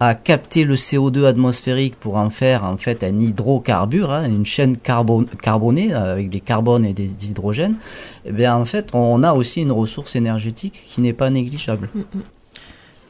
à 0.00 0.14
capter 0.14 0.64
le 0.64 0.74
CO2 0.74 1.24
atmosphérique 1.24 1.96
pour 1.96 2.16
en 2.16 2.30
faire 2.30 2.64
en 2.64 2.76
fait 2.76 3.02
un 3.02 3.18
hydrocarbure, 3.18 4.12
hein, 4.12 4.26
une 4.26 4.46
chaîne 4.46 4.76
carbonée 4.76 5.92
avec 5.92 6.30
des 6.30 6.40
carbones 6.40 6.84
et 6.84 6.92
des 6.92 7.10
hydrogènes, 7.28 7.76
eh 8.24 8.32
bien 8.32 8.54
en 8.54 8.64
fait 8.64 8.90
on 8.92 9.22
a 9.22 9.32
aussi 9.34 9.62
une 9.62 9.72
ressource 9.72 10.14
énergétique 10.16 10.80
qui 10.86 11.00
n'est 11.00 11.12
pas 11.12 11.30
négligeable. 11.30 11.90
Mm, 11.94 12.00
mm. 12.00 12.22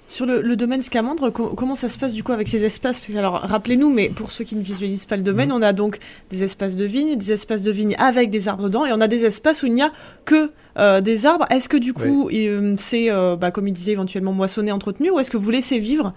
Sur 0.09 0.25
le, 0.25 0.57
domaine 0.57 0.81
Scamandre, 0.81 1.31
comment 1.31 1.75
ça 1.75 1.91
se 1.91 1.99
passe 1.99 2.15
du 2.15 2.25
coup 2.25 2.33
avec 2.33 2.49
ces 2.49 2.65
espaces? 2.65 2.99
Alors 3.15 3.43
rappelez-nous, 3.43 3.93
mais 3.93 4.09
pour 4.09 4.31
ceux 4.31 4.43
qui 4.43 4.57
ne 4.57 4.63
visualisent 4.63 5.05
pas 5.05 5.19
le 5.19 5.23
domaine, 5.23 5.51
mm. 5.51 5.53
on 5.53 5.61
a 5.61 5.75
donc 5.75 5.99
des 6.31 6.45
espaces 6.45 6.77
de 6.77 6.85
vignes, 6.87 7.17
des 7.17 7.31
espaces 7.31 7.61
de 7.61 7.71
vignes 7.71 7.95
avec 7.99 8.31
des 8.31 8.49
arbres 8.49 8.65
dedans, 8.65 8.87
et 8.87 8.93
on 8.95 9.03
a 9.03 9.07
des 9.07 9.27
espaces 9.27 9.63
où 9.63 9.67
il 9.67 9.75
n'y 9.75 9.83
a 9.83 9.93
que 10.25 10.51
euh, 10.77 11.01
des 11.01 11.27
arbres. 11.27 11.47
Est-ce 11.51 11.69
que 11.69 11.77
du 11.77 11.93
coup, 11.93 12.29
euh, 12.33 12.75
c'est, 12.79 13.11
euh, 13.11 13.37
bah, 13.37 13.51
comme 13.51 13.67
il 13.67 13.73
disait, 13.73 13.93
éventuellement 13.93 14.33
moissonné, 14.33 14.71
entretenu, 14.71 15.11
ou 15.11 15.19
est-ce 15.19 15.31
que 15.31 15.37
vous 15.37 15.51
laissez 15.51 15.79
vivre 15.79 16.13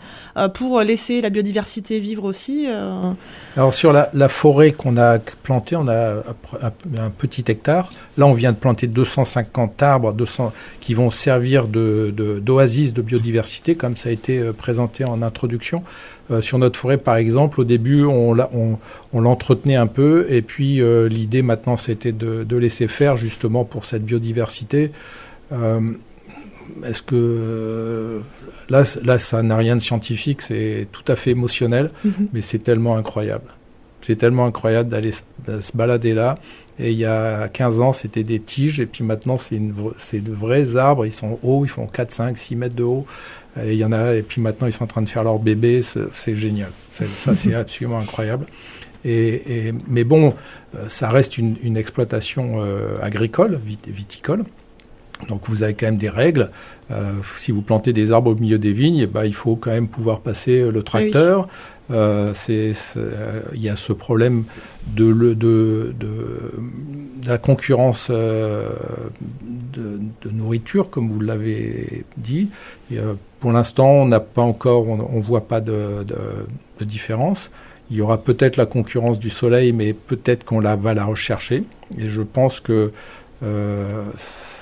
pour 0.53 0.81
laisser 0.81 1.21
la 1.21 1.29
biodiversité 1.29 1.99
vivre 1.99 2.23
aussi 2.23 2.67
Alors 3.55 3.73
sur 3.73 3.93
la, 3.93 4.29
forêt 4.29 4.71
qu'on 4.71 4.97
a 4.97 5.19
plantée, 5.19 5.75
on 5.75 5.87
a 5.87 6.23
un 6.97 7.09
petit 7.09 7.43
hectare. 7.47 7.91
Là, 8.17 8.27
on 8.27 8.33
vient 8.33 8.51
de 8.51 8.57
planter 8.57 8.87
250 8.87 9.81
arbres 9.81 10.13
200, 10.13 10.53
qui 10.79 10.93
vont 10.93 11.09
servir 11.09 11.67
d'oasis 11.67 12.93
de, 12.93 13.01
de 13.01 13.05
biodiversité, 13.05 13.75
comme 13.75 13.97
ça 13.97 14.09
a 14.09 14.11
été 14.11 14.41
présenté 14.53 15.05
en 15.05 15.21
introduction. 15.21 15.83
Euh, 16.29 16.41
sur 16.41 16.57
notre 16.59 16.77
forêt, 16.77 16.97
par 16.97 17.15
exemple, 17.15 17.61
au 17.61 17.63
début, 17.63 18.05
on, 18.05 18.33
l'entretenait 19.13 19.75
un 19.75 19.87
peu, 19.87 20.25
et 20.29 20.41
puis 20.41 20.81
euh, 20.81 21.09
l'idée 21.09 21.41
maintenant, 21.41 21.77
c'était 21.77 22.11
de, 22.11 22.55
laisser 22.55 22.87
faire 22.87 23.17
justement 23.17 23.65
pour 23.65 23.85
cette 23.85 24.05
biodiversité. 24.05 24.91
Euh, 25.51 25.79
est-ce 26.85 27.01
que 27.01 28.21
là, 28.69 28.83
là, 29.03 29.19
ça 29.19 29.43
n'a 29.43 29.57
rien 29.57 29.75
de 29.75 29.81
scientifique, 29.81 30.41
c'est 30.41 30.87
tout 30.91 31.03
à 31.07 31.15
fait 31.15 31.31
émotionnel, 31.31 31.89
mm-hmm. 32.05 32.27
mais 32.33 32.41
c'est 32.41 32.59
tellement 32.59 32.95
incroyable. 32.95 33.45
C'est 34.01 34.15
tellement 34.15 34.45
incroyable 34.45 34.89
d'aller 34.89 35.11
se 35.11 35.21
balader 35.75 36.13
là. 36.13 36.37
Et 36.79 36.91
il 36.91 36.97
y 36.97 37.05
a 37.05 37.47
15 37.47 37.79
ans, 37.79 37.93
c'était 37.93 38.23
des 38.23 38.39
tiges, 38.39 38.79
et 38.79 38.87
puis 38.87 39.03
maintenant, 39.03 39.37
c'est 39.37 39.59
de 39.59 40.31
vrais 40.31 40.75
arbres. 40.75 41.05
Ils 41.05 41.11
sont 41.11 41.37
hauts, 41.43 41.63
ils 41.63 41.69
font 41.69 41.85
4, 41.85 42.11
5, 42.11 42.37
6 42.37 42.55
mètres 42.55 42.75
de 42.75 42.83
haut. 42.83 43.05
Et 43.61 43.73
il 43.73 43.77
y 43.77 43.85
en 43.85 43.91
a, 43.91 44.15
et 44.15 44.21
puis 44.21 44.41
maintenant 44.41 44.67
ils 44.67 44.73
sont 44.73 44.85
en 44.85 44.87
train 44.87 45.01
de 45.01 45.09
faire 45.09 45.23
leur 45.23 45.37
bébé, 45.37 45.81
c'est 46.13 46.35
génial. 46.35 46.71
Ça, 46.89 47.05
c'est 47.35 47.53
absolument 47.53 47.99
incroyable. 47.99 48.45
Et, 49.03 49.73
mais 49.87 50.03
bon, 50.03 50.33
euh, 50.75 50.87
ça 50.87 51.09
reste 51.09 51.37
une, 51.37 51.75
exploitation 51.75 52.63
euh, 52.63 52.95
agricole, 53.01 53.59
viticole. 53.87 54.45
Donc 55.29 55.43
vous 55.47 55.63
avez 55.63 55.73
quand 55.73 55.87
même 55.87 55.97
des 55.97 56.09
règles. 56.09 56.49
Euh, 56.91 57.13
si 57.37 57.51
vous 57.51 57.61
plantez 57.61 57.93
des 57.93 58.11
arbres 58.11 58.31
au 58.31 58.35
milieu 58.35 58.57
des 58.57 58.73
vignes, 58.73 59.05
bah, 59.05 59.25
il 59.25 59.33
faut 59.33 59.55
quand 59.55 59.71
même 59.71 59.87
pouvoir 59.87 60.19
passer 60.19 60.69
le 60.69 60.83
tracteur. 60.83 61.47
Euh, 61.91 62.33
il 63.53 63.61
y 63.61 63.69
a 63.69 63.75
ce 63.75 63.93
problème 63.93 64.43
de, 64.87 65.05
le, 65.05 65.35
de, 65.35 65.93
de, 65.99 66.51
la 67.25 67.37
concurrence 67.37 68.07
euh, 68.11 68.69
de, 69.73 69.99
nourriture, 70.31 70.89
comme 70.89 71.09
vous 71.09 71.19
l'avez 71.19 72.05
dit. 72.17 72.49
Et, 72.91 72.97
euh, 72.97 73.13
pour 73.39 73.51
l'instant, 73.51 73.89
on 73.89 74.05
n'a 74.05 74.19
pas 74.19 74.41
encore, 74.41 74.87
on 74.87 75.17
ne 75.17 75.21
voit 75.21 75.47
pas 75.47 75.61
de, 75.61 76.05
différence. 76.81 77.51
Il 77.89 77.97
y 77.97 78.01
aura 78.01 78.17
peut-être 78.19 78.57
la 78.57 78.65
concurrence 78.65 79.19
du 79.19 79.29
soleil, 79.29 79.73
mais 79.73 79.93
peut-être 79.93 80.45
qu'on 80.45 80.59
la, 80.59 80.75
va 80.75 80.93
la 80.93 81.05
rechercher. 81.05 81.63
Et 81.97 82.07
je 82.07 82.21
pense 82.21 82.59
que 82.59 82.91
euh, 83.43 84.03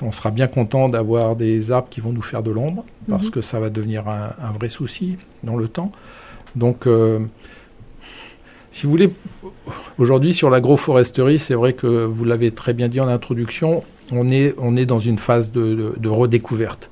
on 0.02 0.12
sera 0.12 0.32
bien 0.32 0.48
content 0.48 0.88
d'avoir 0.88 1.36
des 1.36 1.72
arbres 1.72 1.90
qui 1.90 2.00
vont 2.00 2.14
nous 2.14 2.22
faire 2.22 2.44
de 2.44 2.52
l'ombre, 2.52 2.86
parce 3.10 3.26
mhm. 3.26 3.32
que 3.32 3.42
ça 3.42 3.60
va 3.60 3.70
devenir 3.70 4.08
un, 4.08 4.52
vrai 4.58 4.70
souci 4.70 5.18
dans 5.44 5.58
le 5.58 5.68
temps. 5.68 5.92
Donc, 6.56 6.88
euh, 6.88 7.20
si 8.72 8.86
vous 8.86 8.92
voulez, 8.92 9.12
aujourd'hui 9.98 10.34
sur 10.34 10.50
l'agroforesterie, 10.50 11.40
c'est 11.40 11.56
vrai 11.56 11.74
que 11.74 11.88
vous 12.06 12.24
l'avez 12.24 12.52
très 12.52 12.74
bien 12.74 12.88
dit 12.88 13.02
en 13.02 13.08
introduction, 13.08 13.84
on 14.12 14.32
est, 14.32 14.56
on 14.58 14.78
est 14.78 14.86
dans 14.86 15.00
une 15.00 15.18
phase 15.18 15.52
de, 15.52 16.08
redécouverte. 16.08 16.90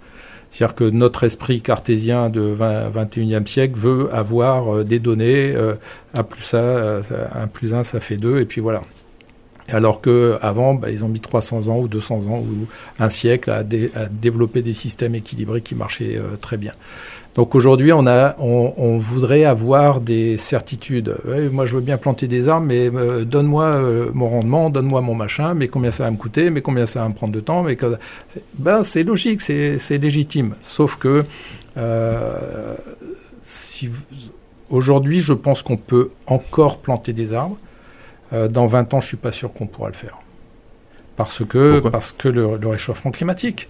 C'est-à-dire 0.50 0.76
que 0.76 0.84
notre 0.86 1.24
esprit 1.24 1.62
cartésien 1.62 2.30
de 2.30 2.42
20, 2.42 2.90
21e 2.90 3.48
siècle 3.48 3.78
veut 3.78 4.14
avoir 4.14 4.78
euh, 4.78 4.84
des 4.84 5.00
données, 5.00 5.56
A 6.14 6.24
plus 6.24 6.54
A, 6.54 7.02
1 7.34 7.48
plus 7.48 7.74
1, 7.74 7.84
ça 7.84 8.00
fait 8.02 8.18
2, 8.18 8.40
et 8.40 8.46
puis 8.46 8.60
voilà. 8.60 8.82
Alors 9.70 10.02
qu'avant, 10.02 10.76
bah, 10.76 10.92
ils 10.92 11.04
ont 11.04 11.10
mis 11.10 11.20
300 11.20 11.68
ans 11.68 11.80
ou 11.80 11.88
200 11.88 12.22
ans 12.28 12.40
ou 12.40 12.68
un 13.00 13.10
siècle 13.10 13.50
à, 13.50 13.64
développer 13.64 14.62
des 14.62 14.74
systèmes 14.74 15.16
équilibrés 15.16 15.62
qui 15.62 15.76
marchaient 15.76 16.18
euh, 16.18 16.38
très 16.40 16.58
bien. 16.58 16.72
Donc 17.36 17.54
aujourd'hui, 17.54 17.92
on, 17.92 18.06
on, 18.08 18.98
voudrait 18.98 19.44
avoir 19.44 20.02
des 20.02 20.40
certitudes. 20.40 21.16
moi, 21.52 21.68
je 21.68 21.76
veux 21.76 21.82
bien 21.82 21.98
planter 21.98 22.28
des 22.28 22.50
arbres, 22.50 22.66
mais 22.66 22.90
euh, 22.90 23.26
donne-moi 23.26 23.66
euh, 23.66 24.10
mon 24.12 24.28
rendement, 24.28 24.72
donne-moi 24.72 25.02
mon 25.02 25.14
machin, 25.14 25.54
mais 25.54 25.68
combien 25.68 25.92
ça 25.92 26.06
va 26.06 26.12
me 26.12 26.18
coûter, 26.18 26.50
mais 26.50 26.62
combien 26.62 26.88
ça 26.88 27.02
va 27.02 27.10
me 27.10 27.14
prendre 27.14 27.34
de 27.34 27.40
temps. 27.40 27.62
Mais 27.62 27.78
ben, 28.58 28.84
c'est 28.84 29.04
logique, 29.04 29.42
c'est 29.42 29.98
légitime. 30.02 30.56
Sauf 30.62 30.96
que 30.96 31.26
si, 33.44 33.92
aujourd'hui, 34.72 35.20
je 35.20 35.34
pense 35.34 35.62
qu'on 35.62 35.78
peut 35.78 36.10
encore 36.26 36.80
planter 36.80 37.14
des 37.14 37.34
arbres 37.34 37.58
euh, 38.34 38.48
dans 38.48 38.68
20 38.68 38.94
ans, 38.94 39.02
je 39.02 39.08
suis 39.08 39.18
pas 39.18 39.32
sûr 39.32 39.54
qu'on 39.54 39.68
pourra 39.68 39.90
le 39.90 39.96
faire. 39.96 40.18
Parce 41.16 41.44
que, 41.44 41.80
parce 41.80 42.12
que 42.12 42.28
le, 42.28 42.58
réchauffement 42.68 43.12
climatique. 43.12 43.68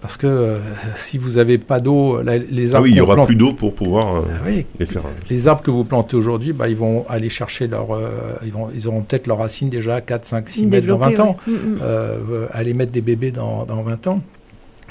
Parce 0.00 0.16
que 0.16 0.26
euh, 0.26 0.58
si 0.96 1.16
vous 1.16 1.32
n'avez 1.32 1.58
pas 1.58 1.78
d'eau, 1.78 2.20
les 2.22 2.74
arbres. 2.74 2.78
Ah 2.78 2.82
oui, 2.82 2.90
il 2.90 2.94
n'y 2.94 3.00
aura 3.00 3.24
plus 3.24 3.36
d'eau 3.36 3.52
pour 3.52 3.72
pouvoir 3.76 4.16
euh, 4.16 4.22
ah 4.44 4.48
les 4.80 4.86
faire. 4.86 5.02
Les 5.30 5.46
arbres 5.46 5.62
que 5.62 5.70
vous 5.70 5.84
plantez 5.84 6.16
aujourd'hui, 6.16 6.52
bah, 6.52 6.68
ils 6.68 6.76
vont 6.76 7.06
aller 7.08 7.28
chercher 7.28 7.68
leur. 7.68 7.96
ils, 8.44 8.50
vont, 8.50 8.68
ils 8.74 8.88
auront 8.88 9.02
peut-être 9.02 9.28
leurs 9.28 9.38
racines 9.38 9.70
déjà 9.70 10.00
4, 10.00 10.24
5, 10.24 10.48
6 10.48 10.66
mètres 10.66 10.88
dans 10.88 10.98
20 10.98 11.20
ans. 11.20 11.36
Mm, 11.46 11.52
mm. 11.52 11.80
aller 12.52 12.74
mettre 12.74 12.90
des 12.90 13.00
bébés 13.00 13.30
dans, 13.30 13.64
dans 13.64 13.82
20 13.82 14.08
ans. 14.08 14.20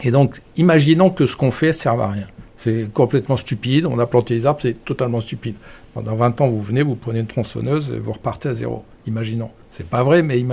Et 0.04 0.12
donc, 0.12 0.41
imaginons 0.56 1.10
que 1.10 1.26
ce 1.26 1.36
qu'on 1.36 1.52
fait 1.52 1.68
ne 1.68 1.72
serve 1.74 2.02
à 2.02 2.08
rien. 2.08 2.28
C'est 2.58 2.88
complètement 2.93 3.38
stupide. 3.38 3.86
On 3.86 3.97
a 3.99 4.06
planté 4.06 4.36
les 4.36 4.45
arbres, 4.45 4.60
c'est 4.62 4.86
totalement 4.86 5.20
stupide. 5.20 5.56
Pendant 5.93 6.16
20 6.16 6.41
ans, 6.41 6.47
vous 6.47 6.62
venez, 6.62 6.84
vous 6.84 6.95
prenez 6.95 7.20
une 7.20 7.28
tronçonneuse 7.28 7.91
et 7.91 7.99
vous 7.99 8.14
repartez 8.14 8.49
à 8.49 8.54
zéro. 8.54 8.86
Imaginons. 9.08 9.52
C'est 9.72 9.88
pas 9.88 10.04
vrai, 10.04 10.22
mais 10.22 10.43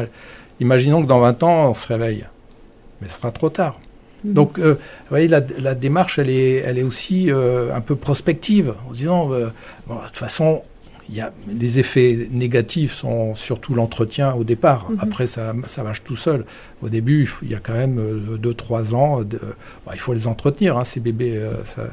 imaginons 0.60 1.02
que 1.02 1.06
dans 1.06 1.20
20 1.20 1.42
ans, 1.42 1.70
on 1.70 1.74
se 1.74 1.86
réveille. 1.86 2.24
Mais 3.00 3.08
ce 3.08 3.16
sera 3.16 3.30
trop 3.30 3.50
tard. 3.50 3.78
Mhm. 4.24 4.32
Donc, 4.32 4.58
euh, 4.58 4.74
vous 4.74 5.08
voyez, 5.10 5.28
la, 5.28 5.40
démarche, 5.74 6.18
elle 6.18 6.30
est, 6.30 6.56
elle 6.56 6.78
est 6.78 6.82
aussi 6.82 7.30
euh, 7.30 7.74
un 7.74 7.80
peu 7.80 7.96
prospective, 7.96 8.74
en 8.88 8.92
disant, 8.92 9.32
euh, 9.32 9.46
de 9.88 10.06
toute 10.06 10.16
façon, 10.16 10.62
y 11.10 11.20
a, 11.20 11.32
les 11.48 11.78
effets 11.78 12.28
négatifs 12.30 12.92
sont 12.92 13.34
surtout 13.34 13.74
l'entretien 13.74 14.34
au 14.34 14.44
départ. 14.44 14.90
Mhm. 14.90 14.98
Après, 15.00 15.26
ça, 15.26 15.54
ça 15.66 15.82
marche 15.82 16.02
tout 16.04 16.16
seul. 16.16 16.44
Au 16.82 16.88
début, 16.88 17.30
il 17.42 17.50
y 17.50 17.54
a 17.54 17.60
quand 17.60 17.74
même 17.74 18.00
2-3 18.40 18.94
ans, 18.94 19.22
il 19.92 20.00
faut 20.00 20.12
les 20.12 20.26
entretenir, 20.26 20.76
hein, 20.76 20.84
ces 20.84 21.00
bébés. 21.00 21.40
Ça, 21.64 21.84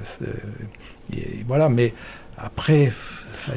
et 1.14 1.43
voilà, 1.47 1.70
mais 1.70 1.93
après, 2.38 2.91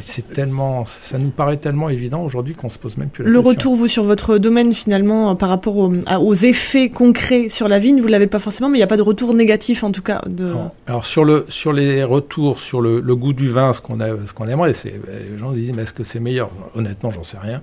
c'est 0.00 0.32
tellement, 0.32 0.84
ça 0.84 1.18
nous 1.18 1.30
paraît 1.30 1.56
tellement 1.56 1.88
évident 1.88 2.22
aujourd'hui 2.22 2.54
qu'on 2.54 2.68
se 2.68 2.78
pose 2.78 2.96
même 2.96 3.08
plus 3.08 3.24
la 3.24 3.30
question. 3.30 3.42
Le 3.42 3.48
retour, 3.48 3.74
vous, 3.74 3.88
sur 3.88 4.04
votre 4.04 4.38
domaine, 4.38 4.74
finalement, 4.74 5.34
par 5.36 5.48
rapport 5.48 5.76
aux 5.76 6.34
effets 6.34 6.90
concrets 6.90 7.48
sur 7.48 7.68
la 7.68 7.78
vigne, 7.78 8.00
vous 8.00 8.08
l'avez 8.08 8.26
pas 8.26 8.38
forcément, 8.38 8.68
mais 8.68 8.78
il 8.78 8.80
n'y 8.80 8.84
a 8.84 8.88
pas 8.88 8.96
de 8.96 9.02
retour 9.02 9.34
négatif, 9.34 9.84
en 9.84 9.92
tout 9.92 10.02
cas. 10.02 10.22
De... 10.26 10.52
Alors, 10.86 11.06
sur, 11.06 11.24
le, 11.24 11.46
sur 11.48 11.72
les 11.72 12.04
retours, 12.04 12.60
sur 12.60 12.80
le, 12.80 13.00
goût 13.16 13.32
du 13.32 13.48
vin, 13.48 13.72
ce 13.72 13.80
qu'on 13.80 14.46
aimerait, 14.46 14.74
c'est, 14.74 15.00
les 15.30 15.38
gens 15.38 15.52
disent, 15.52 15.72
mais 15.72 15.82
est-ce 15.82 15.92
que 15.94 16.04
c'est 16.04 16.20
meilleur? 16.20 16.50
Honnêtement, 16.74 17.10
j'en 17.10 17.22
sais 17.22 17.38
rien. 17.38 17.62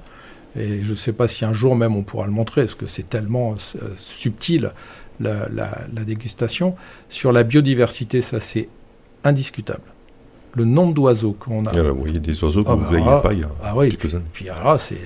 Et 0.57 0.84
je 0.84 0.91
ne 0.91 0.95
sais 0.95 1.13
pas 1.13 1.28
si 1.28 1.43
un 1.43 1.53
jour 1.53 1.76
même 1.76 1.95
on 1.95 2.03
pourra 2.03 2.26
le 2.26 2.32
montrer, 2.32 2.61
parce 2.61 2.76
que 2.76 2.88
c'est 2.88 3.09
tellement 3.09 3.55
euh, 3.82 3.89
subtil, 3.97 4.72
la, 5.20 5.47
la 5.53 6.03
dégustation. 6.03 6.76
Sur 7.07 7.32
la 7.32 7.43
biodiversité, 7.43 8.22
ça, 8.22 8.39
c'est 8.39 8.68
indiscutable 9.24 9.95
le 10.56 10.66
nombre 10.66 10.93
d'oiseaux 10.93 11.36
qu'on 11.39 11.66
a. 11.66 11.72
Ah 11.76 11.82
vous 11.91 11.99
voyez 11.99 12.20
des 12.20 12.43
oiseaux 12.43 12.64
que 12.64 12.70
ah 12.70 12.76
vous 12.76 12.82
ne 12.82 12.99
bah, 12.99 12.99
voyez 12.99 13.22
pas 13.22 13.34
il 13.34 13.39
y 13.39 13.43
a 13.43 13.49
ah, 13.64 13.76
oui, 13.76 13.89
quelques 13.89 14.16
années. 14.16 14.26
Puis 14.34 14.49
alors 14.49 14.80
c'est, 14.80 14.97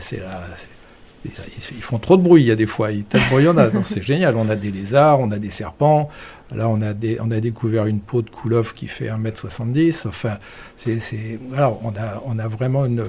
ils 1.25 1.81
font 1.81 1.99
trop 1.99 2.17
de 2.17 2.21
bruit, 2.21 2.43
il 2.43 2.47
y 2.47 2.51
a 2.51 2.55
des 2.55 2.65
fois. 2.65 2.91
Il, 2.91 3.03
tel 3.03 3.21
bruit, 3.29 3.47
a. 3.47 3.71
c'est 3.83 4.01
génial. 4.01 4.35
On 4.37 4.47
a 4.49 4.55
des 4.55 4.71
lézards, 4.71 5.19
on 5.19 5.31
a 5.31 5.39
des 5.39 5.49
serpents. 5.49 6.09
Là, 6.55 6.67
on 6.69 6.81
a, 6.81 6.93
des, 6.93 7.19
on 7.21 7.29
a 7.31 7.39
découvert 7.39 7.85
une 7.85 7.99
peau 7.99 8.21
de 8.21 8.29
couleuvre 8.29 8.73
qui 8.73 8.87
fait 8.87 9.09
1m70. 9.09 10.07
Enfin, 10.07 10.37
c'est, 10.77 10.99
c'est, 10.99 11.39
voilà, 11.49 11.71
on, 11.83 11.89
a, 11.89 12.23
on 12.25 12.39
a 12.39 12.47
vraiment 12.47 12.85
une, 12.85 13.03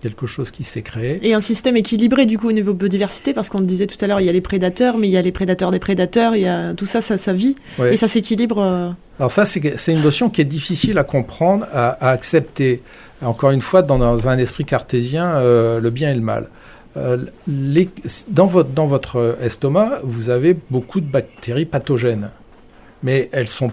quelque 0.00 0.26
chose 0.26 0.50
qui 0.50 0.64
s'est 0.64 0.82
créé. 0.82 1.18
Et 1.26 1.34
un 1.34 1.40
système 1.40 1.76
équilibré 1.76 2.26
du 2.26 2.38
coup 2.38 2.48
au 2.48 2.52
niveau 2.52 2.74
biodiversité, 2.74 3.34
parce 3.34 3.48
qu'on 3.48 3.60
disait 3.60 3.86
tout 3.86 4.02
à 4.02 4.06
l'heure, 4.06 4.20
il 4.20 4.26
y 4.26 4.28
a 4.28 4.32
les 4.32 4.40
prédateurs, 4.40 4.98
mais 4.98 5.08
il 5.08 5.10
y 5.10 5.16
a 5.16 5.22
les 5.22 5.32
prédateurs 5.32 5.70
des 5.70 5.78
prédateurs, 5.78 6.36
il 6.36 6.42
y 6.42 6.48
a 6.48 6.74
tout 6.74 6.86
ça, 6.86 7.00
ça, 7.00 7.18
ça 7.18 7.32
vit, 7.32 7.56
et 7.82 7.96
ça 7.96 8.08
s'équilibre. 8.08 8.58
Euh. 8.58 8.90
Alors 9.18 9.30
ça, 9.30 9.44
c'est 9.44 9.92
une 9.92 10.02
notion 10.02 10.30
qui 10.30 10.40
est 10.40 10.46
difficile 10.46 10.98
à 10.98 11.04
comprendre, 11.04 11.66
à, 11.72 12.10
accepter. 12.10 12.82
Encore 13.22 13.50
une 13.50 13.62
fois, 13.62 13.82
dans, 13.82 14.28
un 14.28 14.38
esprit 14.38 14.64
cartésien, 14.64 15.36
euh, 15.36 15.80
le 15.80 15.90
bien 15.90 16.10
et 16.10 16.14
le 16.14 16.20
mal. 16.20 16.48
Euh, 16.96 17.18
les, 17.46 17.88
dans, 18.28 18.46
votre, 18.46 18.70
dans 18.70 18.86
votre 18.86 19.38
estomac, 19.42 20.00
vous 20.02 20.30
avez 20.30 20.56
beaucoup 20.70 21.00
de 21.00 21.06
bactéries 21.06 21.66
pathogènes 21.66 22.30
mais 23.06 23.28
elles 23.30 23.46
sont 23.46 23.70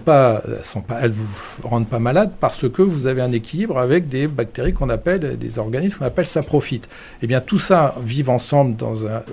vous 1.10 1.68
rendent 1.68 1.88
pas 1.88 1.98
malade 1.98 2.30
parce 2.38 2.68
que 2.68 2.82
vous 2.82 3.08
avez 3.08 3.20
un 3.20 3.32
équilibre 3.32 3.80
avec 3.80 4.06
des 4.06 4.28
bactéries 4.28 4.72
qu'on 4.72 4.88
appelle, 4.88 5.36
des 5.36 5.58
organismes 5.58 5.98
qu'on 5.98 6.04
appelle 6.04 6.28
saprophytes. 6.28 6.88
Eh 7.20 7.26
bien, 7.26 7.40
tout 7.40 7.58
ça 7.58 7.96
vit 8.00 8.22
ensemble 8.28 8.76
dans 8.76 9.08
un, 9.08 9.24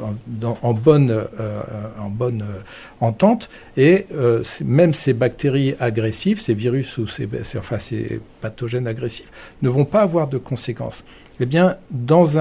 en 0.64 0.74
bonne, 0.74 1.12
euh, 1.12 1.62
en 1.99 2.10
bonne 2.10 2.41
euh, 2.41 2.62
entente, 2.99 3.47
et 3.78 4.08
euh, 4.16 4.43
même 4.66 4.91
ces 4.91 5.14
bactéries 5.14 5.76
agressives, 5.80 6.39
ces 6.39 6.56
virus 6.56 6.97
ou 6.97 7.06
ces, 7.06 7.30
enfin 7.56 7.78
ces 7.78 8.22
pathogènes 8.41 8.88
agressifs, 8.88 9.30
ne 9.62 9.70
vont 9.70 9.86
pas 9.86 10.02
avoir 10.02 10.28
de 10.28 10.39
conséquences. 10.39 11.06
Eh 11.39 11.45
bien, 11.45 11.78
dans 11.91 12.39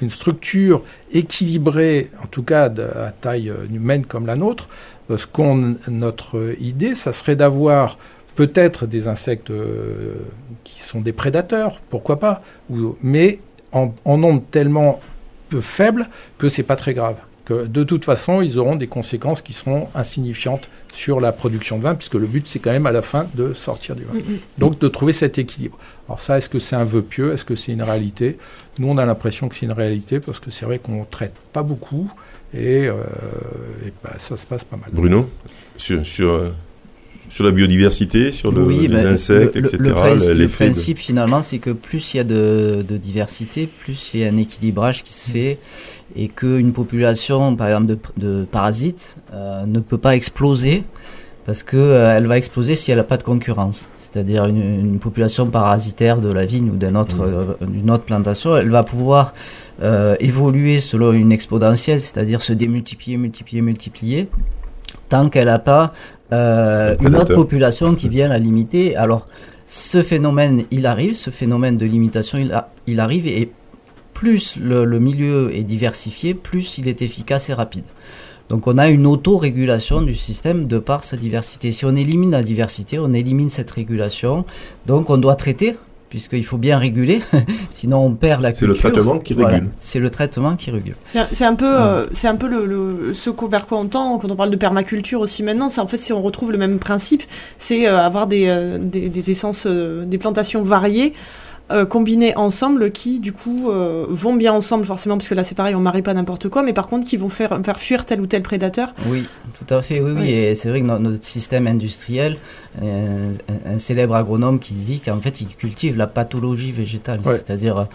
une 0.00 0.10
structure 0.10 0.82
équilibrée, 1.12 2.10
en 2.22 2.26
tout 2.26 2.44
cas 2.44 2.64
à 2.66 3.10
taille 3.10 3.52
humaine 3.72 4.04
comme 4.04 4.26
la 4.26 4.36
nôtre, 4.36 4.68
ce 5.16 5.26
qu'on, 5.26 5.76
notre 5.88 6.54
idée, 6.60 6.94
ça 6.94 7.12
serait 7.12 7.36
d'avoir 7.36 7.98
peut-être 8.38 8.86
des 8.86 9.08
insectes 9.08 9.50
euh, 9.50 10.14
qui 10.62 10.80
sont 10.80 11.00
des 11.00 11.12
prédateurs, 11.12 11.80
pourquoi 11.90 12.20
pas, 12.20 12.42
mais 13.02 13.40
en, 13.72 13.92
nombre 14.04 14.42
tellement 14.52 15.00
peu 15.48 15.60
faible 15.60 16.08
que 16.38 16.48
c'est 16.48 16.62
pas 16.62 16.76
très 16.76 16.94
grave. 16.94 17.16
Que 17.46 17.66
de 17.66 17.82
toute 17.82 18.04
façon, 18.04 18.40
ils 18.40 18.58
auront 18.58 18.76
des 18.76 18.86
conséquences 18.86 19.42
qui 19.42 19.54
seront 19.54 19.88
insignifiantes 19.94 20.70
sur 20.92 21.18
la 21.18 21.32
production 21.32 21.78
de 21.78 21.82
vin, 21.82 21.96
puisque 21.96 22.14
le 22.14 22.26
but, 22.26 22.46
c'est 22.46 22.60
quand 22.60 22.70
même 22.70 22.86
à 22.86 22.92
la 22.92 23.02
fin 23.02 23.26
de 23.34 23.54
sortir 23.54 23.96
du 23.96 24.04
vin. 24.04 24.14
Mm, 24.14 24.18
mm. 24.18 24.38
Donc, 24.58 24.78
de 24.78 24.86
trouver 24.86 25.12
cet 25.12 25.38
équilibre. 25.38 25.76
Alors 26.08 26.20
ça, 26.20 26.38
est-ce 26.38 26.48
que 26.48 26.60
c'est 26.60 26.76
un 26.76 26.84
vœu 26.84 27.02
pieux? 27.02 27.32
Est-ce 27.32 27.44
que 27.44 27.56
c'est 27.56 27.72
une 27.72 27.82
réalité? 27.82 28.38
Nous, 28.78 28.88
on 28.88 28.98
a 28.98 29.04
l'impression 29.06 29.48
que 29.48 29.56
c'est 29.56 29.66
une 29.66 29.72
réalité, 29.72 30.20
parce 30.20 30.38
que 30.38 30.52
c'est 30.52 30.64
vrai 30.64 30.78
qu'on 30.78 31.00
ne 31.00 31.04
traite 31.04 31.34
pas 31.52 31.64
beaucoup. 31.64 32.08
Et, 32.54 32.86
euh, 32.86 32.94
bah, 34.02 34.14
ça 34.18 34.36
se 34.36 34.46
passe 34.46 34.64
pas 34.64 34.76
mal. 34.76 34.90
Bruno, 34.92 35.28
sur, 35.76 36.04
sur, 36.06 36.30
euh, 36.30 36.50
sur 37.28 37.44
la 37.44 37.50
biodiversité, 37.50 38.32
sur 38.32 38.52
le, 38.52 38.66
les 38.68 38.88
ben, 38.88 39.06
insectes, 39.06 39.56
etc. 39.56 39.76
Le, 39.78 40.46
principe, 40.46 40.98
finalement, 40.98 41.42
c'est 41.42 41.58
que 41.58 41.70
plus 41.70 42.14
il 42.14 42.16
y 42.16 42.20
a 42.20 42.24
de, 42.24 42.82
diversité, 42.90 43.66
plus 43.66 44.12
il 44.14 44.20
y 44.20 44.24
a 44.24 44.28
un 44.28 44.36
équilibrage 44.38 45.04
qui 45.04 45.12
se 45.12 45.28
fait 45.28 45.58
et 46.16 46.28
qu'une 46.28 46.72
population, 46.72 47.54
par 47.54 47.68
exemple, 47.68 47.86
de, 47.86 47.98
de 48.16 48.44
parasites 48.44 49.16
euh, 49.34 49.66
ne 49.66 49.80
peut 49.80 49.98
pas 49.98 50.16
exploser 50.16 50.84
parce 51.44 51.62
qu'elle 51.62 52.26
va 52.26 52.36
exploser 52.36 52.74
si 52.74 52.90
elle 52.90 52.98
n'a 52.98 53.04
pas 53.04 53.16
de 53.16 53.22
concurrence. 53.22 53.88
C'est-à-dire 54.10 54.46
une, 54.46 54.98
population 54.98 55.46
parasitaire 55.46 56.18
de 56.20 56.32
la 56.32 56.46
vigne 56.46 56.70
ou 56.70 56.76
d'une 56.76 56.96
autre, 56.96 57.16
mmh. 57.60 57.90
autre 57.90 58.04
plantation, 58.04 58.56
elle 58.56 58.70
va 58.70 58.82
pouvoir 58.82 59.34
euh, 59.82 60.16
évoluer 60.18 60.80
selon 60.80 61.12
une 61.12 61.30
exponentielle, 61.30 62.00
c'est-à-dire 62.00 62.42
se 62.42 62.52
démultiplier, 62.52 63.16
multiplier, 63.16 63.62
multiplier. 63.62 64.28
tant 65.08 65.28
qu'elle 65.28 65.46
n'a 65.46 65.58
pas 65.58 65.92
euh, 66.32 66.96
une 67.00 67.16
autre 67.16 67.34
population 67.34 67.94
qui 67.94 68.08
vient 68.08 68.28
la 68.28 68.38
limiter. 68.38 68.96
Alors, 68.96 69.26
ce 69.66 70.02
phénomène, 70.02 70.64
il 70.70 70.86
arrive, 70.86 71.14
ce 71.14 71.30
phénomène 71.30 71.76
de 71.76 71.86
limitation, 71.86 72.38
il, 72.38 72.60
il 72.86 73.00
arrive, 73.00 73.26
et 73.26 73.50
plus 74.14 74.56
le, 74.56 74.98
milieu 74.98 75.54
est 75.54 75.62
diversifié, 75.62 76.34
plus 76.34 76.78
il 76.78 76.88
est 76.88 77.02
efficace 77.02 77.50
et 77.50 77.54
rapide. 77.54 77.84
Donc 78.48 78.66
on 78.66 78.78
a 78.78 78.88
une 78.88 79.06
autorégulation 79.06 80.00
du 80.00 80.14
système 80.14 80.66
de 80.66 80.78
par 80.78 81.04
sa 81.04 81.16
diversité. 81.16 81.72
Si 81.72 81.84
on 81.84 81.94
élimine 81.94 82.30
la 82.30 82.42
diversité, 82.42 82.98
on 82.98 83.12
élimine 83.12 83.50
cette 83.50 83.70
régulation. 83.70 84.44
Donc 84.86 85.10
on 85.10 85.18
doit 85.18 85.36
traiter 85.36 85.76
puisqu'il 86.08 86.44
faut 86.44 86.58
bien 86.58 86.78
réguler, 86.78 87.20
sinon 87.70 87.98
on 87.98 88.14
perd 88.14 88.40
la 88.42 88.52
culture. 88.52 88.76
C'est 88.76 88.88
le 88.88 88.92
traitement 88.92 89.18
qui 89.18 89.34
régule. 89.34 89.70
C'est 89.78 89.98
le 89.98 90.10
traitement 90.10 90.56
qui 90.56 90.70
régule. 90.70 90.94
C'est 91.04 91.44
un 91.44 91.54
peu, 91.54 91.70
euh, 91.70 92.06
c'est 92.12 92.28
un 92.28 92.36
peu 92.36 92.48
le, 92.48 93.12
ce 93.12 93.30
vers 93.48 93.66
quoi 93.66 93.78
on 93.78 93.86
tend 93.86 94.18
quand 94.18 94.30
on 94.30 94.36
parle 94.36 94.50
de 94.50 94.56
permaculture 94.56 95.20
aussi 95.20 95.42
maintenant. 95.42 95.68
C'est 95.68 95.80
en 95.80 95.86
fait 95.86 95.96
si 95.96 96.12
on 96.12 96.22
retrouve 96.22 96.52
le 96.52 96.58
même 96.58 96.78
principe, 96.78 97.24
c'est 97.58 97.86
euh, 97.86 98.00
avoir 98.00 98.26
des, 98.26 98.46
euh, 98.48 98.78
des, 98.80 99.08
des 99.08 99.30
essences, 99.30 99.66
des 99.66 100.18
plantations 100.18 100.62
variées. 100.62 101.12
Euh, 101.70 101.84
combinés 101.84 102.34
ensemble 102.34 102.92
qui, 102.92 103.20
du 103.20 103.34
coup, 103.34 103.70
euh, 103.70 104.06
vont 104.08 104.34
bien 104.34 104.54
ensemble, 104.54 104.86
forcément, 104.86 105.18
parce 105.18 105.28
que 105.28 105.34
là, 105.34 105.44
c'est 105.44 105.54
pareil, 105.54 105.74
on 105.74 105.80
marie 105.80 106.00
pas 106.00 106.14
n'importe 106.14 106.48
quoi, 106.48 106.62
mais 106.62 106.72
par 106.72 106.86
contre, 106.86 107.06
qui 107.06 107.18
vont 107.18 107.28
faire, 107.28 107.60
faire 107.62 107.78
fuir 107.78 108.06
tel 108.06 108.22
ou 108.22 108.26
tel 108.26 108.42
prédateur. 108.42 108.94
Oui, 109.06 109.26
tout 109.58 109.74
à 109.74 109.82
fait, 109.82 110.00
oui, 110.00 110.12
oui. 110.16 110.30
Et 110.30 110.54
c'est 110.54 110.70
vrai 110.70 110.80
que 110.80 110.86
notre, 110.86 111.22
système 111.22 111.66
industriel, 111.66 112.38
euh, 112.82 113.34
un, 113.66 113.78
célèbre 113.78 114.14
agronome 114.14 114.60
qui 114.60 114.72
dit 114.72 115.00
qu'en 115.00 115.20
fait, 115.20 115.42
il 115.42 115.48
cultive 115.48 115.98
la 115.98 116.06
pathologie 116.06 116.72
végétale. 116.72 117.20
C'est-à-dire, 117.26 117.86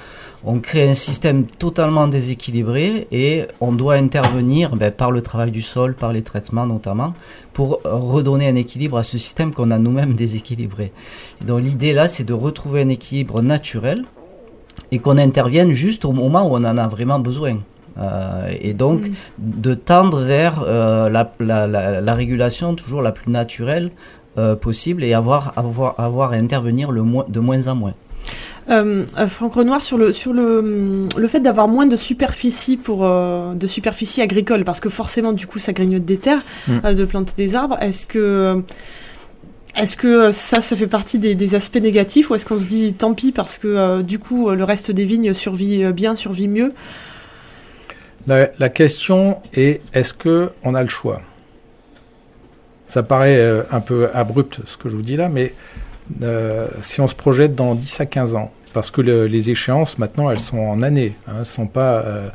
on 0.45 0.59
crée 0.59 0.89
un 0.89 0.93
système 0.93 1.45
totalement 1.45 2.07
déséquilibré 2.07 3.07
et 3.11 3.45
on 3.61 3.71
doit 3.71 3.95
intervenir 3.95 4.75
ben, 4.75 4.91
par 4.91 5.11
le 5.11 5.21
travail 5.21 5.51
du 5.51 5.61
sol, 5.61 5.95
par 5.95 6.11
les 6.11 6.21
traitements 6.21 6.65
notamment, 6.65 7.13
pour 7.53 7.79
redonner 7.83 8.47
un 8.47 8.55
équilibre 8.55 8.97
à 8.97 9.03
ce 9.03 9.17
système 9.17 9.53
qu'on 9.53 9.71
a 9.71 9.79
nous-mêmes 9.79 10.15
déséquilibré. 10.15 10.91
donc 11.41 11.61
l'idée 11.61 11.93
là, 11.93 12.07
c'est 12.07 12.23
de 12.23 12.33
retrouver 12.33 12.81
un 12.81 12.89
équilibre 12.89 13.41
naturel 13.41 14.03
et 14.91 14.99
qu'on 14.99 15.17
intervienne 15.17 15.71
juste 15.71 16.05
au 16.05 16.11
moment 16.11 16.47
où 16.47 16.55
on 16.55 16.63
en 16.63 16.77
a 16.77 16.87
vraiment 16.87 17.19
besoin. 17.19 17.57
Euh, 17.97 18.51
et 18.59 18.73
donc 18.73 19.07
mm. 19.07 19.13
de 19.37 19.73
tendre 19.75 20.19
vers 20.19 20.63
euh, 20.65 21.09
la, 21.09 21.31
la, 21.39 21.67
la, 21.67 22.13
régulation 22.15 22.73
toujours 22.73 23.03
la 23.03 23.11
plus 23.11 23.31
naturelle 23.31 23.91
euh, 24.39 24.55
possible 24.55 25.03
et 25.03 25.13
avoir, 25.13 25.53
avoir, 25.57 25.99
avoir 25.99 26.31
à 26.33 26.35
intervenir 26.37 26.91
le 26.91 27.03
de 27.27 27.39
moins 27.39 27.67
en 27.67 27.75
moins. 27.75 27.93
Euh, 28.69 29.05
euh, 29.17 29.27
Franck 29.27 29.55
Renoir, 29.55 29.83
sur 29.83 29.97
le, 29.97 30.13
sur 30.13 30.33
le, 30.33 31.07
le 31.15 31.27
fait 31.27 31.39
d'avoir 31.39 31.67
moins 31.67 31.85
de 31.85 31.95
superficie 31.95 32.77
pour 32.77 33.05
euh, 33.05 33.53
de 33.53 33.67
superficie 33.67 34.21
agricole, 34.21 34.63
parce 34.63 34.79
que 34.79 34.89
forcément, 34.89 35.33
du 35.33 35.47
coup, 35.47 35.59
ça 35.59 35.73
grignote 35.73 36.05
des 36.05 36.17
terres, 36.17 36.43
mm. 36.67 36.93
de 36.93 37.05
planter 37.05 37.33
des 37.35 37.55
arbres. 37.55 37.77
Est-ce 37.81 38.05
que 38.05 38.61
est-ce 39.75 39.97
que 39.97 40.31
ça, 40.31 40.61
ça 40.61 40.75
fait 40.75 40.87
partie 40.87 41.17
des, 41.17 41.33
des 41.33 41.55
aspects 41.55 41.81
négatifs, 41.81 42.29
ou 42.29 42.35
est-ce 42.35 42.45
qu'on 42.45 42.59
se 42.59 42.67
dit 42.67 42.93
tant 42.93 43.13
pis 43.13 43.31
parce 43.31 43.57
que 43.57 44.01
du 44.03 44.19
coup, 44.19 44.51
le 44.51 44.63
reste 44.63 44.91
des 44.91 45.05
vignes 45.05 45.33
survit 45.33 45.91
bien, 45.91 46.15
survit 46.15 46.47
mieux? 46.47 46.73
La, 48.27 48.49
la, 48.59 48.69
question 48.69 49.39
est 49.53 49.81
est-ce 49.93 50.13
que 50.13 50.51
on 50.63 50.75
a 50.75 50.83
le 50.83 50.89
choix? 50.89 51.21
Ça 52.85 53.01
paraît 53.01 53.65
un 53.71 53.79
peu 53.79 54.09
abrupt 54.13 54.59
ce 54.65 54.77
que 54.77 54.89
je 54.89 54.95
vous 54.95 55.01
dis 55.01 55.17
là, 55.17 55.27
mais 55.27 55.53
euh, 56.21 56.67
si 56.81 57.01
on 57.01 57.07
se 57.07 57.15
projette 57.15 57.55
dans 57.55 57.75
10 57.75 58.01
à 58.01 58.05
15 58.05 58.35
ans, 58.35 58.51
parce 58.73 58.91
que 58.91 59.01
les 59.01 59.49
échéances 59.49 59.97
maintenant 59.97 60.29
elles 60.29 60.39
sont 60.39 60.59
en 60.59 60.81
années, 60.81 61.15
hein, 61.27 61.43
sont 61.43 61.67
pas 61.67 62.01
euh, 62.01 62.29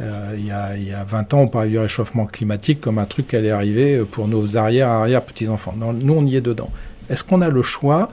euh, 0.00 0.34
il, 0.36 0.46
y 0.46 0.50
a, 0.50 0.76
il, 0.76 0.88
y 0.88 0.92
a, 0.92 1.04
20 1.04 1.34
ans, 1.34 1.40
on 1.40 1.48
parlait 1.48 1.70
du 1.70 1.78
réchauffement 1.78 2.26
climatique 2.26 2.80
comme 2.80 2.98
un 2.98 3.04
truc 3.04 3.28
qui 3.28 3.36
allait 3.36 3.50
arriver 3.50 4.02
pour 4.10 4.26
nos 4.26 4.56
arrière-arrière-petits-enfants. 4.56 5.74
Nous, 5.76 6.12
on 6.12 6.26
y 6.26 6.36
est 6.36 6.40
dedans. 6.40 6.70
Est-ce 7.08 7.22
qu'on 7.22 7.40
a 7.42 7.48
le 7.48 7.62
choix 7.62 8.08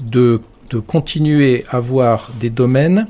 de, 0.00 0.40
de, 0.70 0.80
continuer 0.80 1.64
à 1.70 1.76
avoir 1.76 2.32
des 2.40 2.50
domaines 2.50 3.06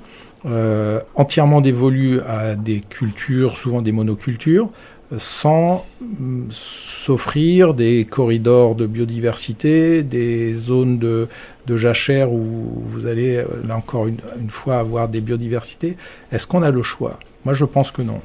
entièrement 1.17 1.61
dévolus 1.61 2.21
à 2.29 2.57
des 2.57 2.81
cultures, 2.81 3.57
souvent 3.57 3.81
des 3.83 3.93
monocultures, 3.93 4.71
sans 5.19 5.87
mm, 6.01 6.49
s'offrir 6.51 7.75
des 7.75 8.05
corridors 8.05 8.75
de 8.75 8.87
biodiversité, 8.87 10.03
des 10.03 10.55
zones 10.55 10.99
de, 10.99 11.29
jachère 11.77 12.33
où 12.33 12.83
vous 12.83 13.07
allez, 13.07 13.37
euh, 13.37 13.47
là 13.65 13.77
encore 13.77 14.09
une, 14.09 14.19
fois, 14.49 14.79
avoir 14.79 15.09
des 15.09 15.21
biodiversités. 15.21 15.97
Est-ce 16.33 16.47
qu'on 16.47 16.63
a 16.63 16.71
le 16.71 16.83
choix? 16.83 17.21
Moi, 17.45 17.55
je 17.55 17.65
pense 17.65 17.93
que 17.93 18.03
non. 18.03 18.21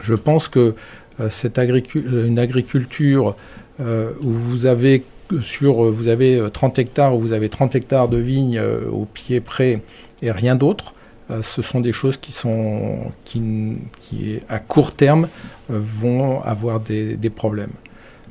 Je 0.00 0.14
pense 0.14 0.48
que 0.48 0.74
euh, 1.20 1.28
cette 1.28 1.58
une 1.58 2.38
agriculture 2.38 3.36
euh, 3.80 4.12
où 4.22 4.30
vous 4.30 4.64
avez 4.64 5.04
sur 5.42 5.82
vous 5.90 6.08
avez 6.08 6.40
30 6.52 6.78
hectares, 6.78 7.16
vous 7.16 7.32
avez 7.32 7.48
30 7.48 7.74
hectares 7.74 8.08
de 8.08 8.16
vignes 8.16 8.62
au 8.92 9.06
pied 9.06 9.40
près 9.40 9.82
et 10.22 10.30
rien 10.30 10.54
d'autre, 10.54 10.94
euh, 10.94 10.95
ce 11.42 11.62
sont 11.62 11.80
des 11.80 11.92
choses 11.92 12.16
qui 12.16 12.32
sont 12.32 13.12
qui, 13.24 13.78
qui 14.00 14.40
à 14.48 14.58
court 14.58 14.92
terme 14.92 15.28
euh, 15.70 15.80
vont 15.80 16.40
avoir 16.42 16.80
des, 16.80 17.16
des 17.16 17.30
problèmes. 17.30 17.72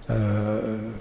Euh, 0.10 0.92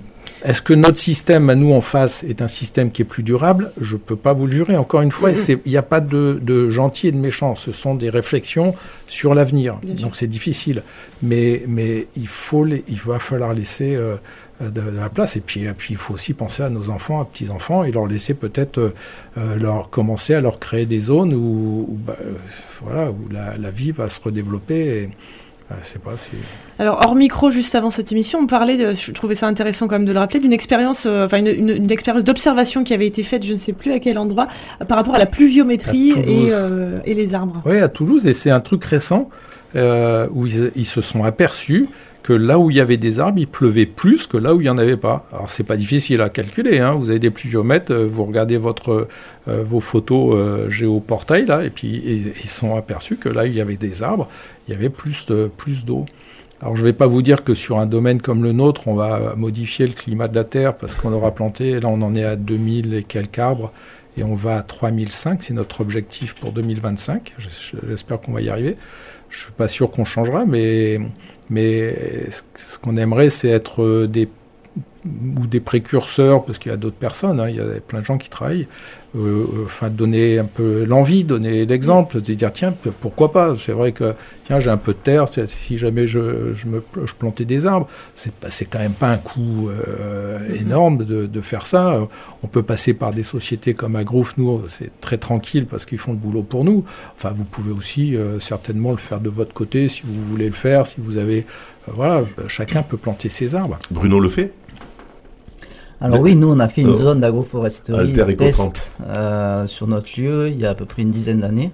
est-ce 0.45 0.61
que 0.61 0.75
notre 0.75 0.99
système 0.99 1.49
à 1.49 1.55
nous 1.55 1.73
en 1.73 1.81
face 1.81 2.23
est 2.23 2.43
un 2.43 2.49
système 2.49 2.91
qui 2.91 3.03
est 3.03 3.07
plus 3.07 3.23
durable? 3.23 3.73
Je 3.81 3.95
ne 3.95 3.99
peux 3.99 4.17
pas 4.17 4.33
vous 4.35 4.47
le 4.47 4.53
jurer. 4.53 4.77
Encore 4.77 5.01
une 5.01 5.11
fois, 5.11 5.31
il 5.31 5.59
n'y 5.65 5.77
a 5.77 5.83
pas 5.83 6.01
de, 6.01 6.39
de, 6.43 6.69
gentil 6.69 7.09
et 7.09 7.13
de 7.13 7.17
méchant. 7.17 7.55
Ce 7.57 7.73
sont 7.73 7.95
des 7.95 8.11
réflexions 8.11 8.75
sur 9.07 9.35
l'avenir. 9.35 9.79
Donc 9.83 10.17
c'est 10.17 10.27
difficile. 10.27 10.83
Mais, 11.23 11.63
mais 11.67 12.09
il, 12.17 12.29
faut 12.29 12.65
les, 12.65 12.85
il 12.89 12.99
va 12.99 13.19
falloir 13.19 13.55
laisser 13.55 13.95
euh, 13.97 14.17
de, 14.61 14.81
la 14.81 15.09
place. 15.09 15.37
Et 15.37 15.41
puis, 15.41 15.67
puis, 15.77 15.95
il 15.95 15.97
faut 15.97 16.15
aussi 16.15 16.35
penser 16.35 16.63
à 16.63 16.71
nos 16.71 16.91
enfants, 16.91 17.21
à 17.21 17.25
petits-enfants, 17.25 17.85
et 17.85 17.93
leur 17.93 18.07
laisser 18.07 18.35
peut-être 18.35 18.79
euh, 18.79 18.95
euh, 19.39 19.57
leur 19.57 19.91
commencer 19.91 20.35
à 20.35 20.41
leur 20.41 20.59
créer 20.59 20.87
des 20.87 21.01
zones 21.01 21.35
où, 21.35 21.99
bah, 22.07 22.17
voilà, 22.83 23.11
où 23.11 23.29
la, 23.31 23.71
vie 23.71 23.91
va 23.91 24.09
se 24.09 24.21
redévelopper. 24.21 25.03
Et, 25.03 25.11
sais 25.83 25.99
pas 25.99 26.17
si... 26.17 26.31
Alors 26.79 27.01
hors 27.05 27.17
micro, 27.17 27.51
juste 27.51 27.75
avant 27.75 27.91
cette 27.91 28.13
émission, 28.13 28.39
on 28.41 28.47
parlait, 28.47 28.77
de, 28.77 28.93
je 28.93 29.11
trouvais 29.11 29.35
ça 29.35 29.49
intéressant 29.49 29.89
quand 29.89 29.97
même 29.97 30.05
de 30.05 30.13
le 30.13 30.19
rappeler, 30.21 30.39
d'une 30.39 30.53
expérience, 30.53 31.07
enfin 31.07 31.39
une, 31.39 31.69
une, 31.69 31.91
expérience 31.91 32.23
d'observation 32.23 32.85
qui 32.85 32.95
avait 32.95 33.07
été 33.07 33.25
faite, 33.25 33.45
je 33.45 33.55
ne 33.55 33.59
sais 33.59 33.73
plus 33.73 33.91
à 33.91 33.99
quel 33.99 34.19
endroit, 34.19 34.47
par 34.87 34.97
rapport 34.97 35.17
à 35.17 35.19
la 35.19 35.27
pluviométrie 35.27 36.13
et, 36.13 36.51
et, 37.11 37.15
les 37.15 37.35
arbres. 37.35 37.61
Oui, 37.65 37.79
à 37.79 37.89
Toulouse, 37.89 38.27
et 38.27 38.35
c'est 38.35 38.51
un 38.51 38.61
truc 38.61 38.85
récent 38.85 39.31
où 39.75 40.47
ils, 40.47 40.71
ils, 40.77 40.87
se 40.87 41.01
sont 41.01 41.25
aperçus 41.25 41.89
que 42.25 42.33
là 42.33 42.59
où 42.59 42.71
il 42.71 42.79
y 42.79 42.81
avait 42.81 42.97
des 42.97 43.21
arbres, 43.21 43.39
il 43.39 43.47
pleuvait 43.47 43.85
plus 43.85 44.27
que 44.27 44.39
là 44.39 44.55
où 44.55 44.61
il 44.61 44.65
n'y 44.65 44.71
en 44.71 44.79
avait 44.79 44.97
pas. 44.97 45.29
Alors 45.31 45.51
c'est 45.51 45.63
pas 45.63 45.77
difficile 45.77 46.23
à 46.23 46.31
calculer, 46.31 46.79
hein. 46.79 46.93
vous 46.93 47.11
avez 47.11 47.19
des 47.19 47.31
pluviomètres, 47.31 47.93
euh, 47.93 48.09
vous 48.11 48.25
regardez 48.25 48.57
votre, 48.57 49.09
euh, 49.47 49.63
vos 49.63 49.81
photos 49.81 50.35
euh, 50.35 50.71
géoportail, 50.71 51.45
là, 51.45 51.65
et 51.65 51.71
puis 51.71 52.03
ils 52.43 52.49
sont 52.49 52.77
aperçus 52.77 53.17
que 53.17 53.29
là 53.29 53.43
où 53.43 53.47
il 53.47 53.55
y 53.55 53.61
avait 53.61 53.77
des 53.77 54.03
arbres, 54.03 54.27
il 54.67 54.73
y 54.73 54.75
avait 54.77 54.89
plus 54.89 55.27
de 55.27 55.51
plus 55.55 55.85
d'eau. 55.85 56.07
Alors 56.63 56.77
je 56.77 56.81
ne 56.81 56.87
vais 56.87 56.95
pas 56.95 57.07
vous 57.07 57.21
dire 57.21 57.45
que 57.45 57.53
sur 57.53 57.79
un 57.79 57.85
domaine 57.85 58.23
comme 58.23 58.43
le 58.43 58.53
nôtre, 58.53 58.89
on 58.89 58.95
va 58.95 59.35
modifier 59.37 59.87
le 59.87 59.93
climat 59.93 60.27
de 60.27 60.35
la 60.35 60.45
Terre 60.45 60.79
parce 60.79 60.95
qu'on 60.95 61.13
aura 61.13 61.33
planté, 61.33 61.79
là 61.79 61.89
on 61.89 62.01
en 62.01 62.15
est 62.15 62.25
à 62.25 62.37
2000 62.37 62.95
et 62.95 63.03
quelques 63.03 63.39
arbres, 63.39 63.71
et 64.17 64.23
on 64.23 64.35
va 64.35 64.59
à 64.59 64.63
3005, 64.63 65.43
c'est 65.43 65.55
notre 65.55 65.81
objectif 65.81 66.35
pour 66.35 66.53
2025, 66.53 67.35
j'espère 67.89 68.21
qu'on 68.21 68.33
va 68.33 68.41
y 68.41 68.49
arriver. 68.49 68.77
Je 69.31 69.39
suis 69.41 69.53
pas 69.53 69.67
sûr 69.67 69.91
qu'on 69.91 70.05
changera, 70.05 70.45
mais, 70.45 71.01
mais 71.51 72.31
ce 72.31 72.79
qu'on 72.79 72.97
aimerait, 72.97 73.31
c'est 73.31 73.49
être 73.49 73.83
euh, 73.83 74.07
des 74.07 74.29
ou 75.05 75.47
des 75.47 75.61
précurseurs, 75.61 76.45
parce 76.45 76.59
qu'il 76.59 76.71
y 76.71 76.75
a 76.75 76.79
d'autres 76.79 76.97
personnes, 76.97 77.41
hein, 77.41 77.49
il 77.49 77.57
y 77.57 77.61
a 77.61 77.81
plein 77.87 78.01
de 78.01 78.05
gens 78.05 78.17
qui 78.17 78.31
travaillent, 78.31 78.69
euh, 79.15 79.19
euh, 79.19 79.65
enfin 79.65 79.91
donner 79.91 80.39
un 80.39 80.45
peu 80.45 80.85
l'envie, 80.85 81.25
donner 81.25 81.67
l'exemple, 81.67 82.21
de 82.21 82.35
dire 82.35 82.53
tiens 82.53 82.75
pourquoi 83.01 83.31
pas? 83.31 83.55
C'est 83.63 83.73
vrai 83.73 83.93
que 83.93 84.15
tiens 84.45 84.61
j'ai 84.61 84.71
un 84.71 84.77
peu 84.77 84.93
de 84.93 84.99
terre, 84.99 85.27
si 85.47 85.79
jamais 85.79 86.07
je, 86.07 86.55
je 86.55 86.67
me 86.67 86.83
plantais 87.19 87.45
des 87.45 87.67
arbres, 87.67 87.87
c'est 88.15 88.33
c'est 88.49 88.65
quand 88.65 88.79
même 88.81 88.93
pas 88.93 89.11
un 89.11 89.19
coût 89.19 89.69
euh, 89.69 90.39
énorme 90.59 91.05
de, 91.05 91.27
de, 91.27 91.41
faire 91.41 91.67
ça. 91.67 92.09
On 92.43 92.47
peut 92.47 92.63
passer 92.63 92.95
par 92.95 93.13
des 93.13 93.23
sociétés 93.23 93.75
comme 93.75 93.95
Agrouf, 93.97 94.37
nous 94.37 94.63
c'est 94.69 94.91
très 95.01 95.19
tranquille 95.19 95.67
parce 95.67 95.85
qu'ils 95.85 95.99
font 95.99 96.13
le 96.13 96.19
boulot 96.19 96.43
pour 96.43 96.65
nous. 96.65 96.85
Enfin 97.17 97.31
vous 97.35 97.45
pouvez 97.45 97.73
aussi 97.73 98.17
certainement 98.41 98.91
le 98.91 98.97
faire 98.97 99.21
de 99.21 99.31
votre 99.31 99.53
côté 99.53 99.89
si 99.89 100.03
vous 100.05 100.25
voulez 100.25 100.47
le 100.47 100.55
faire, 100.55 100.87
si 100.87 101.01
vous 101.01 101.19
avez 101.19 101.47
voilà 101.87 102.23
chacun 102.49 102.83
peut 102.83 102.97
planter 102.97 103.29
ses 103.29 103.55
arbres. 103.55 103.79
Bruno 103.91 104.19
le 104.19 104.29
fait? 104.29 104.53
Alors 106.05 106.21
oui, 106.21 106.37
nous 106.37 106.49
on 106.49 106.59
a 106.59 106.69
fait 106.69 106.83
une 106.83 106.95
zone 106.97 107.21
d'agroforesterie 107.21 108.13
test 108.37 108.93
euh, 109.09 109.67
sur 109.67 109.87
notre 109.87 110.21
lieu 110.21 110.49
il 110.49 110.61
y 110.61 110.67
a 110.67 110.71
à 110.71 110.75
peu 110.75 110.85
près 110.85 111.01
une 111.01 111.11
dizaine 111.11 111.41
d'années 111.41 111.73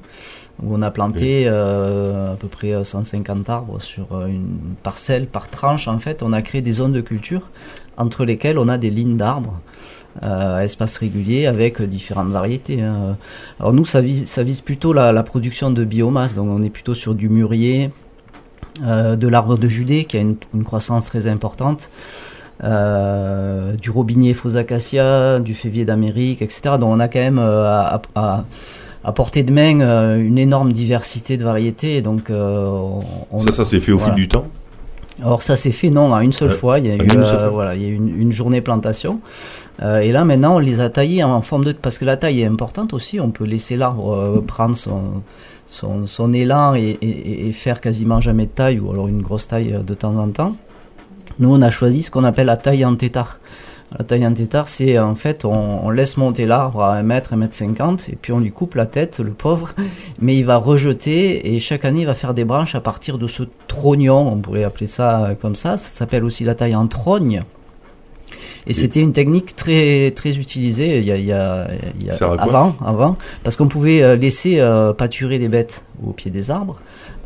où 0.62 0.72
on 0.72 0.82
a 0.82 0.92
planté 0.92 1.46
euh, 1.46 2.34
à 2.34 2.36
peu 2.36 2.46
près 2.46 2.84
150 2.84 3.50
arbres 3.50 3.82
sur 3.82 4.12
euh, 4.12 4.28
une 4.28 4.76
parcelle 4.84 5.26
par 5.26 5.48
tranche 5.48 5.88
en 5.88 5.98
fait. 5.98 6.22
On 6.22 6.32
a 6.32 6.42
créé 6.42 6.62
des 6.62 6.70
zones 6.70 6.92
de 6.92 7.00
culture 7.00 7.50
entre 7.96 8.24
lesquelles 8.24 8.56
on 8.58 8.68
a 8.68 8.78
des 8.78 8.90
lignes 8.90 9.16
d'arbres. 9.16 9.60
à 10.22 10.64
espace 10.64 10.98
régulier 10.98 11.46
avec 11.46 11.82
différentes 11.82 12.30
variétés. 12.30 12.82
Hein. 12.82 13.16
Alors 13.58 13.72
nous, 13.72 13.84
ça 13.84 14.00
vise, 14.00 14.28
ça 14.28 14.44
vise 14.44 14.60
plutôt 14.60 14.92
la, 14.92 15.22
production 15.24 15.72
de 15.72 15.84
biomasse, 15.84 16.36
donc 16.36 16.48
on 16.48 16.62
est 16.62 16.70
plutôt 16.70 16.94
sur 16.94 17.16
du 17.16 17.28
mûrier, 17.28 17.90
de 18.80 19.28
l'arbre 19.28 19.56
de 19.58 19.68
Judée 19.68 20.04
qui 20.04 20.16
a 20.18 20.20
une 20.20 20.64
croissance 20.64 21.04
très 21.04 21.26
importante. 21.26 21.90
Du 22.62 23.90
robinier 23.90 24.34
faux 24.34 24.56
acacia, 24.56 25.38
du 25.40 25.54
févier 25.54 25.84
d'Amérique, 25.84 26.42
etc. 26.42 26.76
Donc 26.78 26.90
on 26.90 27.00
a 27.00 27.08
quand 27.08 27.20
même 27.20 27.38
à, 27.38 28.02
à, 28.14 29.12
portée 29.12 29.42
de 29.42 29.52
main 29.52 30.16
une 30.18 30.38
énorme 30.38 30.72
diversité 30.72 31.36
de 31.36 31.44
variétés. 31.44 32.02
Donc, 32.02 32.30
on, 32.30 33.00
ça, 33.38 33.52
ça 33.52 33.64
s'est 33.64 33.80
fait 33.80 33.92
au 33.92 33.98
fil 33.98 34.14
du 34.14 34.28
temps? 34.28 34.46
Alors 35.22 35.42
ça 35.42 35.56
s'est 35.56 35.72
fait 35.72 35.90
non, 35.90 36.14
une 36.20 36.32
seule 36.32 36.50
fois. 36.50 36.78
Il 36.78 36.86
y 36.86 36.90
a 36.90 36.96
eu, 36.96 37.08
voilà, 37.50 37.74
il 37.74 37.82
y 37.82 37.86
a 37.86 37.88
une, 37.88 38.08
une 38.20 38.32
journée 38.32 38.60
plantation. 38.60 39.20
Euh, 39.82 40.00
et 40.00 40.12
là 40.12 40.24
maintenant 40.24 40.56
on 40.56 40.58
les 40.58 40.80
a 40.80 40.90
taillés 40.90 41.24
en 41.24 41.40
forme 41.40 41.64
de 41.64 41.72
parce 41.72 41.98
que 41.98 42.04
la 42.04 42.16
taille 42.16 42.42
est 42.42 42.46
importante 42.46 42.92
aussi. 42.92 43.20
On 43.20 43.30
peut 43.30 43.44
laisser 43.44 43.76
l'arbre 43.76 44.42
prendre 44.46 44.76
son, 44.76 45.22
son, 45.66 46.06
son 46.06 46.32
élan 46.32 46.74
et, 46.74 46.98
et, 47.00 47.48
et, 47.48 47.52
faire 47.52 47.80
quasiment 47.80 48.20
jamais 48.20 48.46
de 48.46 48.50
taille 48.50 48.78
ou 48.78 48.90
alors 48.90 49.08
une 49.08 49.22
grosse 49.22 49.48
taille 49.48 49.78
de 49.86 49.94
temps 49.94 50.16
en 50.16 50.28
temps. 50.28 50.56
Nous 51.40 51.52
on 51.52 51.62
a 51.62 51.70
choisi 51.70 52.02
ce 52.02 52.10
qu'on 52.10 52.24
appelle 52.24 52.46
la 52.46 52.56
taille 52.56 52.84
en 52.84 52.94
tétard. 52.94 53.40
La 53.98 54.04
taille 54.04 54.24
en 54.24 54.32
tétard, 54.32 54.68
c'est 54.68 55.00
en 55.00 55.16
fait, 55.16 55.44
on, 55.44 55.90
laisse 55.90 56.16
monter 56.16 56.46
l'arbre 56.46 56.82
à 56.82 56.94
1 56.94 57.02
mètre, 57.02 57.32
1 57.32 57.36
mètre 57.36 57.54
50, 57.54 58.08
et 58.08 58.16
puis 58.20 58.32
on 58.32 58.38
lui 58.38 58.52
coupe 58.52 58.76
la 58.76 58.86
tête, 58.86 59.18
le 59.18 59.32
pauvre, 59.32 59.74
mais 60.20 60.36
il 60.36 60.44
va 60.44 60.58
rejeter, 60.58 61.52
et 61.52 61.58
chaque 61.58 61.84
année, 61.84 62.02
il 62.02 62.06
va 62.06 62.14
faire 62.14 62.32
des 62.32 62.44
branches 62.44 62.76
à 62.76 62.80
partir 62.80 63.18
de 63.18 63.26
ce 63.26 63.42
trognon, 63.66 64.32
on 64.32 64.36
pourrait 64.36 64.62
appeler 64.62 64.86
ça 64.86 65.30
comme 65.40 65.56
ça, 65.56 65.76
ça 65.76 65.88
s'appelle 65.88 66.22
aussi 66.22 66.44
la 66.44 66.54
taille 66.54 66.76
en 66.76 66.86
trogne. 66.86 67.42
Et 68.66 68.74
c'était 68.74 69.00
une 69.00 69.12
technique 69.12 69.56
très 69.56 70.10
très 70.10 70.36
utilisée 70.36 70.98
il 70.98 71.04
y 71.04 71.10
a, 71.10 71.16
il 71.16 71.24
y 71.24 71.32
a, 71.32 71.68
il 71.98 72.06
y 72.06 72.10
a 72.10 72.30
avant, 72.38 72.76
avant, 72.84 73.16
parce 73.42 73.56
qu'on 73.56 73.68
pouvait 73.68 74.02
euh, 74.02 74.16
laisser 74.16 74.60
euh, 74.60 74.92
pâturer 74.92 75.38
les 75.38 75.48
bêtes 75.48 75.84
au 76.06 76.12
pied 76.12 76.30
des 76.30 76.50
arbres. 76.50 76.78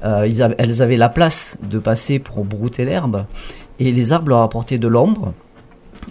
Euh, 0.04 0.26
ils 0.28 0.42
avaient, 0.42 0.54
elles 0.58 0.82
avaient 0.82 0.96
la 0.96 1.08
place 1.08 1.56
de 1.62 1.78
passer 1.78 2.18
pour 2.18 2.44
brouter 2.44 2.84
l'herbe, 2.84 3.24
et 3.78 3.92
les 3.92 4.12
arbres 4.12 4.30
leur 4.30 4.40
apportaient 4.40 4.78
de 4.78 4.88
l'ombre. 4.88 5.32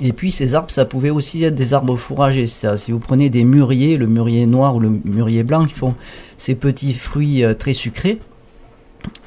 Et 0.02 0.12
puis 0.12 0.32
ces 0.32 0.56
arbres, 0.56 0.72
ça 0.72 0.86
pouvait 0.86 1.12
aussi 1.12 1.44
être 1.44 1.56
des 1.56 1.74
arbres 1.74 1.96
fourragers. 1.96 2.48
Si 2.48 2.92
vous 2.92 3.00
prenez 3.00 3.30
des 3.30 3.44
mûriers, 3.44 3.98
le 3.98 4.08
mûrier 4.08 4.46
noir 4.48 4.76
ou 4.76 4.80
le 4.80 4.90
mûrier 4.90 5.44
blanc, 5.44 5.66
qui 5.66 5.74
font 5.74 5.94
ces 6.38 6.56
petits 6.56 6.94
fruits 6.94 7.44
euh, 7.44 7.54
très 7.54 7.74
sucrés, 7.74 8.20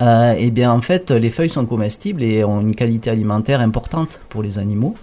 euh, 0.03 0.35
et 0.35 0.47
eh 0.47 0.51
bien 0.51 0.71
en 0.73 0.81
fait 0.81 1.11
les 1.11 1.31
feuilles 1.31 1.49
sont 1.49 1.65
comestibles 1.65 2.23
et 2.23 2.45
ont 2.45 2.61
une 2.61 2.75
qualité 2.75 3.11
alimentaire 3.11 3.61
importante 3.61 4.21
pour 4.29 4.43
les 4.43 4.59
animaux. 4.59 4.95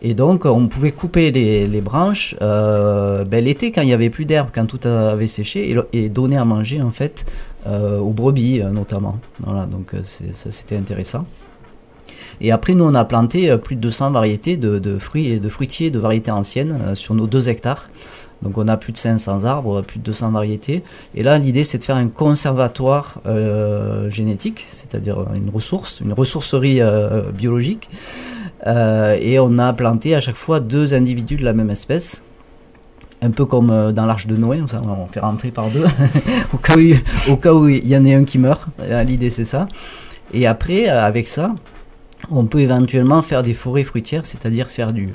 Et 0.00 0.14
donc 0.14 0.44
on 0.44 0.68
pouvait 0.68 0.92
couper 0.92 1.32
les, 1.32 1.80
branches 1.80 2.36
euh, 2.40 3.24
ben, 3.24 3.44
l'été 3.44 3.72
quand 3.72 3.82
il 3.82 3.86
n'y 3.86 3.92
avait 3.92 4.10
plus 4.10 4.26
d'herbe, 4.26 4.48
quand 4.54 4.66
tout 4.66 4.86
avait 4.86 5.26
séché, 5.26 5.76
et, 5.92 6.08
donner 6.08 6.36
à 6.36 6.44
manger 6.44 6.80
en 6.80 6.92
fait 6.92 7.26
euh, 7.66 7.98
aux 7.98 8.12
brebis 8.12 8.62
notamment. 8.72 9.18
Voilà, 9.40 9.66
donc 9.66 9.92
ça 10.04 10.50
c'était 10.50 10.76
intéressant. 10.76 11.26
Et 12.40 12.52
après, 12.52 12.74
nous, 12.74 12.84
on 12.84 12.94
a 12.94 13.04
planté 13.04 13.50
euh, 13.50 13.56
plus 13.56 13.76
de 13.76 13.80
200 13.80 14.12
variétés 14.12 14.56
de, 14.56 14.98
fruits 14.98 15.28
et 15.28 15.40
de 15.40 15.48
fruitiers 15.48 15.90
de 15.90 15.98
variétés 15.98 16.30
anciennes 16.30 16.78
euh, 16.82 16.94
sur 16.94 17.14
nos 17.14 17.26
2 17.26 17.48
hectares. 17.48 17.88
Donc 18.42 18.56
on 18.56 18.68
a 18.68 18.76
plus 18.76 18.92
de 18.92 18.98
500 18.98 19.44
arbres, 19.44 19.82
plus 19.82 19.98
de 19.98 20.04
200 20.04 20.30
variétés. 20.30 20.84
Et 21.16 21.24
là, 21.24 21.38
l'idée, 21.38 21.64
c'est 21.64 21.78
de 21.78 21.82
faire 21.82 21.96
un 21.96 22.06
conservatoire 22.06 23.20
euh, 23.26 24.08
génétique, 24.10 24.66
c'est-à-dire 24.70 25.26
une 25.34 25.50
ressource, 25.50 26.00
une 26.00 26.12
ressourcerie 26.12 26.80
biologique. 27.34 27.90
et 28.64 29.38
on 29.40 29.58
a 29.58 29.72
planté 29.72 30.14
à 30.14 30.20
chaque 30.20 30.36
fois 30.36 30.60
deux 30.60 30.94
individus 30.94 31.34
de 31.36 31.44
la 31.44 31.52
même 31.52 31.70
espèce. 31.70 32.22
Un 33.22 33.32
peu 33.32 33.44
comme 33.44 33.92
dans 33.92 34.06
l'arche 34.06 34.28
de 34.28 34.36
Noé, 34.36 34.60
on 34.62 35.08
fait 35.08 35.18
rentrer 35.18 35.50
par 35.50 35.68
deux, 35.70 35.84
au, 36.54 36.58
cas 36.58 36.76
où, 36.76 37.32
au 37.32 37.36
cas 37.36 37.52
où 37.52 37.68
il 37.68 37.88
y 37.88 37.96
en 37.96 38.04
ait 38.04 38.14
un 38.14 38.22
qui 38.22 38.38
meurt. 38.38 38.68
L'idée, 39.04 39.30
c'est 39.30 39.44
ça. 39.44 39.66
Et 40.32 40.46
après, 40.46 40.86
avec 40.86 41.26
ça, 41.26 41.54
on 42.30 42.46
peut 42.46 42.60
éventuellement 42.60 43.22
faire 43.22 43.42
des 43.42 43.54
forêts 43.54 43.84
fruitières, 43.84 44.26
c'est-à-dire 44.26 44.70
faire 44.70 44.92
du 44.92 45.14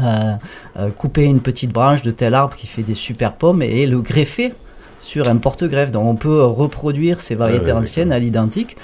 euh, 0.00 0.34
euh, 0.76 0.90
couper 0.90 1.24
une 1.24 1.40
petite 1.40 1.72
branche 1.72 2.02
de 2.02 2.12
tel 2.12 2.34
arbre 2.34 2.54
qui 2.54 2.66
fait 2.66 2.82
des 2.84 2.94
super 2.94 3.34
pommes 3.34 3.62
et 3.62 3.86
le 3.86 4.00
greffer 4.00 4.54
sur 4.98 5.28
un 5.28 5.36
porte-greffe. 5.36 5.90
Donc 5.90 6.06
on 6.06 6.16
peut 6.16 6.44
reproduire 6.44 7.20
ces 7.20 7.34
variétés 7.34 7.72
anciennes 7.72 8.12
à 8.12 8.18
l'identique 8.18 8.76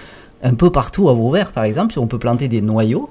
un 0.43 0.55
peu 0.55 0.71
partout 0.71 1.09
à 1.09 1.15
Vauvert 1.15 1.53
par 1.53 1.65
exemple. 1.65 1.93
Si 1.93 1.99
on 1.99 2.07
peut 2.07 2.19
planter 2.19 2.49
des 2.49 2.61
noyaux 2.61 3.09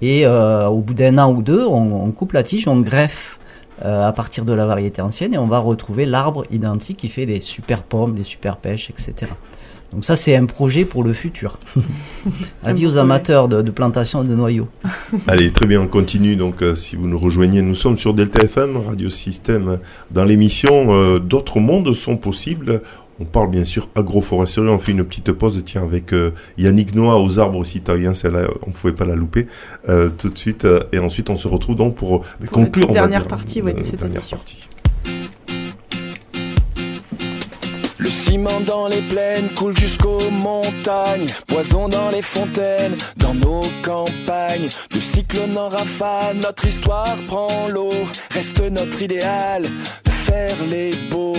et 0.00 0.26
euh, 0.26 0.66
au 0.68 0.78
bout 0.78 0.94
d'un 0.94 1.18
an 1.18 1.32
ou 1.32 1.42
deux, 1.42 1.64
on, 1.66 2.10
coupe 2.12 2.32
la 2.32 2.42
tige, 2.42 2.68
on 2.68 2.80
greffe 2.80 3.38
à 3.82 4.12
partir 4.12 4.44
de 4.44 4.52
la 4.52 4.66
variété 4.66 5.02
ancienne 5.02 5.34
et 5.34 5.38
on 5.38 5.48
va 5.48 5.58
retrouver 5.58 6.06
l'arbre 6.06 6.46
identique 6.52 6.98
qui 6.98 7.08
fait 7.08 7.26
les 7.26 7.40
super 7.40 7.82
pommes, 7.82 8.14
les 8.16 8.22
super 8.22 8.56
pêches, 8.56 8.88
etc. 8.90 9.32
Donc 9.94 10.04
ça, 10.04 10.16
c'est 10.16 10.34
un 10.34 10.46
projet 10.46 10.84
pour 10.84 11.04
le 11.04 11.12
futur. 11.12 11.60
Avis 12.64 12.86
aux 12.86 12.98
amateurs 12.98 13.46
de, 13.48 13.70
plantation 13.70 14.24
de 14.24 14.34
noyaux. 14.34 14.68
Allez, 15.28 15.52
très 15.52 15.66
bien, 15.66 15.80
on 15.80 15.86
continue. 15.86 16.34
Donc, 16.34 16.62
euh, 16.62 16.74
si 16.74 16.96
vous 16.96 17.06
nous 17.06 17.18
rejoignez, 17.18 17.62
nous 17.62 17.76
sommes 17.76 17.96
sur 17.96 18.12
Delta 18.12 18.40
FM, 18.40 18.76
Radio 18.76 19.08
Système, 19.08 19.78
dans 20.10 20.24
l'émission 20.24 20.92
euh, 20.92 21.20
D'autres 21.20 21.60
mondes 21.60 21.92
sont 21.94 22.16
possibles. 22.16 22.82
On 23.20 23.24
parle 23.24 23.50
bien 23.50 23.64
sûr 23.64 23.88
agroforesterie. 23.94 24.68
On 24.68 24.80
fait 24.80 24.90
une 24.90 25.04
petite 25.04 25.30
pause, 25.30 25.62
tiens, 25.64 25.84
avec 25.84 26.12
euh, 26.12 26.32
Yannick 26.58 26.92
Noah 26.96 27.22
aux 27.22 27.38
arbres 27.38 27.62
citoyens. 27.62 28.14
Celle-là, 28.14 28.48
on 28.62 28.70
ne 28.70 28.74
pouvait 28.74 28.94
pas 28.94 29.04
la 29.04 29.14
louper 29.14 29.46
tout 30.18 30.28
de 30.28 30.38
suite. 30.38 30.66
et 30.90 30.98
ensuite, 30.98 31.30
on 31.30 31.36
se 31.36 31.46
retrouve 31.46 31.76
donc 31.76 31.94
pour, 31.94 32.24
conclure. 32.50 32.88
La 32.88 32.94
dernière 32.94 33.28
partie 33.28 33.62
de 33.62 33.84
cette 33.84 34.04
émission. 34.04 34.38
Le 38.04 38.10
ciment 38.10 38.60
dans 38.66 38.86
les 38.86 39.00
plaines 39.00 39.48
coule 39.54 39.74
jusqu'aux 39.78 40.30
montagnes, 40.30 41.24
poison 41.46 41.88
dans 41.88 42.10
les 42.10 42.20
fontaines, 42.20 42.94
dans 43.16 43.32
nos 43.32 43.62
campagnes. 43.82 44.68
De 44.94 45.00
cyclone 45.00 45.56
en 45.56 45.70
rafale, 45.70 46.36
notre 46.36 46.66
histoire 46.66 47.16
prend 47.26 47.66
l'eau. 47.68 47.94
Reste 48.30 48.60
notre 48.60 49.00
idéal 49.00 49.62
de 49.62 50.10
faire 50.10 50.56
les 50.70 50.90
beaux. 51.10 51.34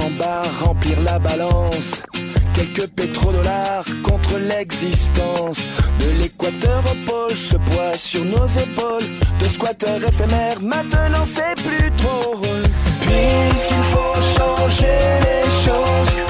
remplir 0.00 0.49
la 1.10 1.18
balance. 1.18 2.02
Quelques 2.54 2.88
pétrodollars 2.90 3.84
contre 4.02 4.38
l'existence. 4.38 5.68
De 6.00 6.08
l'équateur 6.20 6.82
au 6.92 7.10
pôle, 7.10 7.36
ce 7.36 7.56
poids 7.56 7.96
sur 7.96 8.24
nos 8.24 8.46
épaules. 8.46 9.08
De 9.40 9.48
squatteurs 9.48 10.02
éphémères, 10.10 10.60
maintenant 10.60 11.24
c'est 11.24 11.56
plus 11.66 11.90
trop. 12.02 12.40
Puisqu'il 13.00 13.84
faut 13.92 14.16
changer 14.36 14.98
les 15.26 15.50
choses. 15.64 16.29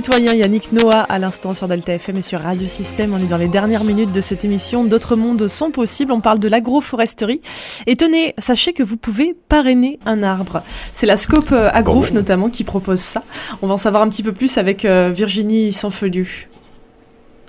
citoyen 0.00 0.32
Yannick 0.32 0.72
Noah 0.72 1.02
à 1.02 1.18
l'instant 1.18 1.52
sur 1.52 1.68
Delta 1.68 1.92
FM 1.92 2.16
et 2.16 2.22
sur 2.22 2.40
Radio 2.40 2.66
Système. 2.66 3.12
On 3.12 3.18
est 3.18 3.28
dans 3.28 3.36
les 3.36 3.48
dernières 3.48 3.84
minutes 3.84 4.14
de 4.14 4.22
cette 4.22 4.46
émission. 4.46 4.82
D'autres 4.82 5.14
mondes 5.14 5.46
sont 5.46 5.70
possibles. 5.70 6.10
On 6.10 6.22
parle 6.22 6.38
de 6.38 6.48
l'agroforesterie. 6.48 7.42
Et 7.86 7.96
tenez, 7.96 8.32
sachez 8.38 8.72
que 8.72 8.82
vous 8.82 8.96
pouvez 8.96 9.36
parrainer 9.50 9.98
un 10.06 10.22
arbre. 10.22 10.62
C'est 10.94 11.04
la 11.04 11.18
Scope 11.18 11.52
euh, 11.52 11.68
Agrouf 11.74 12.12
notamment 12.12 12.48
qui 12.48 12.64
propose 12.64 13.00
ça. 13.00 13.22
On 13.60 13.66
va 13.66 13.74
en 13.74 13.76
savoir 13.76 14.02
un 14.02 14.08
petit 14.08 14.22
peu 14.22 14.32
plus 14.32 14.56
avec 14.56 14.86
euh, 14.86 15.10
Virginie 15.14 15.70
Sanfeliu. 15.70 16.48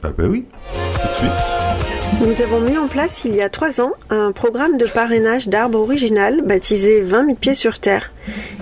Ah 0.04 0.10
ben 0.18 0.28
oui, 0.28 0.44
tout 1.00 1.08
de 1.08 1.14
suite. 1.14 1.71
Nous 2.20 2.42
avons 2.42 2.60
mis 2.60 2.78
en 2.78 2.88
place 2.88 3.24
il 3.26 3.36
y 3.36 3.42
a 3.42 3.50
trois 3.50 3.82
ans 3.82 3.94
un 4.10 4.32
programme 4.32 4.78
de 4.78 4.86
parrainage 4.86 5.48
d'arbres 5.48 5.80
original 5.80 6.42
baptisé 6.42 7.02
20 7.02 7.26
000 7.26 7.36
pieds 7.36 7.56
sur 7.56 7.80
terre. 7.80 8.12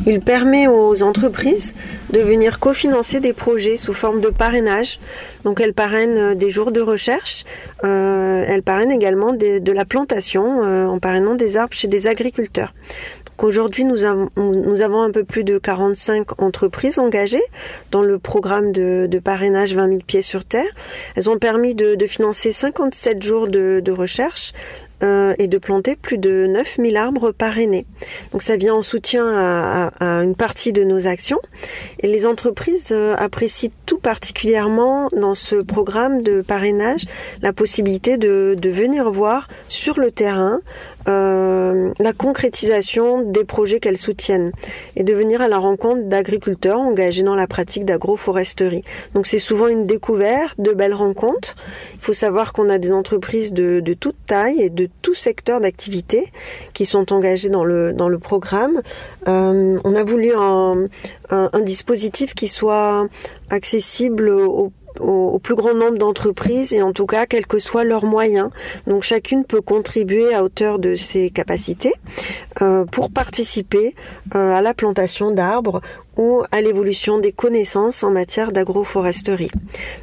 Il 0.06 0.22
permet 0.22 0.68
aux 0.68 1.04
entreprises 1.04 1.76
de 2.12 2.20
venir 2.20 2.60
cofinancer 2.60 3.20
des 3.20 3.34
projets 3.34 3.78
sous 3.78 3.94
forme 3.94 4.22
de 4.22 4.30
parrainage. 4.30 5.00
Donc 5.44 5.60
elles 5.60 5.74
parrainent 5.74 6.18
euh, 6.18 6.36
des 6.36 6.50
jours 6.50 6.72
de 6.72 6.82
recherche, 6.82 7.44
euh, 7.84 8.44
elles 8.48 8.64
parrainent 8.64 8.92
également 8.92 9.34
de 9.34 9.72
la 9.72 9.86
plantation 9.86 10.64
euh, 10.64 10.86
en 10.86 11.00
parrainant 11.00 11.36
des 11.36 11.58
arbres 11.58 11.74
chez 11.74 11.88
des 11.88 12.08
agriculteurs. 12.08 12.74
Aujourd'hui, 13.42 13.86
nous 13.86 14.04
avons, 14.04 15.02
un 15.02 15.12
peu 15.12 15.24
plus 15.24 15.46
de 15.46 15.58
45 15.58 16.42
entreprises 16.42 17.00
engagées 17.00 17.44
dans 17.90 18.02
le 18.02 18.20
programme 18.20 18.74
de, 18.74 19.22
parrainage 19.24 19.76
20 19.76 19.88
000 19.88 20.00
pieds 20.06 20.22
sur 20.22 20.44
terre. 20.44 20.70
Elles 21.16 21.30
ont 21.30 21.38
permis 21.38 21.74
de, 21.74 21.96
financer 22.06 22.52
57 22.52 23.24
jours 23.24 23.48
de, 23.48 23.92
recherche, 23.92 24.52
euh, 25.02 25.34
et 25.40 25.48
de 25.48 25.58
planter 25.58 25.96
plus 25.96 26.18
de 26.18 26.46
9000 26.48 26.98
arbres 26.98 27.32
parrainés. 27.32 27.86
Donc 28.34 28.44
ça 28.44 28.58
vient 28.58 28.74
en 28.74 28.82
soutien 28.82 29.26
à, 29.26 29.92
une 30.02 30.36
partie 30.36 30.74
de 30.74 30.84
nos 30.84 31.08
actions 31.08 31.40
et 32.02 32.08
les 32.08 32.26
entreprises 32.26 32.90
euh, 32.92 33.16
apprécient 33.18 33.72
tout 33.86 34.00
particulièrement 34.00 35.08
dans 35.16 35.36
ce 35.36 35.56
programme 35.56 36.22
de 36.22 36.42
parrainage 36.42 37.06
la 37.42 37.54
possibilité 37.54 38.18
de 38.18 38.70
venir 38.70 39.10
voir 39.10 39.48
sur 39.70 40.02
le 40.02 40.12
terrain 40.12 40.60
euh, 41.08 41.92
la 42.00 42.14
concrétisation 42.14 43.22
des 43.22 43.44
projets 43.44 43.80
qu'elles 43.80 43.98
soutiennent 43.98 44.52
et 44.96 45.04
de 45.04 45.14
venir 45.14 45.42
à 45.42 45.48
la 45.48 45.58
rencontre 45.58 46.04
d'agriculteurs 46.04 46.80
engagés 46.80 47.24
dans 47.24 47.36
la 47.36 47.48
pratique 47.48 47.86
d'agroforesterie. 47.86 48.84
Donc 49.14 49.26
c'est 49.26 49.40
souvent 49.40 49.68
une 49.68 49.86
découverte, 49.86 50.60
de 50.60 50.72
belles 50.72 50.94
rencontres. 50.94 51.56
Il 51.96 52.02
faut 52.02 52.14
savoir 52.14 52.54
qu'on 52.54 52.70
a 52.70 52.78
des 52.78 52.92
entreprises 52.92 53.54
de, 53.54 53.80
de 53.80 53.94
toute 53.94 54.18
taille 54.26 54.62
et 54.62 54.70
de 54.70 54.90
tout 55.02 55.16
secteur 55.16 55.62
d'activité 55.62 56.32
qui 56.74 56.86
sont 56.86 57.14
engagés 57.14 57.50
dans 57.50 57.64
le, 57.64 57.94
dans 57.94 58.10
le 58.10 58.20
programme. 58.20 58.82
Euh, 59.28 59.78
on 59.84 59.96
a 59.96 60.04
voulu 60.04 60.32
un, 60.36 60.86
un, 61.30 61.62
dispositif 61.62 62.34
qui 62.34 62.48
soit 62.48 63.08
accessible 63.50 64.32
au 65.00 65.40
plus 65.40 65.56
grand 65.56 65.74
nombre 65.74 65.98
d'entreprises 65.98 66.74
et 66.74 66.82
en 66.82 66.94
tout 66.94 67.06
cas 67.06 67.26
quels 67.26 67.48
que 67.48 67.60
soient 67.60 67.84
leurs 67.84 68.06
moyens. 68.06 68.50
Donc 68.88 69.04
chacune 69.04 69.46
peut 69.46 69.62
contribuer 69.62 70.34
à 70.34 70.44
hauteur 70.44 70.80
de 70.80 70.96
ses 70.96 71.30
capacités 71.30 71.94
euh, 72.62 72.86
pour 72.86 73.10
participer 73.10 73.96
euh, 74.36 74.54
à 74.54 74.62
la 74.62 74.74
plantation 74.74 75.32
d'arbres 75.32 75.82
ou 76.20 76.44
à 76.52 76.60
l'évolution 76.60 77.18
des 77.18 77.32
connaissances 77.32 78.04
en 78.04 78.12
matière 78.12 78.52
d'agroforesterie. 78.52 79.52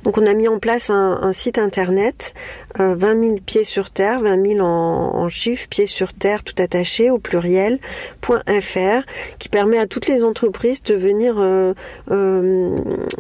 Donc 0.03 0.17
on 0.17 0.25
a 0.25 0.33
mis 0.33 0.49
en 0.49 0.59
place 0.59 0.89
un, 0.89 1.33
site 1.35 1.59
internet, 1.59 2.33
20 2.79 2.85
euh, 2.85 3.23
000 3.23 3.35
pieds 3.45 3.65
sur 3.65 3.91
terre, 3.91 4.21
20 4.21 4.55
000 4.55 4.61
en, 4.61 5.15
en 5.15 5.29
chiffres, 5.29 5.69
pieds 5.69 5.85
sur 5.85 6.15
terre 6.15 6.43
tout 6.43 6.55
attaché 6.59 7.11
au 7.11 7.19
pluriel, 7.19 7.79
.fr, 8.23 9.03
qui 9.39 9.51
permet 9.51 9.79
à 9.79 9.87
toutes 9.87 10.07
les 10.07 10.25
entreprises 10.25 10.83
de 10.85 10.95
venir 10.95 11.35
euh, 11.39 11.75
euh, 12.11 12.79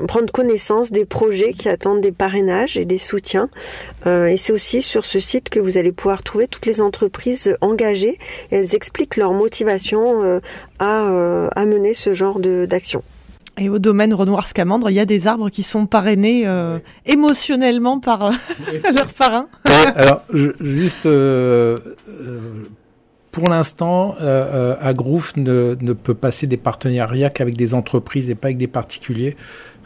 prendre 0.08 0.32
connaissance 0.32 0.90
des 0.90 1.04
projets 1.04 1.52
qui 1.52 1.68
attendent 1.68 2.00
des 2.00 2.12
parrainages 2.12 2.78
et 2.78 2.86
des 2.86 2.98
soutiens. 2.98 3.50
et 4.06 4.36
c'est 4.38 4.52
aussi 4.54 4.80
sur 4.80 5.04
ce 5.04 5.20
site 5.20 5.50
que 5.50 5.60
vous 5.60 5.76
allez 5.76 5.92
pouvoir 5.92 6.22
trouver 6.22 6.48
toutes 6.48 6.64
les 6.64 6.80
entreprises 6.80 7.56
engagées 7.60 8.18
et 8.50 8.56
elles 8.56 8.74
expliquent 8.74 9.16
leur 9.16 9.25
motivation 9.32 10.40
à, 10.78 11.48
à 11.54 11.66
mener 11.66 11.94
ce 11.94 12.14
genre 12.14 12.38
d'action 12.40 13.02
et 13.58 13.68
au 13.68 13.78
domaine 13.78 14.12
Renoir 14.12 14.46
Scamandre, 14.46 14.90
il 14.90 14.94
y 14.94 15.00
a 15.00 15.06
des 15.06 15.26
arbres 15.26 15.48
qui 15.48 15.62
sont 15.62 15.86
parrainés 15.86 16.46
euh, 16.46 16.78
émotionnellement 17.06 18.00
par 18.00 18.26
euh, 18.26 18.32
leurs 18.94 19.12
parrains. 19.14 19.48
alors, 19.94 20.22
juste 20.32 21.06
euh, 21.06 21.78
pour 23.32 23.48
l'instant, 23.48 24.14
Agrouf 24.80 25.36
ne, 25.36 25.76
ne 25.80 25.92
peut 25.92 26.14
passer 26.14 26.46
des 26.46 26.56
partenariats 26.56 27.30
qu'avec 27.30 27.56
des 27.56 27.74
entreprises 27.74 28.30
et 28.30 28.34
pas 28.34 28.48
avec 28.48 28.58
des 28.58 28.66
particuliers. 28.66 29.36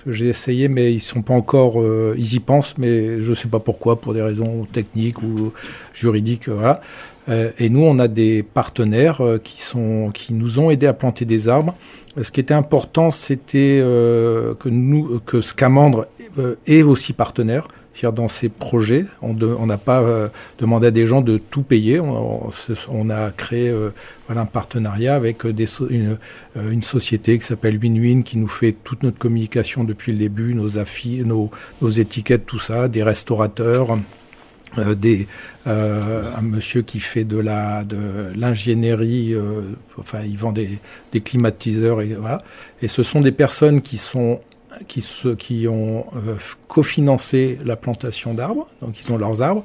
J'ai 0.06 0.28
essayé, 0.28 0.68
mais 0.68 0.92
ils 0.92 1.00
sont 1.00 1.22
pas 1.22 1.34
encore. 1.34 1.82
ils 2.16 2.34
y 2.34 2.40
pensent, 2.40 2.78
mais 2.78 3.20
je 3.20 3.34
sais 3.34 3.48
pas 3.48 3.58
pourquoi, 3.58 4.00
pour 4.00 4.14
des 4.14 4.22
raisons 4.22 4.66
techniques 4.72 5.20
ou 5.22 5.52
juridiques. 5.92 6.48
Voilà. 6.48 6.80
Et 7.30 7.70
nous, 7.70 7.82
on 7.82 7.98
a 7.98 8.08
des 8.08 8.42
partenaires 8.42 9.22
qui 9.44 9.62
sont 9.62 10.10
qui 10.12 10.32
nous 10.32 10.58
ont 10.58 10.70
aidés 10.70 10.88
à 10.88 10.92
planter 10.92 11.24
des 11.24 11.48
arbres 11.48 11.76
ce 12.20 12.30
qui 12.30 12.40
était 12.40 12.54
important, 12.54 13.10
c'était 13.10 13.80
euh, 13.82 14.54
que 14.54 14.68
nous, 14.68 15.20
que 15.20 15.40
Scamandre 15.40 16.06
euh, 16.38 16.56
est 16.66 16.82
aussi 16.82 17.12
partenaire. 17.12 17.68
C'est-à-dire 17.92 18.12
dans 18.22 18.28
ces 18.28 18.48
projets, 18.48 19.04
on 19.20 19.34
n'a 19.66 19.78
pas 19.78 20.00
euh, 20.00 20.28
demandé 20.58 20.86
à 20.86 20.90
des 20.92 21.06
gens 21.06 21.22
de 21.22 21.38
tout 21.38 21.62
payer. 21.62 21.98
On, 21.98 23.10
a 23.10 23.30
créé 23.32 23.74
un 24.28 24.44
partenariat 24.46 25.16
avec 25.16 25.42
une, 25.42 26.16
une, 26.54 26.82
société 26.82 27.36
qui 27.36 27.44
s'appelle 27.44 27.78
WinWin 27.78 28.22
qui 28.22 28.38
nous 28.38 28.48
fait 28.48 28.72
toute 28.72 29.02
notre 29.02 29.18
communication 29.18 29.82
depuis 29.82 30.12
le 30.12 30.18
début, 30.18 30.54
nos 30.54 30.78
affiches, 30.78 31.24
nos 31.24 31.50
étiquettes, 31.90 32.46
tout 32.46 32.60
ça, 32.60 32.86
des 32.86 33.02
restaurateurs, 33.02 33.98
euh, 34.78 34.94
des, 34.94 35.26
euh, 35.66 36.22
un 36.36 36.42
monsieur 36.42 36.82
qui 36.82 37.00
fait 37.00 37.24
de 37.24 37.38
la 37.38 37.84
de 37.84 38.32
l'ingénierie, 38.36 39.34
euh, 39.34 39.62
enfin 39.98 40.20
il 40.24 40.36
vend 40.38 40.52
des, 40.52 40.78
des 41.12 41.20
climatiseurs 41.20 42.02
et 42.02 42.14
voilà. 42.14 42.42
Et 42.82 42.88
ce 42.88 43.02
sont 43.02 43.20
des 43.20 43.32
personnes 43.32 43.80
qui 43.80 43.98
sont 43.98 44.40
qui, 44.86 45.00
se, 45.00 45.28
qui 45.28 45.66
ont 45.68 46.06
euh, 46.14 46.36
cofinancé 46.68 47.58
la 47.64 47.76
plantation 47.76 48.34
d'arbres, 48.34 48.66
donc 48.80 49.00
ils 49.00 49.12
ont 49.12 49.18
leurs 49.18 49.42
arbres. 49.42 49.62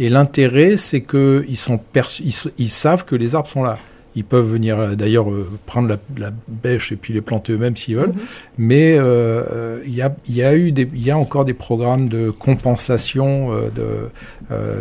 Et 0.00 0.08
l'intérêt, 0.08 0.76
c'est 0.76 1.00
que 1.00 1.44
ils 1.48 1.56
sont 1.56 1.80
ils, 2.20 2.34
ils 2.58 2.68
savent 2.68 3.04
que 3.04 3.14
les 3.14 3.34
arbres 3.34 3.48
sont 3.48 3.62
là. 3.62 3.78
Ils 4.18 4.24
peuvent 4.24 4.50
venir 4.50 4.80
euh, 4.80 4.94
d'ailleurs 4.96 5.30
euh, 5.30 5.48
prendre 5.64 5.96
la, 6.16 6.30
bêche 6.48 6.90
et 6.90 6.96
puis 6.96 7.14
les 7.14 7.20
planter 7.20 7.52
eux-mêmes 7.52 7.76
s'ils 7.76 7.94
veulent. 7.94 8.08
Mhm. 8.08 8.26
Mais 8.58 8.96
euh, 8.98 9.80
il 9.86 9.94
y, 9.94 10.02
a, 10.02 10.12
y, 10.28 10.42
a, 10.42 10.56
eu 10.56 10.72
des, 10.72 10.88
y 10.92 11.12
a 11.12 11.16
encore 11.16 11.44
des 11.44 11.54
programmes 11.54 12.08
de 12.08 12.30
compensation 12.30 13.52
de, 13.52 14.10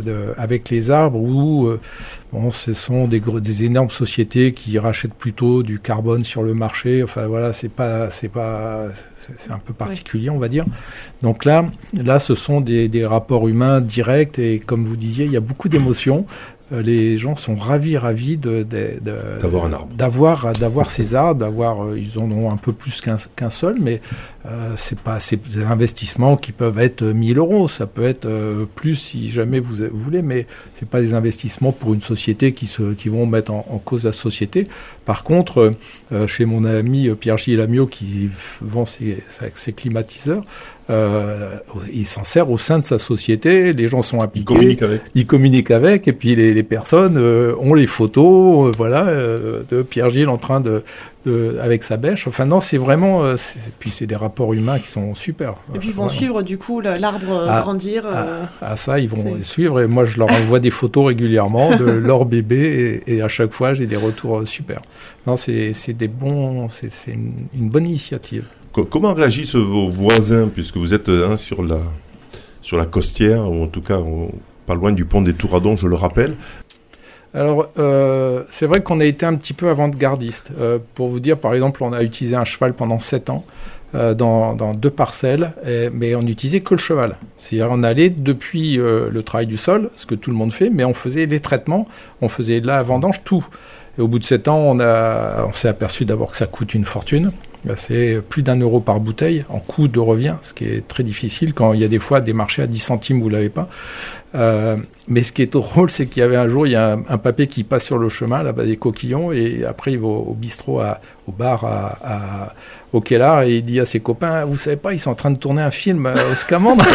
de, 0.02 0.34
avec 0.38 0.72
les 0.72 0.90
arbres 0.90 1.20
où 1.20 1.70
bon, 2.34 2.50
ce 2.50 2.74
sont 2.74 3.08
des, 3.08 3.20
des 3.20 3.64
énormes 3.64 3.92
sociétés 3.92 4.54
qui 4.54 4.80
rachètent 4.80 5.14
plutôt 5.14 5.62
du 5.62 5.78
carbone 5.80 6.24
sur 6.24 6.42
le 6.42 6.56
marché. 6.56 7.04
Enfin 7.04 7.28
voilà, 7.28 7.54
c'est 7.54 7.70
pas 7.70 8.10
c'est 8.10 8.30
pas 8.30 8.88
c'est 9.38 9.52
un 9.52 9.60
peu 9.60 9.74
particulier, 9.74 10.32
on 10.32 10.40
va 10.40 10.48
dire. 10.48 10.66
Donc 11.22 11.46
là, 11.46 11.66
là, 11.94 12.18
ce 12.18 12.34
sont 12.34 12.62
des, 12.62 12.88
des, 12.88 13.06
rapports 13.06 13.48
humains 13.48 13.82
directs 13.82 14.40
et 14.40 14.60
comme 14.60 14.86
vous 14.86 14.98
disiez, 14.98 15.26
il 15.26 15.32
y 15.32 15.38
a 15.38 15.42
beaucoup 15.42 15.70
d'émotions. 15.70 16.26
Euh, 16.74 16.82
les 16.82 17.18
gens 17.18 17.36
sont 17.36 17.56
ravis, 17.56 17.96
ravis 17.96 18.36
de, 18.36 18.64
d'avoir 19.42 19.66
un 19.66 19.74
arbre, 19.74 19.94
d'avoir, 19.96 20.52
d'avoir 20.54 20.92
ces 20.92 21.16
arbres, 21.16 21.40
d'avoir, 21.40 21.86
euh, 21.86 21.98
ils 21.98 22.20
en 22.20 22.30
ont 22.30 22.52
un 22.52 22.58
peu 22.58 22.74
plus 22.74 23.00
qu'un, 23.00 23.16
qu'un 23.38 23.50
seul, 23.50 23.78
mais 23.80 24.02
euh, 24.48 24.74
c'est 24.78 25.00
pas, 25.00 25.20
c'est 25.20 25.42
des 25.50 25.64
investissements 25.64 26.38
qui 26.38 26.52
peuvent 26.52 26.80
être 26.80 27.04
1000 27.04 27.38
euros, 27.38 27.68
ça 27.68 27.86
peut 27.86 28.06
être 28.06 28.28
plus 28.76 28.96
si 28.96 29.30
jamais 29.30 29.60
vous, 29.60 29.76
voulez, 29.92 30.22
mais 30.22 30.48
c'est 30.74 30.88
pas 30.88 31.02
des 31.02 31.14
investissements 31.14 31.72
pour 31.72 31.94
une 31.94 32.02
société 32.02 32.54
qui 32.54 32.66
se, 32.66 32.94
qui 32.94 33.10
vont 33.10 33.26
mettre 33.26 33.52
en, 33.52 33.82
cause 33.84 34.06
la 34.06 34.12
société. 34.12 34.68
Par 35.06 35.24
contre, 35.24 35.74
chez 36.28 36.46
mon 36.46 36.66
ami 36.66 37.10
Pierre 37.20 37.38
Gilles 37.38 37.58
Lamiot 37.58 37.88
qui 37.88 38.30
vend 38.62 38.86
ses, 38.86 39.24
ses 39.30 39.74
climatiseurs, 39.74 40.44
euh, 40.90 41.58
il 41.92 42.06
s'en 42.06 42.24
sert 42.24 42.50
au 42.50 42.58
sein 42.58 42.80
de 42.80 42.84
sa 42.84 42.98
société, 42.98 43.74
les 43.74 43.88
gens 43.88 44.02
sont 44.02 44.22
impliqués. 44.22 44.54
Il 44.54 44.56
communique 44.56 44.82
avec. 44.82 45.02
Il 45.16 45.26
communique 45.26 45.72
avec, 45.72 46.08
et 46.08 46.14
puis 46.14 46.36
les, 46.36 46.54
les 46.54 46.64
personnes 46.64 47.18
euh, 47.18 47.54
ont 47.60 47.74
les 47.74 47.88
photos, 47.88 48.68
euh, 48.68 48.72
voilà, 48.78 49.08
euh, 49.08 49.64
de 49.70 49.82
Pierre 49.82 50.10
Gilles 50.10 50.30
en 50.30 50.38
train 50.38 50.62
de, 50.62 50.84
de 51.28 51.58
avec 51.62 51.84
sa 51.84 51.98
bêche. 51.98 52.28
Enfin 52.28 52.46
non, 52.46 52.60
c'est 52.60 52.78
vraiment, 52.78 53.24
puis 53.80 53.92
c'est 53.92 54.08
des 54.08 54.16
rapports 54.16 54.54
humains 54.54 54.80
qui 54.80 54.88
sont 54.88 55.14
super. 55.16 55.56
Et 55.76 55.80
puis 55.80 55.90
ils 55.90 55.96
vont 55.96 56.10
suivre 56.10 56.42
du 56.42 56.58
coup 56.58 56.82
l'arbre 56.82 57.46
ah, 57.48 57.62
grandir. 57.62 58.06
À, 58.06 58.10
ah, 58.12 58.50
ah, 58.62 58.76
ça, 58.76 59.00
ils 59.00 59.10
vont 59.10 59.38
suivre, 59.42 59.82
et 59.82 59.88
moi 59.88 60.06
je 60.06 60.18
leur 60.18 60.32
envoie 60.32 60.60
des 60.60 60.72
photos 60.72 61.08
régulièrement 61.08 61.72
de 61.76 61.86
leur 61.86 62.26
bébé, 62.26 63.04
et, 63.08 63.16
et, 63.16 63.22
à 63.22 63.28
chaque 63.28 63.52
fois 63.52 63.74
j'ai 63.74 63.88
des 63.88 63.98
retours 63.98 64.48
super. 64.48 64.80
Non, 65.26 65.36
c'est 65.38 65.74
des 65.94 66.08
bons, 66.08 66.70
c'est 66.70 67.12
une, 67.12 67.48
une 67.54 67.70
bonne 67.70 67.86
initiative. 67.86 68.46
Comment 68.90 69.14
réagissent 69.14 69.56
vos 69.56 69.90
voisins, 69.90 70.48
puisque 70.48 70.78
vous 70.78 70.94
êtes 70.94 71.10
hein, 71.10 71.36
sur, 71.38 71.64
la, 71.64 71.80
sur 72.62 72.78
la 72.78 72.86
costière, 72.86 73.50
ou 73.50 73.64
en 73.64 73.68
tout 73.68 73.82
cas 73.82 74.00
pas 74.66 74.76
loin 74.76 74.92
du 74.92 75.06
pont 75.06 75.22
des 75.22 75.34
Touradons, 75.34 75.76
je 75.78 75.88
le 75.88 75.96
rappelle? 75.96 76.36
Alors, 77.38 77.70
euh, 77.78 78.42
c'est 78.50 78.66
vrai 78.66 78.82
qu'on 78.82 79.00
a 79.00 79.06
été 79.06 79.24
un 79.24 79.36
petit 79.36 79.54
peu 79.54 79.70
avant-gardiste. 79.70 80.52
Euh, 80.60 80.80
pour 80.96 81.08
vous 81.08 81.20
dire, 81.20 81.38
par 81.38 81.54
exemple, 81.54 81.84
on 81.84 81.94
a 81.94 82.02
utilisé 82.02 82.36
un 82.36 82.46
cheval 82.46 82.74
pendant 82.74 82.98
7 82.98 83.30
ans. 83.30 83.46
Euh, 83.96 84.14
dans, 84.14 84.56
deux 84.74 84.90
parcelles, 84.90 85.54
mais 85.94 86.14
on 86.14 86.22
n'utilisait 86.22 86.60
que 86.60 86.74
le 86.74 86.78
cheval. 86.78 87.16
C'est-à-dire 87.38 87.70
on 87.72 87.84
allait 87.84 88.10
depuis 88.10 88.76
le 88.76 89.22
travail 89.24 89.48
du 89.48 89.56
sol, 89.56 89.90
ce 89.96 90.06
que 90.06 90.14
tout 90.14 90.30
le 90.30 90.36
monde 90.36 90.52
fait, 90.52 90.70
mais 90.70 90.84
on 90.84 90.94
faisait 90.94 91.26
les 91.26 91.40
traitements, 91.40 91.88
on 92.22 92.28
faisait 92.28 92.60
la 92.60 92.84
vendange, 92.84 93.24
tout. 93.24 93.48
Et 93.98 94.02
au 94.02 94.10
bout 94.10 94.20
de 94.20 94.26
sept 94.26 94.50
ans, 94.50 94.58
on, 94.58 94.80
on 94.82 95.54
s'est 95.54 95.70
aperçu 95.70 96.04
d'abord 96.04 96.32
que 96.32 96.38
ça 96.38 96.48
coûte 96.48 96.74
une 96.74 96.84
fortune. 96.84 97.32
C'est 97.76 98.22
plus 98.28 98.44
d'un 98.44 98.60
euro 98.60 98.80
par 98.80 99.00
bouteille 99.00 99.46
en 99.50 99.60
coût 99.60 99.88
de 99.88 100.00
revient, 100.00 100.36
ce 100.42 100.54
qui 100.54 100.66
est 100.66 100.88
très 100.88 101.04
difficile 101.04 101.54
quand 101.54 101.74
il 101.74 101.82
y 101.82 101.84
a 101.84 101.88
des 101.88 102.00
fois 102.00 102.22
des 102.22 102.34
marchés 102.34 102.62
à 102.62 102.68
10 102.68 102.80
centimes, 102.80 103.22
vous 103.22 103.30
l'avez 103.30 103.50
pas. 103.50 103.68
Euh, 104.36 104.78
mais 105.08 105.24
ce 105.24 105.32
qui 105.32 105.42
est 105.42 105.54
drôle, 105.54 105.90
c'est 105.90 106.06
qu'il 106.06 106.20
y 106.20 106.24
avait 106.24 106.36
un 106.36 106.50
jour, 106.50 106.68
il 106.68 106.74
y 106.74 106.76
a 106.76 106.94
un, 106.94 107.04
un 107.08 107.18
papier 107.18 107.48
qui 107.48 107.64
passe 107.64 107.86
sur 107.86 107.98
le 107.98 108.10
chemin, 108.10 108.44
là-bas 108.44 108.66
des 108.66 108.76
coquillons, 108.76 109.32
et 109.32 109.64
après 109.68 109.94
il 109.94 110.00
va 110.00 110.08
au, 110.08 110.34
bistrot, 110.34 110.82
au 111.28 111.32
bar 111.32 111.66
au 112.94 113.02
Kellar, 113.02 113.44
et 113.44 113.58
il 113.58 113.66
dit 113.66 113.80
à 113.80 113.86
ses 113.86 114.00
copains, 114.00 114.46
vous 114.46 114.58
savez 114.58 114.78
pas, 114.78 114.94
ils 114.94 115.00
sont 115.00 115.12
en 115.12 115.16
train 115.16 115.32
de 115.32 115.38
tourner 115.38 115.62
un 115.62 115.72
film 115.72 116.06
au 116.06 116.36
Scamandre? 116.36 116.86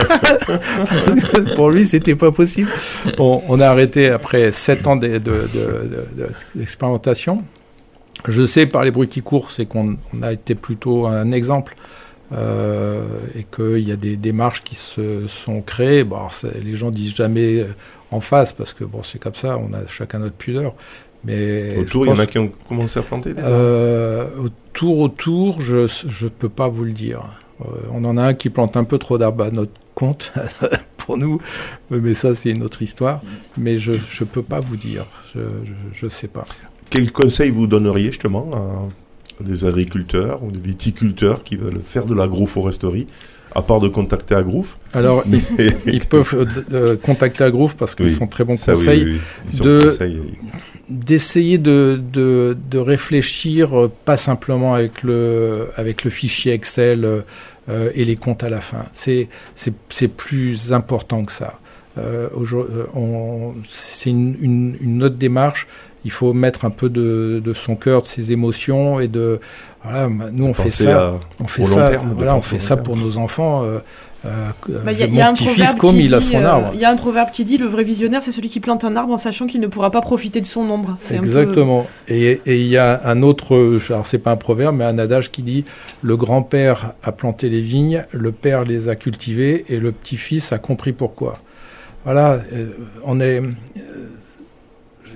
Pour 1.57 1.71
lui, 1.71 1.87
c'était 1.87 2.15
pas 2.15 2.33
possible. 2.33 2.71
On, 3.19 3.61
a 3.61 3.67
arrêté 3.67 4.11
après 4.11 4.53
7 4.53 4.87
ans 4.87 4.97
d'expérimentation. 4.97 7.37
De, 7.37 7.41
de, 7.41 7.45
de, 7.45 7.62
je 8.27 8.47
sais 8.47 8.67
par 8.67 8.85
les 8.85 8.91
bruits 8.91 9.09
qui 9.09 9.23
courent, 9.23 9.51
c'est 9.51 9.67
qu'on 9.67 9.97
a 10.23 10.33
été 10.33 10.55
plutôt 10.55 11.07
un 11.07 11.33
exemple 11.33 11.77
euh, 12.33 13.03
et 13.35 13.45
qu'il 13.45 13.87
y 13.87 13.93
a 13.93 13.97
des 13.97 14.17
démarches 14.17 14.63
qui 14.63 14.75
se 14.75 15.27
sont 15.27 15.61
créées. 15.63 16.05
Bon, 16.05 16.29
les 16.63 16.75
gens 16.75 16.91
disent 16.91 17.15
jamais 17.15 17.67
en 18.11 18.21
face 18.21 18.53
parce 18.53 18.73
que 18.73 18.85
bon, 18.85 19.03
c'est 19.03 19.19
comme 19.19 19.35
ça, 19.35 19.59
on 19.59 19.73
a 19.73 19.87
chacun 19.87 20.21
notre 20.21 20.37
pudeur. 20.37 20.75
Mais 21.25 21.79
autour, 21.79 22.07
il 22.07 22.11
y 22.11 22.13
en 22.13 22.19
a 22.19 22.27
qui 22.27 22.39
ont 22.39 22.51
commencé 22.69 22.99
à 22.99 23.03
planter 23.03 23.35
déjà 23.35 23.47
euh, 23.47 24.27
Autour, 24.39 24.99
autour, 24.99 25.61
je 25.61 25.77
ne 25.81 26.29
peux 26.29 26.49
pas 26.49 26.69
vous 26.69 26.85
le 26.85 26.93
dire. 26.93 27.23
Euh, 27.61 27.65
on 27.93 28.05
en 28.05 28.17
a 28.17 28.23
un 28.23 28.35
qui 28.35 28.51
plante 28.51 28.77
un 28.77 28.85
peu 28.85 28.99
trop 28.99 29.19
d'arbres 29.19 29.45
à 29.45 29.51
notre 29.51 29.73
compte 29.95 30.33
pour 30.97 31.17
nous, 31.17 31.41
mais 31.91 32.15
ça 32.15 32.35
c'est 32.35 32.51
une 32.51 32.63
autre 32.63 32.83
histoire. 32.83 33.21
Mais 33.57 33.79
je 33.79 33.93
ne 33.93 34.25
peux 34.25 34.43
pas 34.43 34.61
vous 34.61 34.77
dire, 34.77 35.07
je 35.35 36.05
ne 36.05 36.11
sais 36.11 36.29
pas. 36.29 36.45
Quel 36.93 37.11
conseil 37.11 37.51
vous 37.51 37.67
donneriez 37.67 38.09
justement 38.09 38.51
à 38.53 39.43
des 39.43 39.65
agriculteurs 39.65 40.45
ou 40.45 40.51
des 40.51 40.61
viticulteurs 40.61 41.43
qui 41.43 41.57
veulent 41.57 41.81
faire 41.83 42.05
de 42.05 42.15
l'agroforesterie 42.15 43.07
à 43.55 43.63
part 43.63 43.81
de 43.81 43.89
contacter 43.89 44.35
Agrouf 44.35 44.79
Alors, 44.93 45.25
ils, 45.59 45.73
ils, 45.87 46.05
peuvent 46.05 46.47
euh, 46.73 46.97
contacter 46.99 47.45
Agrouf 47.45 47.77
parce 47.77 47.95
qu'ils 47.95 48.07
oui, 48.07 48.15
sont 48.15 48.27
très 48.27 48.45
bons 48.45 48.63
conseils. 48.63 49.05
Oui, 49.05 49.21
oui, 49.51 49.59
de, 49.59 49.81
d'essayer 50.91 51.57
de, 51.57 51.99
de, 52.13 52.59
de, 52.71 52.79
réfléchir, 52.79 53.79
euh, 53.79 53.91
pas 54.05 54.19
simplement 54.19 54.75
avec 54.75 55.03
le, 55.03 55.69
avec 55.77 56.05
le 56.05 56.11
fichier 56.11 56.53
Excel 56.53 57.07
euh, 57.07 57.91
et 57.95 58.05
les 58.05 58.17
comptes 58.17 58.45
à 58.45 58.51
la 58.51 58.61
fin. 58.61 58.85
C'est, 58.93 59.29
c'est, 59.55 59.73
c'est 59.89 60.09
plus 60.15 60.75
important 60.75 61.25
que 61.25 61.33
ça. 61.33 61.59
Euh, 61.99 62.29
c'est 63.69 64.11
une, 64.11 64.37
une, 64.41 64.77
une, 64.81 65.03
autre 65.03 65.17
démarche 65.17 65.67
il 66.05 66.11
faut 66.11 66.33
mettre 66.33 66.65
un 66.65 66.71
peu 66.71 66.89
de, 66.89 67.41
de, 67.45 67.53
son 67.53 67.77
cœur, 67.77 68.03
de 68.03 68.07
ses 68.07 68.33
émotions 68.33 69.01
et 69.01 69.09
de 69.09 69.41
voilà, 69.85 70.09
nous 70.33 70.47
on 70.47 70.55
fait 70.55 70.71
ça, 70.71 71.19
on 71.41 71.47
fait 71.47 71.65
ça, 71.65 71.91
terme, 71.91 72.13
voilà, 72.15 72.37
on 72.37 72.41
fait 72.41 72.59
ça 72.59 72.77
pour 72.77 72.97
nos 72.97 73.19
enfants. 73.19 73.65
Euh, 73.65 73.79
euh, 74.25 74.51
bah, 74.85 74.93
y 74.93 75.03
a, 75.03 75.09
mon 75.09 75.15
y 75.15 75.21
a 75.21 75.33
petit-fils 75.33 75.75
comme 75.75 75.97
il 75.97 76.15
a 76.15 76.21
son 76.21 76.45
arbre. 76.45 76.71
Il 76.75 76.79
euh, 76.79 76.83
y 76.83 76.85
a 76.85 76.91
un 76.91 76.97
proverbe 76.97 77.33
qui 77.33 77.43
dit 77.45 77.59
le 77.59 77.67
vrai 77.67 77.83
visionnaire 77.83 78.23
c'est 78.23 78.31
celui 78.31 78.49
qui 78.49 78.61
plante 78.61 78.85
un 78.85 78.95
arbre 78.95 79.13
en 79.13 79.17
sachant 79.17 79.49
qu'il 79.49 79.61
ne 79.61 79.67
pourra 79.67 79.91
pas 79.91 80.01
profiter 80.01 80.41
de 80.41 80.47
son 80.47 80.61
ombre. 80.71 80.97
Exactement. 81.11 81.87
Peu... 82.07 82.15
Et 82.15 82.41
il 82.47 82.69
y 82.69 82.77
a 82.77 83.01
un 83.05 83.23
autre, 83.23 83.81
alors 83.91 84.07
c'est 84.07 84.19
pas 84.19 84.31
un 84.31 84.37
proverbe 84.37 84.77
mais 84.77 84.85
un 84.85 84.99
adage 84.99 85.33
qui 85.33 85.43
dit 85.43 85.65
le 86.03 86.17
grand-père 86.17 86.93
a 87.03 87.11
planté 87.11 87.49
les 87.49 87.61
vignes, 87.61 88.05
le 88.13 88.31
père 88.31 88.63
les 88.63 88.89
a 88.89 88.95
cultivées 88.95 89.65
et 89.69 89.81
le 89.81 89.91
petit-fils 89.91 90.53
a 90.53 90.59
compris 90.59 90.93
pourquoi. 90.93 91.39
Voilà, 92.05 92.41
euh, 92.53 92.73
on 93.05 93.21
est 93.21 93.41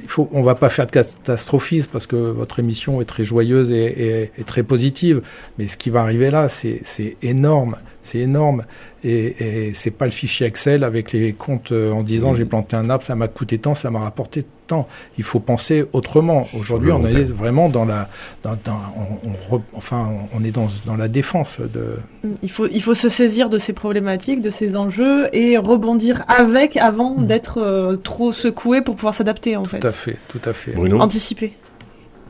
il 0.03 0.09
faut, 0.09 0.29
on 0.33 0.43
va 0.43 0.55
pas 0.55 0.69
faire 0.69 0.87
de 0.87 0.91
catastrophisme 0.91 1.91
parce 1.93 2.07
que 2.07 2.17
votre 2.17 2.59
émission 2.59 3.01
est 3.01 3.05
très 3.05 3.25
joyeuse 3.25 3.71
et, 3.71 3.85
et, 3.85 4.31
et 4.39 4.45
très 4.45 4.63
positive. 4.63 5.23
Mais 5.59 5.67
ce 5.67 5.77
qui 5.77 5.91
va 5.91 6.03
arriver 6.03 6.31
là, 6.31 6.49
c'est 6.49 7.17
énorme. 7.23 7.77
C'est 8.07 8.19
énorme. 8.19 8.65
Et, 9.05 9.69
et 9.69 9.75
c'est 9.75 9.91
pas 9.91 10.07
le 10.07 10.13
fichier 10.13 10.47
Excel 10.47 10.83
avec 10.85 11.13
les 11.13 11.33
comptes 11.33 11.73
euh, 11.73 11.93
en 11.93 12.03
disant 12.03 12.35
j'ai 12.35 12.45
planté 12.45 12.77
un 12.77 12.89
arbre, 12.91 13.05
ça 13.05 13.15
m'a 13.15 13.29
coûté 13.29 13.59
tant, 13.59 13.75
ça 13.75 13.91
m'a 13.91 14.01
rapporté 14.01 14.45
tant. 14.67 14.89
Il 15.19 15.25
faut 15.25 15.39
penser 15.39 15.85
autrement. 15.93 16.47
Aujourd'hui, 16.59 16.91
on 16.93 17.05
est 17.07 17.25
vraiment 17.25 17.69
dans 17.69 17.85
la, 17.85 18.09
dans, 18.43 18.57
dans, 18.65 18.81
on, 18.97 19.57
on, 19.57 19.63
enfin, 19.75 20.09
on 20.35 20.43
est 20.43 20.51
dans, 20.51 20.69
dans 20.87 20.97
la 20.97 21.09
défense 21.09 21.61
de. 21.61 21.97
Il 22.43 22.51
faut, 22.51 22.67
il 22.69 22.83
faut 22.83 22.95
se 22.95 23.09
saisir 23.09 23.51
de 23.51 23.59
ces 23.59 23.73
problématiques, 23.73 24.41
de 24.41 24.51
ces 24.51 24.77
enjeux 24.77 25.29
et 25.33 25.59
rebondir 25.59 26.25
avec 26.29 26.77
avant 26.77 27.17
mmh. 27.17 27.27
d'être 27.27 27.59
euh, 27.61 27.97
trop 27.97 28.33
secoué 28.33 28.83
pour 28.83 28.97
pouvoir 28.97 29.15
s'adapter 29.15 29.57
en 29.57 29.65
fait. 29.65 29.81
Tout 29.81 29.87
à 29.87 29.93
fait, 29.93 30.17
tout 30.29 30.41
à 30.45 30.53
fait. 30.53 30.73
Bruno? 30.73 31.01
Anticiper. 31.01 31.53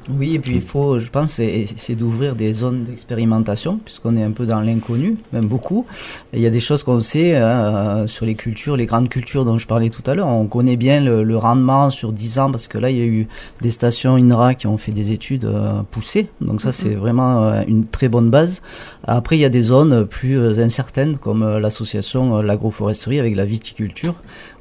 Oui, 0.09 0.35
et 0.35 0.39
puis 0.39 0.55
il 0.55 0.61
faut, 0.61 1.01
je 1.01 1.11
pense, 1.11 1.33
c'est 1.33 1.95
d'ouvrir 1.97 2.37
des 2.37 2.53
zones 2.53 2.85
d'expérimentation, 2.85 3.81
puisqu'on 3.85 4.17
est 4.17 4.23
un 4.23 4.31
peu 4.31 4.47
dans 4.47 4.61
l'inconnu, 4.61 5.17
même 5.33 5.49
beaucoup. 5.49 5.85
Et 6.33 6.37
il 6.37 6.43
y 6.43 6.47
a 6.47 6.51
des 6.51 6.61
choses 6.61 6.85
qu'on 6.85 7.01
sait 7.01 7.35
euh, 7.35 8.07
sur 8.07 8.25
les 8.25 8.37
cultures, 8.37 8.77
les 8.77 8.87
grandes 8.87 9.09
cultures 9.09 9.45
dont 9.45 9.59
je 9.59 9.67
parlais 9.67 9.91
tout 9.91 10.09
à 10.09 10.15
l'heure. 10.15 10.29
On 10.29 10.47
connaît 10.47 10.77
bien 10.77 11.01
le, 11.01 11.25
le, 11.25 11.37
rendement 11.37 11.91
sur 11.91 12.13
10 12.13 12.39
ans, 12.39 12.51
parce 12.53 12.69
que 12.69 12.79
là, 12.79 12.91
il 12.91 12.99
y 12.99 13.01
a 13.01 13.05
eu 13.05 13.27
des 13.63 13.71
stations 13.71 14.15
INRA 14.15 14.55
qui 14.55 14.69
ont 14.69 14.79
fait 14.79 14.93
des 14.93 15.11
études 15.11 15.45
euh, 15.45 15.83
poussées. 15.91 16.29
Donc 16.41 16.61
ça, 16.61 16.71
c'est 16.71 16.95
vraiment 16.95 17.43
euh, 17.43 17.63
une 17.67 17.89
très 17.89 18.09
bonne 18.09 18.31
base. 18.31 18.63
Après, 19.05 19.37
il 19.37 19.41
y 19.41 19.45
a 19.45 19.49
des 19.49 19.63
zones 19.63 20.07
plus 20.07 20.39
euh, 20.39 20.65
incertaines, 20.65 21.17
comme 21.19 21.59
l'association 21.59 22.39
l'agroforesterie 22.39 23.19
avec 23.19 23.35
la 23.35 23.45
viticulture. 23.45 24.15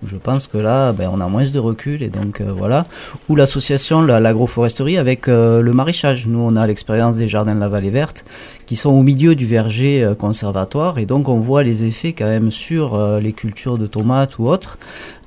Je 0.06 0.18
pense 0.18 0.48
que 0.48 0.58
là, 0.58 0.92
ben, 0.92 1.10
on 1.14 1.22
a 1.22 1.28
moins 1.28 1.46
de 1.46 1.60
recul, 1.60 2.02
et 2.02 2.10
donc 2.10 2.42
voilà. 2.42 2.84
Ou 3.30 3.36
l'association 3.36 4.02
l'agroforesterie 4.02 4.98
avec 4.98 5.28
euh, 5.28 5.62
le 5.62 5.74
maraîchage. 5.74 6.28
Nous, 6.28 6.40
on 6.40 6.56
a 6.56 6.66
l'expérience 6.68 7.18
des 7.18 7.28
jardins 7.28 7.56
de 7.56 7.60
la 7.60 7.70
vallée 7.70 7.90
verte 7.90 8.26
qui 8.66 8.76
sont 8.76 8.90
au 8.90 9.04
milieu 9.04 9.36
du 9.36 9.46
verger 9.46 10.04
euh, 10.04 10.16
conservatoire 10.16 10.98
et 10.98 11.06
donc 11.06 11.30
on 11.30 11.38
voit 11.38 11.62
les 11.62 11.86
effets 11.86 12.14
quand 12.14 12.26
même 12.26 12.52
sur 12.52 12.96
euh, 12.96 13.20
les 13.20 13.34
cultures 13.34 13.78
de 13.78 13.86
tomates 13.86 14.40
ou 14.40 14.48
autres 14.48 14.78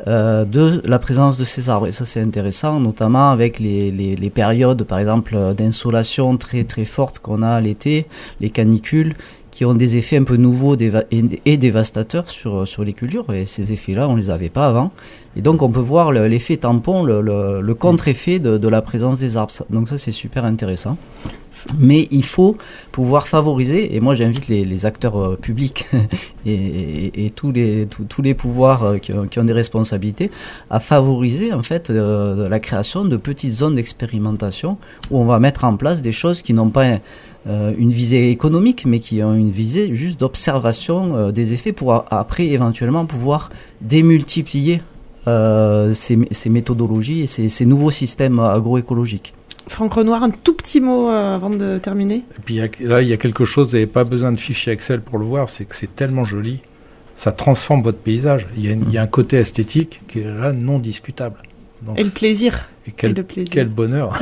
de 0.06 0.80
la 0.84 0.98
présence 1.00 1.36
de 1.36 1.44
ces 1.44 1.68
arbres. 1.68 1.88
Et 1.88 1.92
ça, 1.92 2.04
c'est 2.04 2.20
intéressant, 2.22 2.78
notamment 2.78 3.30
avec 3.30 3.58
les, 3.58 4.32
périodes, 4.32 4.84
par 4.84 5.00
exemple, 5.00 5.36
d'insolation 5.56 6.36
très 6.36 6.62
très 6.62 6.84
fortes 6.84 7.18
qu'on 7.18 7.42
a 7.42 7.60
l'été, 7.60 8.06
les 8.40 8.48
canicules 8.48 9.16
qui 9.58 9.64
ont 9.64 9.74
des 9.74 9.96
effets 9.96 10.18
un 10.18 10.22
peu 10.22 10.36
nouveaux 10.36 10.76
et, 10.76 11.56
dévastateurs 11.56 12.28
sur, 12.28 12.68
sur 12.68 12.84
les 12.84 12.92
cultures. 12.92 13.26
Et 13.34 13.44
ces 13.44 13.72
effets-là, 13.72 14.08
on 14.08 14.14
les 14.14 14.30
avait 14.30 14.50
pas 14.50 14.68
avant. 14.68 14.92
Et 15.34 15.42
donc, 15.42 15.62
on 15.62 15.68
peut 15.68 15.80
voir 15.80 16.12
l'effet 16.12 16.54
le, 16.54 16.60
tampon, 16.60 17.02
le, 17.02 17.74
contre-effet 17.74 18.38
de, 18.38 18.68
la 18.68 18.82
présence 18.82 19.18
des 19.18 19.36
arbres. 19.36 19.52
Donc 19.68 19.88
ça, 19.88 19.98
c'est 19.98 20.12
super 20.12 20.44
intéressant. 20.44 20.96
Mais 21.76 22.06
il 22.12 22.24
faut 22.24 22.56
pouvoir 22.92 23.26
favoriser, 23.26 23.96
et 23.96 23.98
moi 23.98 24.14
j'invite 24.14 24.46
les, 24.46 24.86
acteurs 24.86 25.18
euh, 25.18 25.36
publics 25.36 25.88
et, 26.46 27.32
tous, 27.34 27.50
les, 27.50 27.88
tous 28.08 28.22
les 28.22 28.34
pouvoirs 28.34 28.84
euh, 28.84 28.98
qui, 28.98 29.12
ont, 29.12 29.26
qui, 29.26 29.40
ont, 29.40 29.44
des 29.44 29.52
responsabilités, 29.52 30.30
à 30.70 30.78
favoriser 30.78 31.52
en 31.52 31.64
fait 31.64 31.90
euh, 31.90 32.48
la 32.48 32.60
création 32.60 33.04
de 33.04 33.16
petites 33.16 33.54
zones 33.54 33.74
d'expérimentation 33.74 34.78
où 35.10 35.18
on 35.18 35.24
va 35.24 35.40
mettre 35.40 35.64
en 35.64 35.76
place 35.76 36.00
des 36.00 36.12
choses 36.12 36.42
qui 36.42 36.54
n'ont 36.54 36.70
pas 36.70 37.00
euh, 37.46 37.72
une 37.78 37.92
visée 37.92 38.30
économique, 38.30 38.84
mais 38.84 38.98
qui 38.98 39.22
ont 39.22 39.34
une 39.34 39.50
visée 39.50 39.94
juste 39.94 40.18
d'observation 40.20 41.16
euh, 41.16 41.30
des 41.30 41.54
effets 41.54 41.72
pour 41.72 41.92
a, 41.92 42.04
après 42.10 42.48
éventuellement 42.48 43.06
pouvoir 43.06 43.50
démultiplier 43.80 44.82
euh, 45.28 45.94
ces, 45.94 46.18
ces, 46.32 46.50
méthodologies 46.50 47.20
et 47.20 47.26
ces, 47.26 47.48
ces 47.48 47.64
nouveaux 47.64 47.92
systèmes 47.92 48.40
agroécologiques. 48.40 49.34
Franck 49.68 49.94
Renoir, 49.94 50.22
un 50.22 50.30
tout 50.30 50.54
petit 50.54 50.80
mot 50.80 51.08
avant 51.08 51.50
de 51.50 51.78
terminer. 51.78 52.16
Et 52.16 52.42
puis 52.44 52.60
là, 52.80 53.02
il 53.02 53.08
y 53.08 53.12
a 53.12 53.18
quelque 53.18 53.44
chose, 53.44 53.68
vous 53.68 53.74
n'avez 53.74 53.86
pas 53.86 54.04
besoin 54.04 54.32
de 54.32 54.40
fichier 54.40 54.72
Excel 54.72 55.00
pour 55.00 55.18
le 55.18 55.26
voir, 55.26 55.48
c'est 55.48 55.66
que 55.66 55.74
c'est 55.74 55.94
tellement 55.94 56.24
joli, 56.24 56.60
ça 57.14 57.32
transforme 57.32 57.82
votre 57.82 57.98
paysage. 57.98 58.46
Il 58.56 58.64
y, 58.64 58.70
a, 58.70 58.72
il 58.72 58.90
y, 58.90 58.96
a, 58.98 59.02
un 59.02 59.06
côté 59.06 59.36
esthétique 59.36 60.00
qui 60.08 60.20
est 60.20 60.24
là 60.24 60.52
non 60.52 60.78
discutable. 60.78 61.36
Donc, 61.82 61.98
et 61.98 62.02
le 62.02 62.10
plaisir. 62.10 62.68
Et 62.86 62.92
quel, 62.92 63.10
et 63.10 63.14
le 63.14 63.22
plaisir. 63.22 63.52
quel 63.52 63.68
bonheur. 63.68 64.18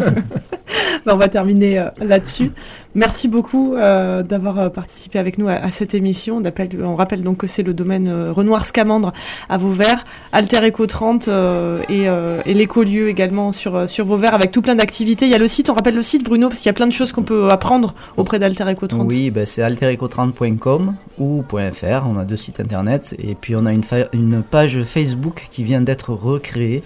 on 1.06 1.16
va 1.16 1.28
terminer 1.28 1.88
là-dessus. 1.98 2.52
Merci 2.94 3.28
beaucoup 3.28 3.74
d'avoir 3.76 4.70
participé 4.72 5.18
avec 5.18 5.38
nous 5.38 5.48
à, 5.48 5.70
cette 5.70 5.94
émission. 5.94 6.42
On, 6.42 6.84
on 6.84 6.96
rappelle 6.96 7.22
donc 7.22 7.38
que 7.38 7.46
c'est 7.46 7.62
le 7.62 7.74
domaine 7.74 8.12
Renoir 8.30 8.66
Scamandre 8.66 9.12
à 9.48 9.56
Vauvert, 9.56 10.04
Alter 10.32 10.68
Eco 10.68 10.86
30 10.86 11.28
et, 11.88 12.04
et 12.04 12.54
l'écolieu 12.54 13.08
également 13.08 13.52
sur, 13.52 13.88
sur 13.88 14.04
Vauvert 14.04 14.34
avec 14.34 14.50
tout 14.50 14.62
plein 14.62 14.74
d'activités. 14.74 15.26
Il 15.26 15.32
y 15.32 15.34
a 15.34 15.38
le 15.38 15.48
site, 15.48 15.70
on 15.70 15.74
rappelle 15.74 15.94
le 15.94 16.02
site 16.02 16.24
Bruno, 16.24 16.48
parce 16.48 16.60
qu'il 16.60 16.68
y 16.68 16.70
a 16.70 16.74
plein 16.74 16.86
de 16.86 16.92
choses 16.92 17.12
qu'on 17.12 17.22
peut 17.22 17.50
apprendre 17.50 17.94
auprès 18.16 18.38
d'Alter 18.38 18.64
Eco 18.64 18.86
30. 18.86 19.06
Oui, 19.06 19.30
ben, 19.30 19.46
c'est 19.46 19.62
altereco30.com 19.62 20.94
ou 21.18 21.44
.fr, 21.48 22.06
on 22.06 22.16
a 22.16 22.24
deux 22.24 22.36
sites 22.36 22.60
internet 22.60 23.14
et 23.18 23.34
puis 23.34 23.54
on 23.54 23.66
a 23.66 23.72
une, 23.72 23.84
une 24.12 24.42
page 24.42 24.82
Facebook 24.82 25.48
qui 25.50 25.62
vient 25.64 25.80
d'être 25.82 26.12
recréée, 26.12 26.82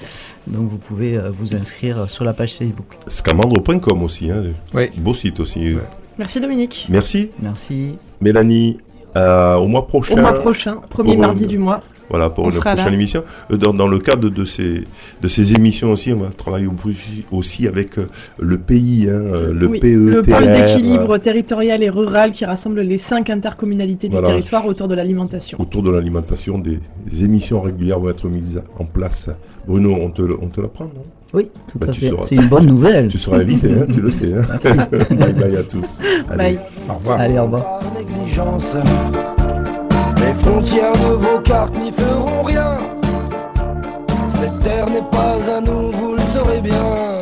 donc 0.46 0.68
vous 0.68 0.78
pouvez 0.78 1.16
euh, 1.16 1.30
vous 1.30 1.54
inscrire 1.54 2.10
sur 2.10 2.24
la 2.24 2.32
page 2.32 2.54
Facebook. 2.54 2.86
Scamandre.com 3.08 4.02
aussi, 4.02 4.30
hein. 4.30 4.42
oui. 4.74 4.90
beau 4.96 5.14
site 5.14 5.40
aussi. 5.40 5.76
Merci 6.18 6.40
Dominique. 6.40 6.86
Merci. 6.88 7.30
Merci. 7.42 7.94
Mélanie, 8.20 8.78
euh, 9.16 9.56
au 9.56 9.68
mois 9.68 9.86
prochain. 9.86 10.14
Au 10.14 10.20
mois 10.20 10.34
prochain, 10.34 10.76
premier 10.88 11.16
mardi 11.16 11.46
du 11.46 11.58
mois. 11.58 11.82
Voilà, 12.10 12.30
pour 12.30 12.46
une 12.46 12.52
prochaine 12.52 12.92
émission. 12.92 13.24
Euh, 13.50 13.56
dans, 13.56 13.72
dans, 13.72 13.88
le 13.88 13.98
cadre 13.98 14.28
de 14.28 14.44
ces, 14.44 14.84
de 15.22 15.28
ces 15.28 15.54
émissions 15.54 15.90
aussi, 15.90 16.12
on 16.12 16.18
va 16.18 16.30
travailler 16.30 16.68
aussi 17.32 17.66
avec 17.66 17.98
euh, 17.98 18.06
le 18.38 18.58
pays, 18.58 19.08
hein, 19.08 19.14
euh, 19.14 19.52
le 19.52 19.66
oui, 19.66 19.80
PETR. 19.80 19.96
Le 19.96 20.22
pôle 20.22 20.52
d'équilibre 20.52 21.18
territorial 21.18 21.82
et 21.82 21.90
rural 21.90 22.32
qui 22.32 22.44
rassemble 22.44 22.80
les 22.80 22.98
cinq 22.98 23.30
intercommunalités 23.30 24.08
du 24.08 24.20
territoire 24.20 24.66
autour 24.66 24.88
de 24.88 24.94
l'alimentation. 24.94 25.60
Autour 25.60 25.82
de 25.82 25.90
l'alimentation, 25.90 26.58
des, 26.58 26.80
émissions 27.22 27.60
régulières 27.60 28.00
vont 28.00 28.10
être 28.10 28.28
mises 28.28 28.62
en 28.78 28.84
place. 28.84 29.30
Bruno, 29.66 29.96
on 30.00 30.10
te, 30.10 30.22
on 30.22 30.48
te 30.48 30.60
l'apprend, 30.60 30.84
non? 30.84 31.04
Oui, 31.34 31.50
tout 31.66 31.80
bah, 31.80 31.88
à 31.90 31.92
fait. 31.92 32.12
C'est 32.22 32.36
une 32.36 32.46
bonne 32.46 32.66
nouvelle. 32.66 33.08
tu 33.08 33.18
seras 33.18 33.38
invité, 33.38 33.72
hein, 33.72 33.86
tu 33.92 34.00
le 34.00 34.10
sais. 34.10 34.32
Hein. 34.32 34.86
bye 35.10 35.32
bye 35.32 35.56
à 35.56 35.64
tous. 35.64 36.00
Allez, 36.30 36.36
bye. 36.36 36.58
au 36.88 36.92
revoir. 36.94 37.20
Allez, 37.20 37.38
au 37.40 37.42
revoir. 37.44 37.80
Les 40.16 40.34
frontières 40.34 40.92
de 40.92 41.14
vos 41.14 41.40
cartes 41.40 41.76
n'y 41.76 41.90
feront 41.90 42.42
rien. 42.44 42.78
Cette 44.28 44.60
terre 44.60 44.88
n'est 44.88 45.10
pas 45.10 45.56
à 45.56 45.60
nous, 45.60 45.90
vous 45.90 46.14
le 46.14 46.22
saurez 46.32 46.60
bien. 46.60 47.20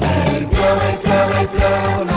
Elle 0.00 0.46
pleure, 0.46 0.78
elle 0.92 0.98
pleure, 0.98 1.30
elle 1.40 1.48
pleure. 1.48 2.09